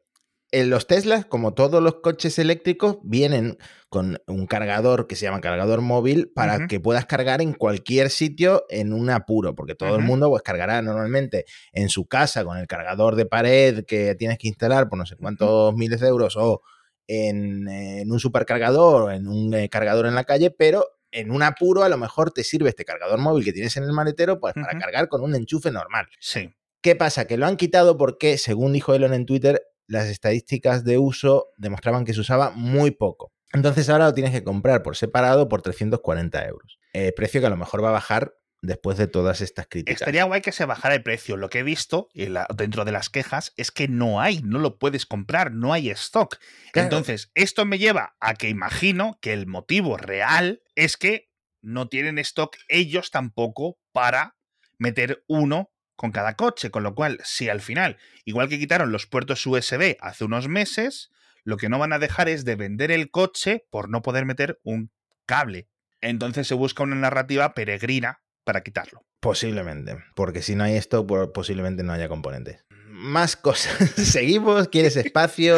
eh, 0.51 0.65
los 0.65 0.87
Teslas, 0.87 1.25
como 1.25 1.53
todos 1.53 1.81
los 1.81 1.95
coches 1.95 2.39
eléctricos, 2.39 2.97
vienen 3.03 3.57
con 3.89 4.21
un 4.27 4.47
cargador 4.47 5.07
que 5.07 5.15
se 5.15 5.25
llama 5.25 5.41
cargador 5.41 5.81
móvil 5.81 6.31
para 6.33 6.67
que 6.67 6.79
puedas 6.79 7.05
cargar 7.05 7.41
en 7.41 7.53
cualquier 7.53 8.09
sitio 8.09 8.65
en 8.69 8.93
un 8.93 9.09
apuro, 9.09 9.55
porque 9.55 9.75
todo 9.75 9.95
el 9.95 10.03
mundo 10.03 10.29
pues 10.29 10.43
cargará 10.43 10.81
normalmente 10.81 11.45
en 11.71 11.89
su 11.89 12.05
casa 12.05 12.43
con 12.45 12.57
el 12.57 12.67
cargador 12.67 13.15
de 13.15 13.25
pared 13.25 13.85
que 13.85 14.15
tienes 14.15 14.37
que 14.37 14.47
instalar 14.47 14.89
por 14.89 14.97
no 14.97 15.05
sé 15.05 15.15
cuántos 15.15 15.73
miles 15.75 15.99
de 15.99 16.07
euros 16.07 16.35
o 16.37 16.61
en, 17.07 17.67
eh, 17.67 18.01
en 18.01 18.11
un 18.11 18.19
supercargador 18.19 19.03
o 19.03 19.11
en 19.11 19.27
un 19.27 19.53
eh, 19.55 19.69
cargador 19.69 20.05
en 20.05 20.15
la 20.15 20.23
calle, 20.23 20.51
pero 20.51 20.85
en 21.11 21.31
un 21.31 21.41
apuro 21.41 21.83
a 21.83 21.89
lo 21.89 21.97
mejor 21.97 22.31
te 22.31 22.43
sirve 22.43 22.69
este 22.69 22.85
cargador 22.85 23.19
móvil 23.19 23.43
que 23.43 23.53
tienes 23.53 23.75
en 23.77 23.83
el 23.83 23.93
maletero 23.93 24.39
pues, 24.39 24.53
para 24.53 24.77
cargar 24.77 25.09
con 25.09 25.21
un 25.21 25.35
enchufe 25.35 25.71
normal. 25.71 26.07
Sí. 26.19 26.53
¿Qué 26.81 26.95
pasa? 26.95 27.25
Que 27.25 27.37
lo 27.37 27.45
han 27.45 27.57
quitado 27.57 27.97
porque, 27.97 28.37
según 28.37 28.73
dijo 28.73 28.93
Elon 28.93 29.13
en 29.13 29.25
Twitter, 29.25 29.63
las 29.89 30.07
estadísticas 30.07 30.83
de 30.85 30.97
uso 30.97 31.47
demostraban 31.57 32.05
que 32.05 32.13
se 32.13 32.19
usaba 32.21 32.51
muy 32.51 32.91
poco. 32.91 33.31
Entonces 33.53 33.89
ahora 33.89 34.05
lo 34.05 34.13
tienes 34.13 34.31
que 34.31 34.43
comprar 34.43 34.83
por 34.83 34.95
separado 34.95 35.49
por 35.49 35.61
340 35.61 36.45
euros. 36.45 36.79
Eh, 36.93 37.11
precio 37.15 37.41
que 37.41 37.47
a 37.47 37.49
lo 37.49 37.57
mejor 37.57 37.83
va 37.83 37.89
a 37.89 37.93
bajar 37.93 38.33
después 38.61 38.97
de 38.97 39.07
todas 39.07 39.41
estas 39.41 39.67
críticas. 39.67 40.01
Estaría 40.01 40.25
guay 40.25 40.41
que 40.41 40.51
se 40.51 40.65
bajara 40.65 40.93
el 40.93 41.01
precio. 41.01 41.37
Lo 41.37 41.49
que 41.49 41.59
he 41.59 41.63
visto 41.63 42.09
y 42.13 42.27
la- 42.27 42.45
dentro 42.55 42.85
de 42.85 42.91
las 42.91 43.09
quejas 43.09 43.53
es 43.57 43.71
que 43.71 43.87
no 43.87 44.21
hay, 44.21 44.41
no 44.43 44.59
lo 44.59 44.77
puedes 44.77 45.05
comprar, 45.05 45.51
no 45.53 45.73
hay 45.73 45.89
stock. 45.91 46.37
Claro. 46.73 46.85
Entonces, 46.87 47.31
esto 47.35 47.65
me 47.65 47.79
lleva 47.79 48.15
a 48.19 48.35
que 48.35 48.49
imagino 48.49 49.17
que 49.21 49.33
el 49.33 49.47
motivo 49.47 49.97
real 49.97 50.61
es 50.75 50.97
que 50.97 51.29
no 51.61 51.87
tienen 51.87 52.19
stock 52.19 52.55
ellos 52.67 53.11
tampoco 53.11 53.79
para 53.91 54.35
meter 54.77 55.23
uno 55.27 55.71
con 55.99 56.11
cada 56.13 56.35
coche. 56.35 56.71
Con 56.71 56.83
lo 56.83 56.95
cual, 56.95 57.19
si 57.25 57.49
al 57.49 57.59
final, 57.59 57.97
igual 58.23 58.47
que 58.47 58.57
quitaron 58.57 58.93
los 58.93 59.05
puertos 59.05 59.45
USB 59.45 59.97
hace 59.99 60.23
unos 60.23 60.47
meses, 60.47 61.11
lo 61.43 61.57
que 61.57 61.67
no 61.67 61.77
van 61.77 61.91
a 61.91 61.99
dejar 61.99 62.29
es 62.29 62.45
de 62.45 62.55
vender 62.55 62.89
el 62.89 63.11
coche 63.11 63.65
por 63.69 63.89
no 63.89 64.01
poder 64.01 64.23
meter 64.25 64.61
un 64.63 64.91
cable. 65.25 65.67
Entonces 65.99 66.47
se 66.47 66.53
busca 66.53 66.83
una 66.83 66.95
narrativa 66.95 67.53
peregrina 67.53 68.21
para 68.45 68.61
quitarlo. 68.61 69.03
Posiblemente, 69.19 69.97
porque 70.15 70.41
si 70.41 70.55
no 70.55 70.63
hay 70.63 70.75
esto, 70.77 71.05
pues 71.05 71.27
posiblemente 71.33 71.83
no 71.83 71.91
haya 71.91 72.07
componentes. 72.07 72.63
Más 72.87 73.35
cosas. 73.35 73.77
Seguimos. 73.97 74.69
¿Quieres 74.69 74.95
espacio? 74.95 75.57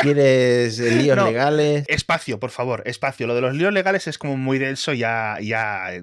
¿Quieres 0.00 0.78
líos 0.98 1.16
No. 1.18 1.26
legales? 1.26 1.84
Espacio, 1.88 2.40
por 2.40 2.50
favor, 2.50 2.82
espacio. 2.86 3.26
Lo 3.26 3.34
de 3.34 3.42
los 3.42 3.54
líos 3.54 3.74
legales 3.74 4.06
es 4.06 4.16
como 4.16 4.38
muy 4.38 4.58
denso, 4.58 4.94
ya, 4.94 5.36
ya, 5.42 5.94
eh, 5.94 6.02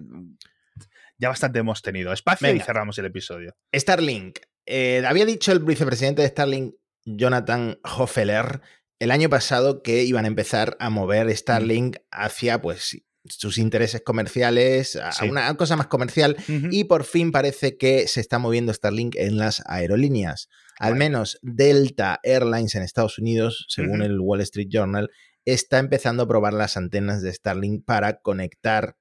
ya 1.20 1.30
bastante 1.30 1.60
hemos 1.60 1.82
tenido. 1.82 2.12
Espacio 2.14 2.54
y 2.54 2.60
cerramos 2.60 2.98
el 2.98 3.06
episodio. 3.06 3.56
Starlink. 3.76 4.40
Eh, 4.66 5.04
había 5.06 5.26
dicho 5.26 5.52
el 5.52 5.60
vicepresidente 5.60 6.22
de 6.22 6.28
Starlink, 6.30 6.76
Jonathan 7.06 7.80
Hofeller, 7.84 8.62
el 9.00 9.12
año 9.12 9.30
pasado 9.30 9.82
que 9.82 10.04
iban 10.04 10.26
a 10.26 10.28
empezar 10.28 10.76
a 10.80 10.90
mover 10.90 11.36
Starlink 11.36 11.98
hacia 12.12 12.62
pues 12.62 12.98
sus 13.26 13.58
intereses 13.58 14.02
comerciales, 14.02 14.96
a 14.96 15.12
Sí. 15.12 15.28
una 15.30 15.54
cosa 15.58 15.76
más 15.76 15.88
comercial, 15.88 16.38
y 16.48 16.86
por 16.86 17.04
fin 17.04 17.32
parece 17.32 17.78
que 17.78 18.08
se 18.08 18.22
está 18.22 18.40
moviendo 18.40 18.74
Starlink 18.74 19.16
en 19.18 19.38
las 19.38 19.62
aerolíneas. 19.66 20.48
Al 20.80 20.96
menos 20.96 21.38
Delta 21.42 22.20
Airlines 22.24 22.76
en 22.76 22.84
Estados 22.84 23.20
Unidos, 23.20 23.66
según 23.70 24.02
el 24.04 24.20
Wall 24.20 24.42
Street 24.42 24.68
Journal, 24.70 25.10
está 25.46 25.80
empezando 25.80 26.24
a 26.24 26.28
probar 26.28 26.54
las 26.54 26.78
antenas 26.78 27.22
de 27.22 27.34
Starlink 27.34 27.84
para 27.86 28.20
conectar 28.22 28.96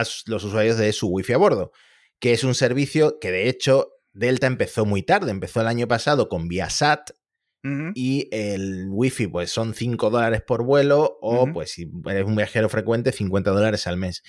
a 0.00 0.04
los 0.26 0.44
usuarios 0.44 0.76
de 0.78 0.92
su 0.92 1.08
Wi-Fi 1.08 1.32
a 1.34 1.38
bordo, 1.38 1.72
que 2.20 2.32
es 2.32 2.44
un 2.44 2.54
servicio 2.54 3.18
que 3.20 3.30
de 3.30 3.48
hecho 3.48 3.90
Delta 4.12 4.46
empezó 4.46 4.84
muy 4.84 5.02
tarde, 5.02 5.30
empezó 5.30 5.60
el 5.60 5.66
año 5.66 5.88
pasado 5.88 6.28
con 6.28 6.48
Viasat 6.48 7.10
y 7.94 8.28
el 8.30 8.88
Wi-Fi 8.90 9.26
pues 9.28 9.50
son 9.50 9.72
5 9.72 10.10
dólares 10.10 10.42
por 10.46 10.62
vuelo 10.64 11.16
o 11.22 11.46
pues 11.52 11.70
si 11.70 11.88
eres 12.06 12.24
un 12.26 12.36
viajero 12.36 12.68
frecuente 12.68 13.10
50 13.10 13.50
dólares 13.52 13.86
al 13.86 13.96
mes. 13.96 14.22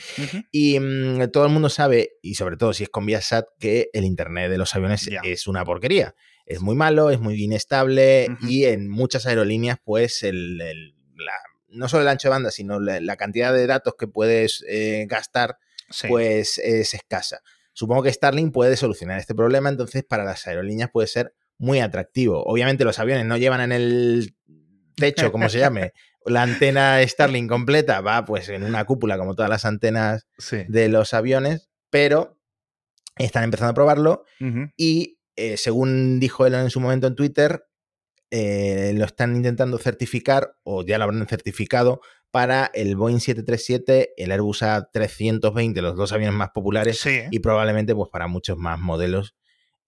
Y 0.53 0.79
mm, 0.79 1.31
todo 1.31 1.45
el 1.45 1.51
mundo 1.51 1.67
sabe, 1.67 2.11
y 2.21 2.35
sobre 2.35 2.55
todo 2.55 2.71
si 2.73 2.83
es 2.83 2.89
con 2.89 3.05
Viasat, 3.05 3.45
que 3.59 3.89
el 3.91 4.05
internet 4.05 4.49
de 4.49 4.57
los 4.57 4.73
aviones 4.73 5.09
es 5.23 5.47
una 5.47 5.65
porquería. 5.65 6.15
Es 6.45 6.61
muy 6.61 6.75
malo, 6.75 7.09
es 7.09 7.19
muy 7.19 7.35
inestable 7.43 8.27
y 8.49 8.63
en 8.65 8.87
muchas 8.89 9.25
aerolíneas, 9.25 9.79
pues, 9.83 10.23
el, 10.23 10.61
el- 10.61 10.95
la- 11.17 11.33
no 11.75 11.87
solo 11.89 12.03
el 12.03 12.07
ancho 12.07 12.27
de 12.29 12.31
banda, 12.31 12.51
sino 12.51 12.79
la, 12.79 12.99
la 12.99 13.15
cantidad 13.17 13.53
de 13.53 13.67
datos 13.67 13.95
que 13.97 14.07
puedes 14.07 14.63
eh, 14.67 15.05
gastar, 15.07 15.57
Sí. 15.89 16.07
pues 16.07 16.57
es 16.57 16.95
escasa. 16.95 17.41
Supongo 17.73 18.01
que 18.03 18.11
Starlink 18.13 18.51
puede 18.51 18.75
solucionar 18.75 19.19
este 19.19 19.35
problema, 19.35 19.69
entonces 19.69 20.03
para 20.03 20.23
las 20.23 20.47
aerolíneas 20.47 20.89
puede 20.91 21.07
ser 21.07 21.35
muy 21.59 21.79
atractivo. 21.79 22.43
Obviamente 22.43 22.83
los 22.85 22.97
aviones 22.97 23.25
no 23.25 23.37
llevan 23.37 23.61
en 23.61 23.71
el 23.71 24.35
techo, 24.95 25.31
como 25.31 25.47
se 25.49 25.59
llame, 25.59 25.93
la 26.25 26.41
antena 26.41 27.05
Starlink 27.07 27.47
completa, 27.49 28.01
va 28.01 28.25
pues 28.25 28.49
en 28.49 28.63
una 28.63 28.83
cúpula 28.85 29.17
como 29.17 29.35
todas 29.35 29.49
las 29.49 29.63
antenas 29.65 30.25
Sí. 30.39 30.63
de 30.67 30.89
los 30.89 31.13
aviones, 31.13 31.69
pero 31.91 32.39
están 33.17 33.43
empezando 33.43 33.71
a 33.71 33.75
probarlo 33.75 34.25
y 34.75 35.19
eh, 35.35 35.57
según 35.57 36.19
dijo 36.19 36.45
Elon 36.47 36.61
en 36.61 36.69
su 36.71 36.79
momento 36.79 37.07
en 37.07 37.15
Twitter, 37.15 37.65
eh, 38.37 38.91
lo 38.95 39.05
están 39.05 39.33
intentando 39.33 39.77
certificar 39.77 40.57
o 40.63 40.83
ya 40.83 40.97
lo 40.97 41.05
habrán 41.05 41.25
certificado 41.27 42.01
para 42.31 42.69
el 42.73 42.97
Boeing 42.97 43.19
737, 43.21 44.09
el 44.17 44.31
Airbus 44.31 44.61
A320, 44.61 45.79
los 45.81 45.95
dos 45.95 46.11
aviones 46.11 46.35
más 46.35 46.49
populares 46.53 46.99
Sí. 46.99 47.21
y 47.31 47.39
probablemente 47.39 47.95
pues 47.95 48.09
para 48.11 48.27
muchos 48.27 48.57
más 48.57 48.77
modelos 48.77 49.35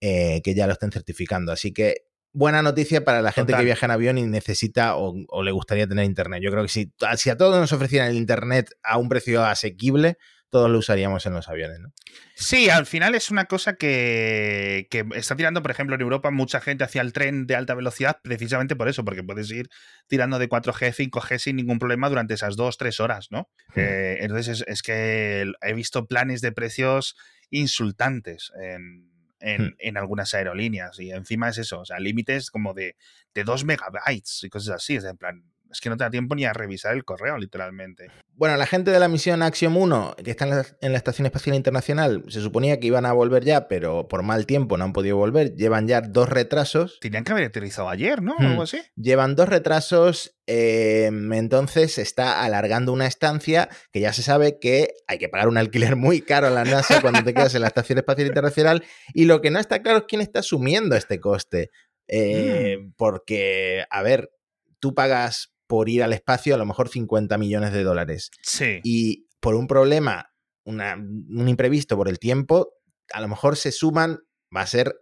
eh, 0.00 0.40
que 0.42 0.54
ya 0.54 0.66
lo 0.66 0.72
estén 0.72 0.90
certificando. 0.92 1.52
Así 1.52 1.74
que 1.74 2.06
buena 2.32 2.62
noticia 2.62 3.04
para 3.04 3.20
la 3.20 3.32
gente 3.32 3.52
Total. 3.52 3.60
que 3.60 3.66
viaja 3.66 3.84
en 3.84 3.90
avión 3.92 4.16
y 4.16 4.22
necesita 4.26 4.96
o, 4.96 5.14
o 5.28 5.42
le 5.42 5.50
gustaría 5.52 5.86
tener 5.86 6.06
internet. 6.06 6.40
Yo 6.42 6.50
creo 6.50 6.62
que 6.62 6.68
si, 6.70 6.90
si 7.16 7.28
a 7.28 7.36
todos 7.36 7.58
nos 7.60 7.72
ofrecieran 7.74 8.08
el 8.10 8.16
internet 8.16 8.70
a 8.82 8.96
un 8.96 9.10
precio 9.10 9.44
asequible, 9.44 10.16
todos 10.50 10.70
lo 10.70 10.78
usaríamos 10.78 11.26
en 11.26 11.34
los 11.34 11.48
aviones. 11.48 11.78
¿no? 11.80 11.92
Sí, 12.34 12.70
al 12.70 12.86
final 12.86 13.14
es 13.14 13.30
una 13.30 13.44
cosa 13.44 13.74
que, 13.74 14.86
que 14.90 15.04
está 15.14 15.36
tirando, 15.36 15.60
por 15.62 15.70
ejemplo, 15.70 15.94
en 15.94 16.00
Europa 16.00 16.30
mucha 16.30 16.60
gente 16.60 16.84
hacia 16.84 17.02
el 17.02 17.12
tren 17.12 17.46
de 17.46 17.54
alta 17.54 17.74
velocidad 17.74 18.18
precisamente 18.22 18.74
por 18.76 18.88
eso, 18.88 19.04
porque 19.04 19.22
puedes 19.22 19.50
ir 19.50 19.68
tirando 20.06 20.38
de 20.38 20.48
4G, 20.48 21.10
5G 21.10 21.38
sin 21.38 21.56
ningún 21.56 21.78
problema 21.78 22.08
durante 22.08 22.34
esas 22.34 22.56
dos, 22.56 22.78
tres 22.78 23.00
horas, 23.00 23.28
¿no? 23.30 23.50
Hmm. 23.74 23.80
Eh, 23.80 24.16
entonces 24.20 24.60
es, 24.62 24.68
es 24.68 24.82
que 24.82 25.50
he 25.62 25.72
visto 25.74 26.06
planes 26.06 26.40
de 26.40 26.52
precios 26.52 27.16
insultantes 27.50 28.52
en, 28.60 29.10
en- 29.40 29.66
Hmm. 29.68 29.74
en 29.78 29.96
algunas 29.96 30.34
aerolíneas 30.34 30.98
y 30.98 31.12
encima 31.12 31.48
es 31.50 31.58
eso, 31.58 31.78
o 31.80 31.84
sea, 31.84 32.00
límites 32.00 32.50
como 32.50 32.74
de, 32.74 32.96
de 33.34 33.44
2 33.44 33.64
megabytes 33.64 34.42
y 34.42 34.48
cosas 34.48 34.74
así, 34.76 34.96
es 34.96 35.04
en 35.04 35.16
plan, 35.16 35.44
es 35.70 35.80
que 35.80 35.90
no 35.90 35.96
te 35.96 36.04
da 36.04 36.10
tiempo 36.10 36.34
ni 36.34 36.44
a 36.44 36.52
revisar 36.52 36.94
el 36.94 37.04
correo, 37.04 37.36
literalmente. 37.38 38.10
Bueno, 38.34 38.56
la 38.56 38.66
gente 38.66 38.90
de 38.92 39.00
la 39.00 39.08
misión 39.08 39.42
Axiom 39.42 39.76
1, 39.76 40.16
que 40.24 40.30
está 40.30 40.44
en 40.44 40.50
la, 40.50 40.66
en 40.80 40.92
la 40.92 40.98
Estación 40.98 41.26
Espacial 41.26 41.56
Internacional, 41.56 42.22
se 42.28 42.40
suponía 42.40 42.78
que 42.78 42.86
iban 42.86 43.04
a 43.04 43.12
volver 43.12 43.44
ya, 43.44 43.66
pero 43.66 44.06
por 44.06 44.22
mal 44.22 44.46
tiempo 44.46 44.76
no 44.76 44.84
han 44.84 44.92
podido 44.92 45.16
volver. 45.16 45.54
Llevan 45.56 45.88
ya 45.88 46.00
dos 46.00 46.28
retrasos. 46.28 46.98
Tenían 47.00 47.24
que 47.24 47.32
haber 47.32 47.44
aterrizado 47.46 47.88
ayer, 47.88 48.22
¿no? 48.22 48.34
O 48.36 48.40
Hmm. 48.40 48.46
algo 48.46 48.62
así. 48.62 48.80
Llevan 48.94 49.34
dos 49.34 49.48
retrasos, 49.48 50.36
eh, 50.46 51.06
entonces 51.06 51.94
se 51.94 52.02
está 52.02 52.44
alargando 52.44 52.92
una 52.92 53.06
estancia 53.06 53.68
que 53.92 54.00
ya 54.00 54.12
se 54.12 54.22
sabe 54.22 54.58
que 54.60 54.94
hay 55.08 55.18
que 55.18 55.28
pagar 55.28 55.48
un 55.48 55.58
alquiler 55.58 55.96
muy 55.96 56.22
caro 56.22 56.46
a 56.46 56.50
la 56.50 56.64
NASA 56.64 57.00
cuando 57.00 57.24
te 57.24 57.34
quedas 57.34 57.54
en 57.56 57.62
la 57.62 57.66
Estación 57.68 57.98
Espacial 57.98 58.28
Internacional 58.28 58.84
y 59.14 59.24
lo 59.24 59.40
que 59.40 59.50
no 59.50 59.58
está 59.58 59.82
claro 59.82 59.98
es 59.98 60.04
quién 60.06 60.20
está 60.20 60.38
asumiendo 60.38 60.94
este 60.96 61.18
coste. 61.20 61.70
Eh, 62.06 62.78
Porque, 62.96 63.84
a 63.90 64.02
ver, 64.02 64.30
tú 64.78 64.94
pagas 64.94 65.52
por 65.68 65.88
ir 65.88 66.02
al 66.02 66.12
espacio 66.12 66.54
a 66.56 66.58
lo 66.58 66.66
mejor 66.66 66.88
50 66.88 67.38
millones 67.38 67.72
de 67.72 67.84
dólares 67.84 68.30
Sí. 68.42 68.80
y 68.82 69.28
por 69.38 69.54
un 69.54 69.68
problema, 69.68 70.32
una- 70.64 70.94
un 70.96 71.48
imprevisto 71.48 71.96
por 71.96 72.08
el 72.08 72.18
tiempo, 72.18 72.72
a 73.12 73.20
lo 73.20 73.28
mejor 73.28 73.56
se 73.56 73.70
suman, 73.70 74.18
va 74.54 74.62
a 74.62 74.66
ser 74.66 74.94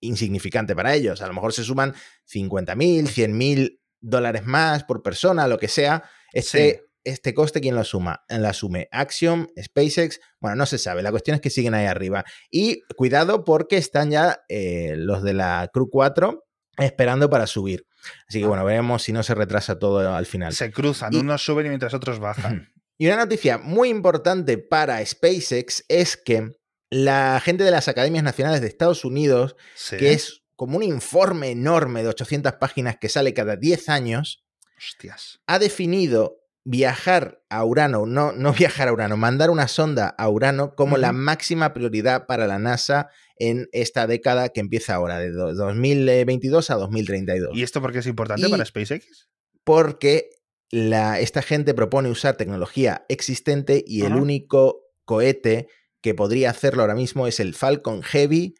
insignificante 0.00 0.74
para 0.74 0.94
ellos, 0.94 1.22
a 1.22 1.26
lo 1.26 1.32
mejor 1.34 1.52
se 1.52 1.64
suman 1.64 1.94
50 2.24 2.74
mil, 2.74 3.08
100 3.08 3.36
mil 3.36 3.80
dólares 4.00 4.44
más 4.44 4.84
por 4.84 5.02
persona, 5.02 5.46
lo 5.48 5.58
que 5.58 5.68
sea. 5.68 6.02
Este, 6.32 6.70
Sí. 6.72 6.80
este 7.04 7.32
coste, 7.34 7.60
¿quién 7.60 7.74
lo 7.74 7.84
suma? 7.84 8.24
Lo 8.28 8.48
asume 8.48 8.88
Axiom, 8.90 9.46
SpaceX, 9.62 10.20
bueno, 10.40 10.56
no 10.56 10.66
se 10.66 10.78
sabe, 10.78 11.02
la 11.02 11.10
cuestión 11.10 11.36
es 11.36 11.40
que 11.40 11.50
siguen 11.50 11.74
ahí 11.74 11.86
arriba. 11.86 12.24
Y 12.50 12.82
cuidado 12.96 13.44
porque 13.44 13.76
están 13.78 14.10
ya 14.10 14.40
eh, 14.48 14.94
los 14.96 15.22
de 15.22 15.32
la 15.34 15.70
Crew 15.72 15.88
4 15.90 16.44
esperando 16.78 17.30
para 17.30 17.46
subir. 17.46 17.86
Así 18.28 18.40
que 18.40 18.46
bueno, 18.46 18.64
veremos 18.64 19.02
si 19.02 19.12
no 19.12 19.22
se 19.22 19.34
retrasa 19.34 19.78
todo 19.78 20.14
al 20.14 20.26
final. 20.26 20.52
Se 20.52 20.70
cruzan, 20.70 21.12
Y- 21.12 21.18
unos 21.18 21.44
suben 21.44 21.66
y 21.66 21.68
mientras 21.70 21.94
otros 21.94 22.18
bajan. 22.18 22.72
Y 22.98 23.06
una 23.06 23.16
noticia 23.16 23.58
muy 23.58 23.88
importante 23.88 24.56
para 24.58 25.04
SpaceX 25.04 25.84
es 25.88 26.16
que 26.16 26.52
la 26.90 27.40
gente 27.44 27.64
de 27.64 27.70
las 27.72 27.88
Academias 27.88 28.22
Nacionales 28.22 28.60
de 28.60 28.68
Estados 28.68 29.04
Unidos, 29.04 29.56
Sí. 29.74 29.96
que 29.96 30.12
es 30.12 30.42
como 30.54 30.76
un 30.76 30.84
informe 30.84 31.50
enorme 31.50 32.02
de 32.04 32.08
800 32.10 32.52
páginas 32.54 32.96
que 33.00 33.08
sale 33.08 33.34
cada 33.34 33.56
10 33.56 33.88
años, 33.88 34.44
Hostias. 34.78 35.40
ha 35.48 35.58
definido 35.58 36.36
viajar 36.66 37.42
a 37.50 37.64
Urano, 37.64 38.06
no, 38.06 38.32
no 38.32 38.52
viajar 38.58 38.88
a 38.88 38.92
Urano, 38.92 39.16
mandar 39.16 39.50
una 39.50 39.68
sonda 39.68 40.08
a 40.16 40.28
Urano 40.28 40.74
como 40.74 40.96
la 40.96 41.12
máxima 41.12 41.74
prioridad 41.74 42.26
para 42.26 42.46
la 42.46 42.58
NASA 42.58 43.08
en 43.36 43.68
esta 43.72 44.06
década 44.06 44.48
que 44.48 44.60
empieza 44.60 44.94
ahora, 44.94 45.18
de 45.18 45.30
do- 45.30 45.54
2022 45.54 46.70
a 46.70 46.76
2032. 46.76 47.50
¿Y 47.56 47.62
esto 47.62 47.80
por 47.80 47.92
qué 47.92 47.98
es 47.98 48.06
importante 48.06 48.46
Y- 48.46 48.50
para 48.50 48.64
SpaceX? 48.64 49.28
porque 49.64 50.28
la, 50.70 51.20
esta 51.20 51.40
gente 51.42 51.72
propone 51.74 52.10
usar 52.10 52.36
tecnología 52.36 53.04
existente 53.08 53.82
y 53.86 54.02
el 54.04 54.14
único 54.14 54.82
cohete 55.06 55.68
que 56.02 56.14
podría 56.14 56.50
hacerlo 56.50 56.82
ahora 56.82 56.94
mismo 56.94 57.26
es 57.26 57.40
el 57.40 57.54
Falcon 57.54 58.02
Heavy 58.02 58.54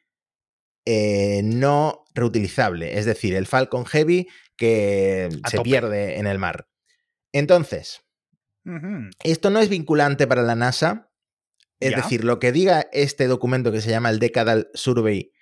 eh, 0.87 1.43
no 1.45 2.05
reutilizable, 2.15 2.99
es 2.99 3.05
decir, 3.07 3.35
el 3.35 3.47
Falcon 3.47 3.85
Heavy 3.87 4.29
que 4.57 5.29
A 5.43 5.51
se 5.51 5.57
tope. 5.59 5.71
pierde 5.71 6.19
en 6.19 6.27
el 6.27 6.39
mar. 6.39 6.69
Entonces, 7.35 8.01
esto 9.25 9.51
no 9.51 9.59
es 9.61 9.69
vinculante 9.69 10.27
para 10.27 10.43
la 10.43 10.55
NASA, 10.55 11.11
es 11.81 11.91
Ya. 11.91 11.97
decir, 11.99 12.25
lo 12.25 12.39
que 12.39 12.53
diga 12.53 12.87
este 12.93 13.27
documento 13.27 13.73
que 13.73 13.81
se 13.83 13.91
llama 13.91 14.09
el 14.09 14.21
Decadal 14.21 14.71
Survey 14.73 15.33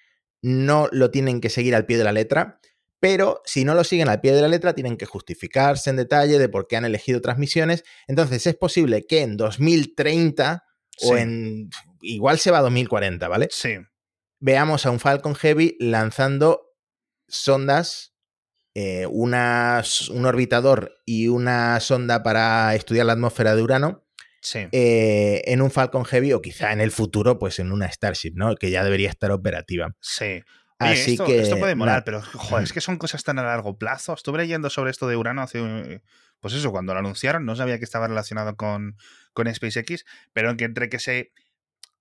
no 0.40 0.88
lo 0.90 1.10
tienen 1.10 1.40
que 1.40 1.50
seguir 1.50 1.74
al 1.76 1.84
pie 1.86 1.98
de 1.98 2.04
la 2.04 2.12
letra, 2.12 2.58
pero 2.98 3.42
si 3.44 3.64
no 3.64 3.74
lo 3.74 3.84
siguen 3.84 4.08
al 4.08 4.20
pie 4.20 4.32
de 4.32 4.40
la 4.40 4.48
letra 4.48 4.74
tienen 4.74 4.96
que 4.96 5.06
justificarse 5.06 5.90
en 5.90 5.96
detalle 5.96 6.38
de 6.38 6.48
por 6.48 6.66
qué 6.66 6.76
han 6.76 6.84
elegido 6.84 7.20
transmisiones. 7.20 7.84
Entonces 8.08 8.46
es 8.46 8.56
posible 8.56 9.06
que 9.06 9.20
en 9.20 9.36
2030 9.36 10.64
o 11.02 11.16
en... 11.16 11.68
igual 12.00 12.38
se 12.38 12.50
va 12.50 12.58
a 12.58 12.62
2040, 12.62 13.28
¿vale? 13.28 13.48
Sí. 13.50 13.76
Veamos 14.40 14.86
a 14.86 14.90
un 14.90 14.98
Falcon 14.98 15.34
Heavy 15.34 15.76
lanzando 15.78 16.72
sondas, 17.28 18.11
eh, 18.74 19.06
una- 19.10 19.82
un 20.10 20.24
orbitador 20.26 20.94
y 21.04 21.28
una 21.28 21.78
sonda 21.80 22.22
para 22.22 22.74
estudiar 22.74 23.06
la 23.06 23.12
atmósfera 23.14 23.54
de 23.54 23.62
Urano 23.62 24.04
Sí. 24.40 24.66
eh, 24.72 25.42
en 25.46 25.62
un 25.62 25.70
Falcon 25.70 26.04
Heavy 26.04 26.32
o 26.32 26.42
quizá 26.42 26.72
en 26.72 26.80
el 26.80 26.90
futuro, 26.90 27.38
pues 27.38 27.58
en 27.58 27.70
una 27.70 27.90
Starship, 27.90 28.32
¿no? 28.34 28.54
Que 28.56 28.70
ya 28.70 28.82
debería 28.82 29.08
estar 29.10 29.30
operativa. 29.30 29.94
Sí. 30.00 30.42
Oye, 30.80 30.92
Así 30.94 31.12
esto, 31.12 31.26
que. 31.26 31.40
esto 31.40 31.58
puede 31.58 31.76
molar, 31.76 32.02
pero 32.02 32.20
joder, 32.22 32.64
es 32.64 32.72
que 32.72 32.80
son 32.80 32.96
cosas 32.98 33.22
tan 33.22 33.38
a 33.38 33.44
largo 33.44 33.78
plazo. 33.78 34.14
Estuve 34.14 34.38
leyendo 34.38 34.68
sobre 34.68 34.90
esto 34.90 35.06
de 35.06 35.16
Urano 35.16 35.42
hace. 35.42 36.00
Pues 36.40 36.54
eso, 36.54 36.72
cuando 36.72 36.92
lo 36.92 36.98
anunciaron, 36.98 37.44
no 37.44 37.54
sabía 37.54 37.78
que 37.78 37.84
estaba 37.84 38.08
relacionado 38.08 38.56
con, 38.56 38.96
con 39.32 39.54
SpaceX, 39.54 40.04
pero 40.32 40.56
que 40.56 40.64
entre 40.64 40.88
que 40.88 40.98
se 40.98 41.30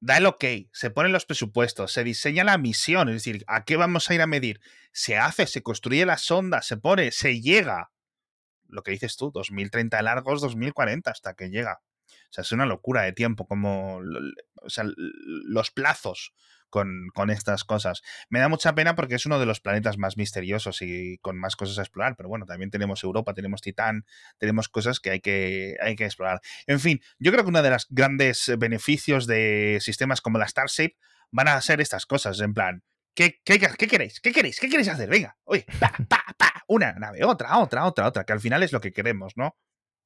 da 0.02 0.18
el 0.18 0.26
ok, 0.26 0.44
se 0.74 0.90
ponen 0.90 1.12
los 1.12 1.26
presupuestos, 1.26 1.94
se 1.94 2.04
diseña 2.04 2.44
la 2.44 2.58
misión, 2.58 3.08
es 3.10 3.16
decir, 3.16 3.44
¿a 3.48 3.64
qué 3.64 3.78
vamos 3.78 4.10
a 4.10 4.16
ir 4.16 4.22
a 4.22 4.28
medir? 4.28 4.60
Se 4.92 5.18
hace, 5.18 5.46
se 5.48 5.62
construye 5.62 6.06
la 6.06 6.18
sonda, 6.18 6.62
se 6.64 6.76
pone, 6.76 7.12
se 7.12 7.40
llega. 7.40 7.92
Lo 8.68 8.84
que 8.84 8.92
dices 8.92 9.16
tú, 9.16 9.32
2030 9.32 10.02
largos, 10.02 10.42
2040 10.42 11.12
hasta 11.12 11.36
que 11.36 11.50
llega. 11.50 11.82
Sea, 12.32 12.42
es 12.42 12.52
una 12.52 12.66
locura 12.66 13.04
de 13.04 13.14
tiempo, 13.14 13.46
como 13.46 14.00
o 14.64 14.70
sea, 14.70 14.86
los 14.88 15.72
plazos 15.72 16.34
con, 16.70 17.10
con 17.14 17.30
estas 17.30 17.64
cosas. 17.64 18.02
Me 18.30 18.40
da 18.40 18.48
mucha 18.48 18.74
pena 18.74 18.96
porque 18.96 19.16
es 19.16 19.26
uno 19.28 19.40
de 19.40 19.46
los 19.46 19.60
planetas 19.60 19.98
más 19.98 20.18
misteriosos 20.18 20.82
y 20.82 21.18
con 21.20 21.38
más 21.38 21.56
cosas 21.56 21.78
a 21.78 21.82
explorar, 21.82 22.16
pero 22.16 22.30
bueno, 22.30 22.46
también 22.46 22.72
tenemos 22.72 23.04
Europa, 23.04 23.34
tenemos 23.36 23.62
Titán, 23.62 24.06
tenemos 24.40 24.70
cosas 24.70 25.00
que 25.00 25.12
hay 25.12 25.20
que, 25.20 25.76
hay 25.82 25.96
que 25.96 26.06
explorar. 26.06 26.42
En 26.66 26.80
fin, 26.80 27.02
yo 27.20 27.32
creo 27.32 27.44
que 27.44 27.50
uno 27.50 27.62
de 27.62 27.70
los 27.70 27.86
grandes 27.90 28.52
beneficios 28.58 29.28
de 29.28 29.78
sistemas 29.82 30.22
como 30.22 30.40
la 30.40 30.48
Starship 30.48 30.96
van 31.30 31.50
a 31.50 31.62
ser 31.62 31.82
estas 31.82 32.06
cosas, 32.06 32.40
en 32.40 32.54
plan, 32.54 32.84
¿qué, 33.14 33.42
qué, 33.44 33.60
qué 33.60 33.88
queréis? 33.88 34.20
¿Qué 34.20 34.32
queréis? 34.32 34.60
¿Qué 34.60 34.70
queréis 34.70 34.88
hacer? 34.88 35.10
Venga, 35.10 35.38
oye, 35.44 35.66
pa, 35.80 35.92
pa, 36.08 36.24
pa, 36.38 36.64
una 36.68 36.94
nave, 36.94 37.24
otra, 37.24 37.58
otra, 37.60 37.86
otra, 37.86 38.08
otra, 38.08 38.24
que 38.24 38.34
al 38.34 38.40
final 38.40 38.64
es 38.64 38.72
lo 38.72 38.82
que 38.82 38.94
queremos, 38.94 39.34
¿no? 39.36 39.58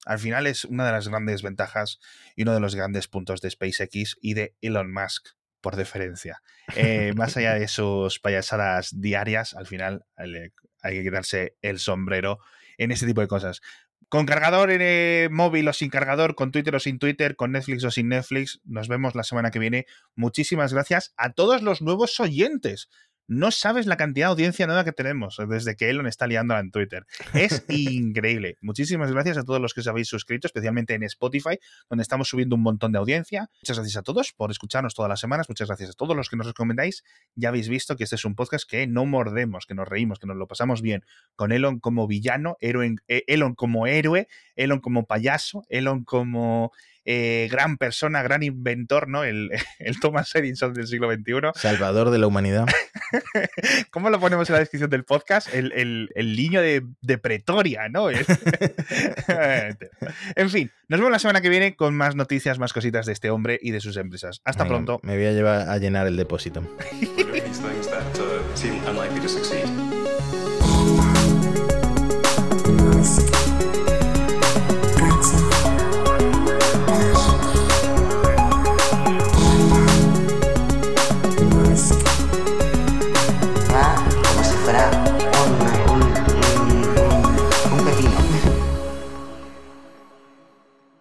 Al 0.06 0.20
final 0.20 0.48
es 0.48 0.64
una 0.66 0.86
de 0.86 0.92
las 0.92 1.08
grandes 1.08 1.42
ventajas 1.42 2.00
y 2.36 2.44
uno 2.44 2.54
de 2.54 2.60
los 2.60 2.76
grandes 2.76 3.08
puntos 3.08 3.42
de 3.42 3.50
SpaceX 3.50 4.18
y 4.22 4.36
de 4.36 4.56
Elon 4.62 4.94
Musk, 4.94 5.30
por 5.62 5.76
deferencia. 5.76 6.42
Eh, 6.76 7.14
más 7.16 7.36
allá 7.38 7.56
de 7.56 7.68
sus 7.68 8.20
payasadas 8.20 8.90
diarias, 9.02 9.56
al 9.56 9.66
final 9.66 10.06
eh, 10.18 10.52
hay 10.82 10.98
que 10.98 11.04
quitarse 11.04 11.58
el 11.62 11.80
sombrero 11.80 12.40
en 12.78 12.92
este 12.92 13.08
tipo 13.08 13.22
de 13.22 13.28
cosas. 13.28 13.62
Con 14.08 14.28
cargador 14.28 14.70
eh, 14.72 15.28
móvil 15.32 15.68
o 15.68 15.74
sin 15.74 15.90
cargador, 15.90 16.36
con 16.36 16.52
Twitter 16.52 16.76
o 16.76 16.80
sin 16.80 17.00
Twitter, 17.00 17.36
con 17.36 17.52
Netflix 17.52 17.84
o 17.84 17.90
sin 17.90 18.10
Netflix. 18.10 18.62
Nos 18.64 18.88
vemos 18.88 19.16
la 19.16 19.24
semana 19.24 19.50
que 19.50 19.58
viene. 19.58 19.88
Muchísimas 20.16 20.72
gracias 20.72 21.14
a 21.18 21.34
todos 21.34 21.64
los 21.64 21.82
nuevos 21.82 22.20
oyentes. 22.20 22.90
No 23.28 23.50
sabes 23.50 23.88
la 23.88 23.98
cantidad 23.98 24.28
de 24.28 24.32
audiencia 24.32 24.68
nueva 24.68 24.84
que 24.84 24.92
tenemos 24.92 25.38
desde 25.50 25.76
que 25.76 25.90
Elon 25.90 26.06
está 26.06 26.28
liándola 26.28 26.60
en 26.60 26.70
Twitter. 26.70 27.06
Es 27.34 27.66
increíble. 27.70 28.58
Muchísimas 28.62 29.12
gracias 29.12 29.38
a 29.38 29.44
todos 29.44 29.60
los 29.60 29.74
que 29.74 29.80
os 29.80 29.88
habéis 29.88 30.08
suscrito, 30.08 30.48
especialmente 30.48 30.94
en 30.94 31.04
Spotify, 31.04 31.58
donde 31.90 32.04
estamos 32.04 32.30
subiendo 32.30 32.56
un 32.56 32.62
montón 32.62 32.92
de 32.92 33.00
audiencia. 33.00 33.50
Muchas 33.64 33.78
gracias 33.78 33.98
a 33.98 34.04
todos 34.04 34.32
por 34.34 34.52
escucharnos 34.52 34.94
todas 34.94 35.10
las 35.10 35.20
semanas. 35.20 35.50
Muchas 35.50 35.68
gracias 35.68 35.90
a 35.90 35.94
todos 35.94 36.16
los 36.16 36.30
que 36.30 36.38
nos 36.38 36.46
recomendáis. 36.46 37.04
Ya 37.36 37.50
habéis 37.50 37.68
visto 37.68 37.96
que 37.96 38.04
este 38.04 38.16
es 38.16 38.26
un 38.26 38.36
podcast 38.36 38.70
que 38.70 38.86
no 38.86 39.06
mordemos, 39.06 39.66
que 39.66 39.74
nos 39.74 39.88
reímos, 39.88 40.20
que 40.20 40.28
nos 40.28 40.38
lo 40.38 40.48
pasamos 40.48 40.84
bien. 40.84 41.04
Con 41.36 41.52
Elon 41.52 41.80
como 41.80 42.06
villano, 42.08 42.58
héroe, 42.60 42.96
eh, 43.08 43.24
Elon 43.26 43.56
como 43.56 43.88
héroe, 43.88 44.28
Elon 44.56 44.80
como 44.80 45.06
payaso, 45.06 45.64
Elon 45.70 46.04
como 46.04 46.72
eh, 47.06 47.48
gran 47.52 47.78
persona, 47.78 48.24
gran 48.24 48.42
inventor, 48.44 49.08
¿no? 49.08 49.24
El, 49.24 49.52
el 49.80 50.00
Thomas 50.00 50.34
Edison 50.36 50.74
del 50.74 50.88
siglo 50.88 51.12
XXI. 51.12 51.52
Salvador 51.56 52.10
de 52.10 52.18
la 52.18 52.28
humanidad. 52.28 52.66
¿Cómo 53.92 54.10
lo 54.10 54.20
ponemos 54.20 54.50
en 54.50 54.54
la 54.54 54.60
descripción 54.60 54.90
del 54.90 55.06
podcast? 55.06 55.54
El, 55.54 55.72
el, 55.74 56.10
el 56.16 56.36
niño 56.36 56.62
de, 56.62 56.84
de, 57.02 57.18
Pretoria, 57.18 57.88
¿no? 57.90 58.10
En 60.36 60.50
fin, 60.50 60.72
nos 60.88 61.00
vemos 61.00 61.12
la 61.12 61.20
semana 61.20 61.42
que 61.42 61.50
viene 61.50 61.76
con 61.76 61.96
más 61.96 62.16
noticias, 62.16 62.60
más 62.60 62.74
cositas 62.74 63.06
de 63.06 63.14
este 63.14 63.30
hombre 63.30 63.60
y 63.62 63.72
de 63.72 63.80
sus 63.80 63.98
empresas. 63.98 64.42
Hasta 64.44 64.64
Venga, 64.64 64.76
pronto. 64.76 65.00
Me 65.04 65.16
voy 65.16 65.26
a 65.26 65.32
llevar 65.32 65.70
a 65.70 65.78
llenar 65.78 66.08
el 66.08 66.18
depósito. 66.18 66.62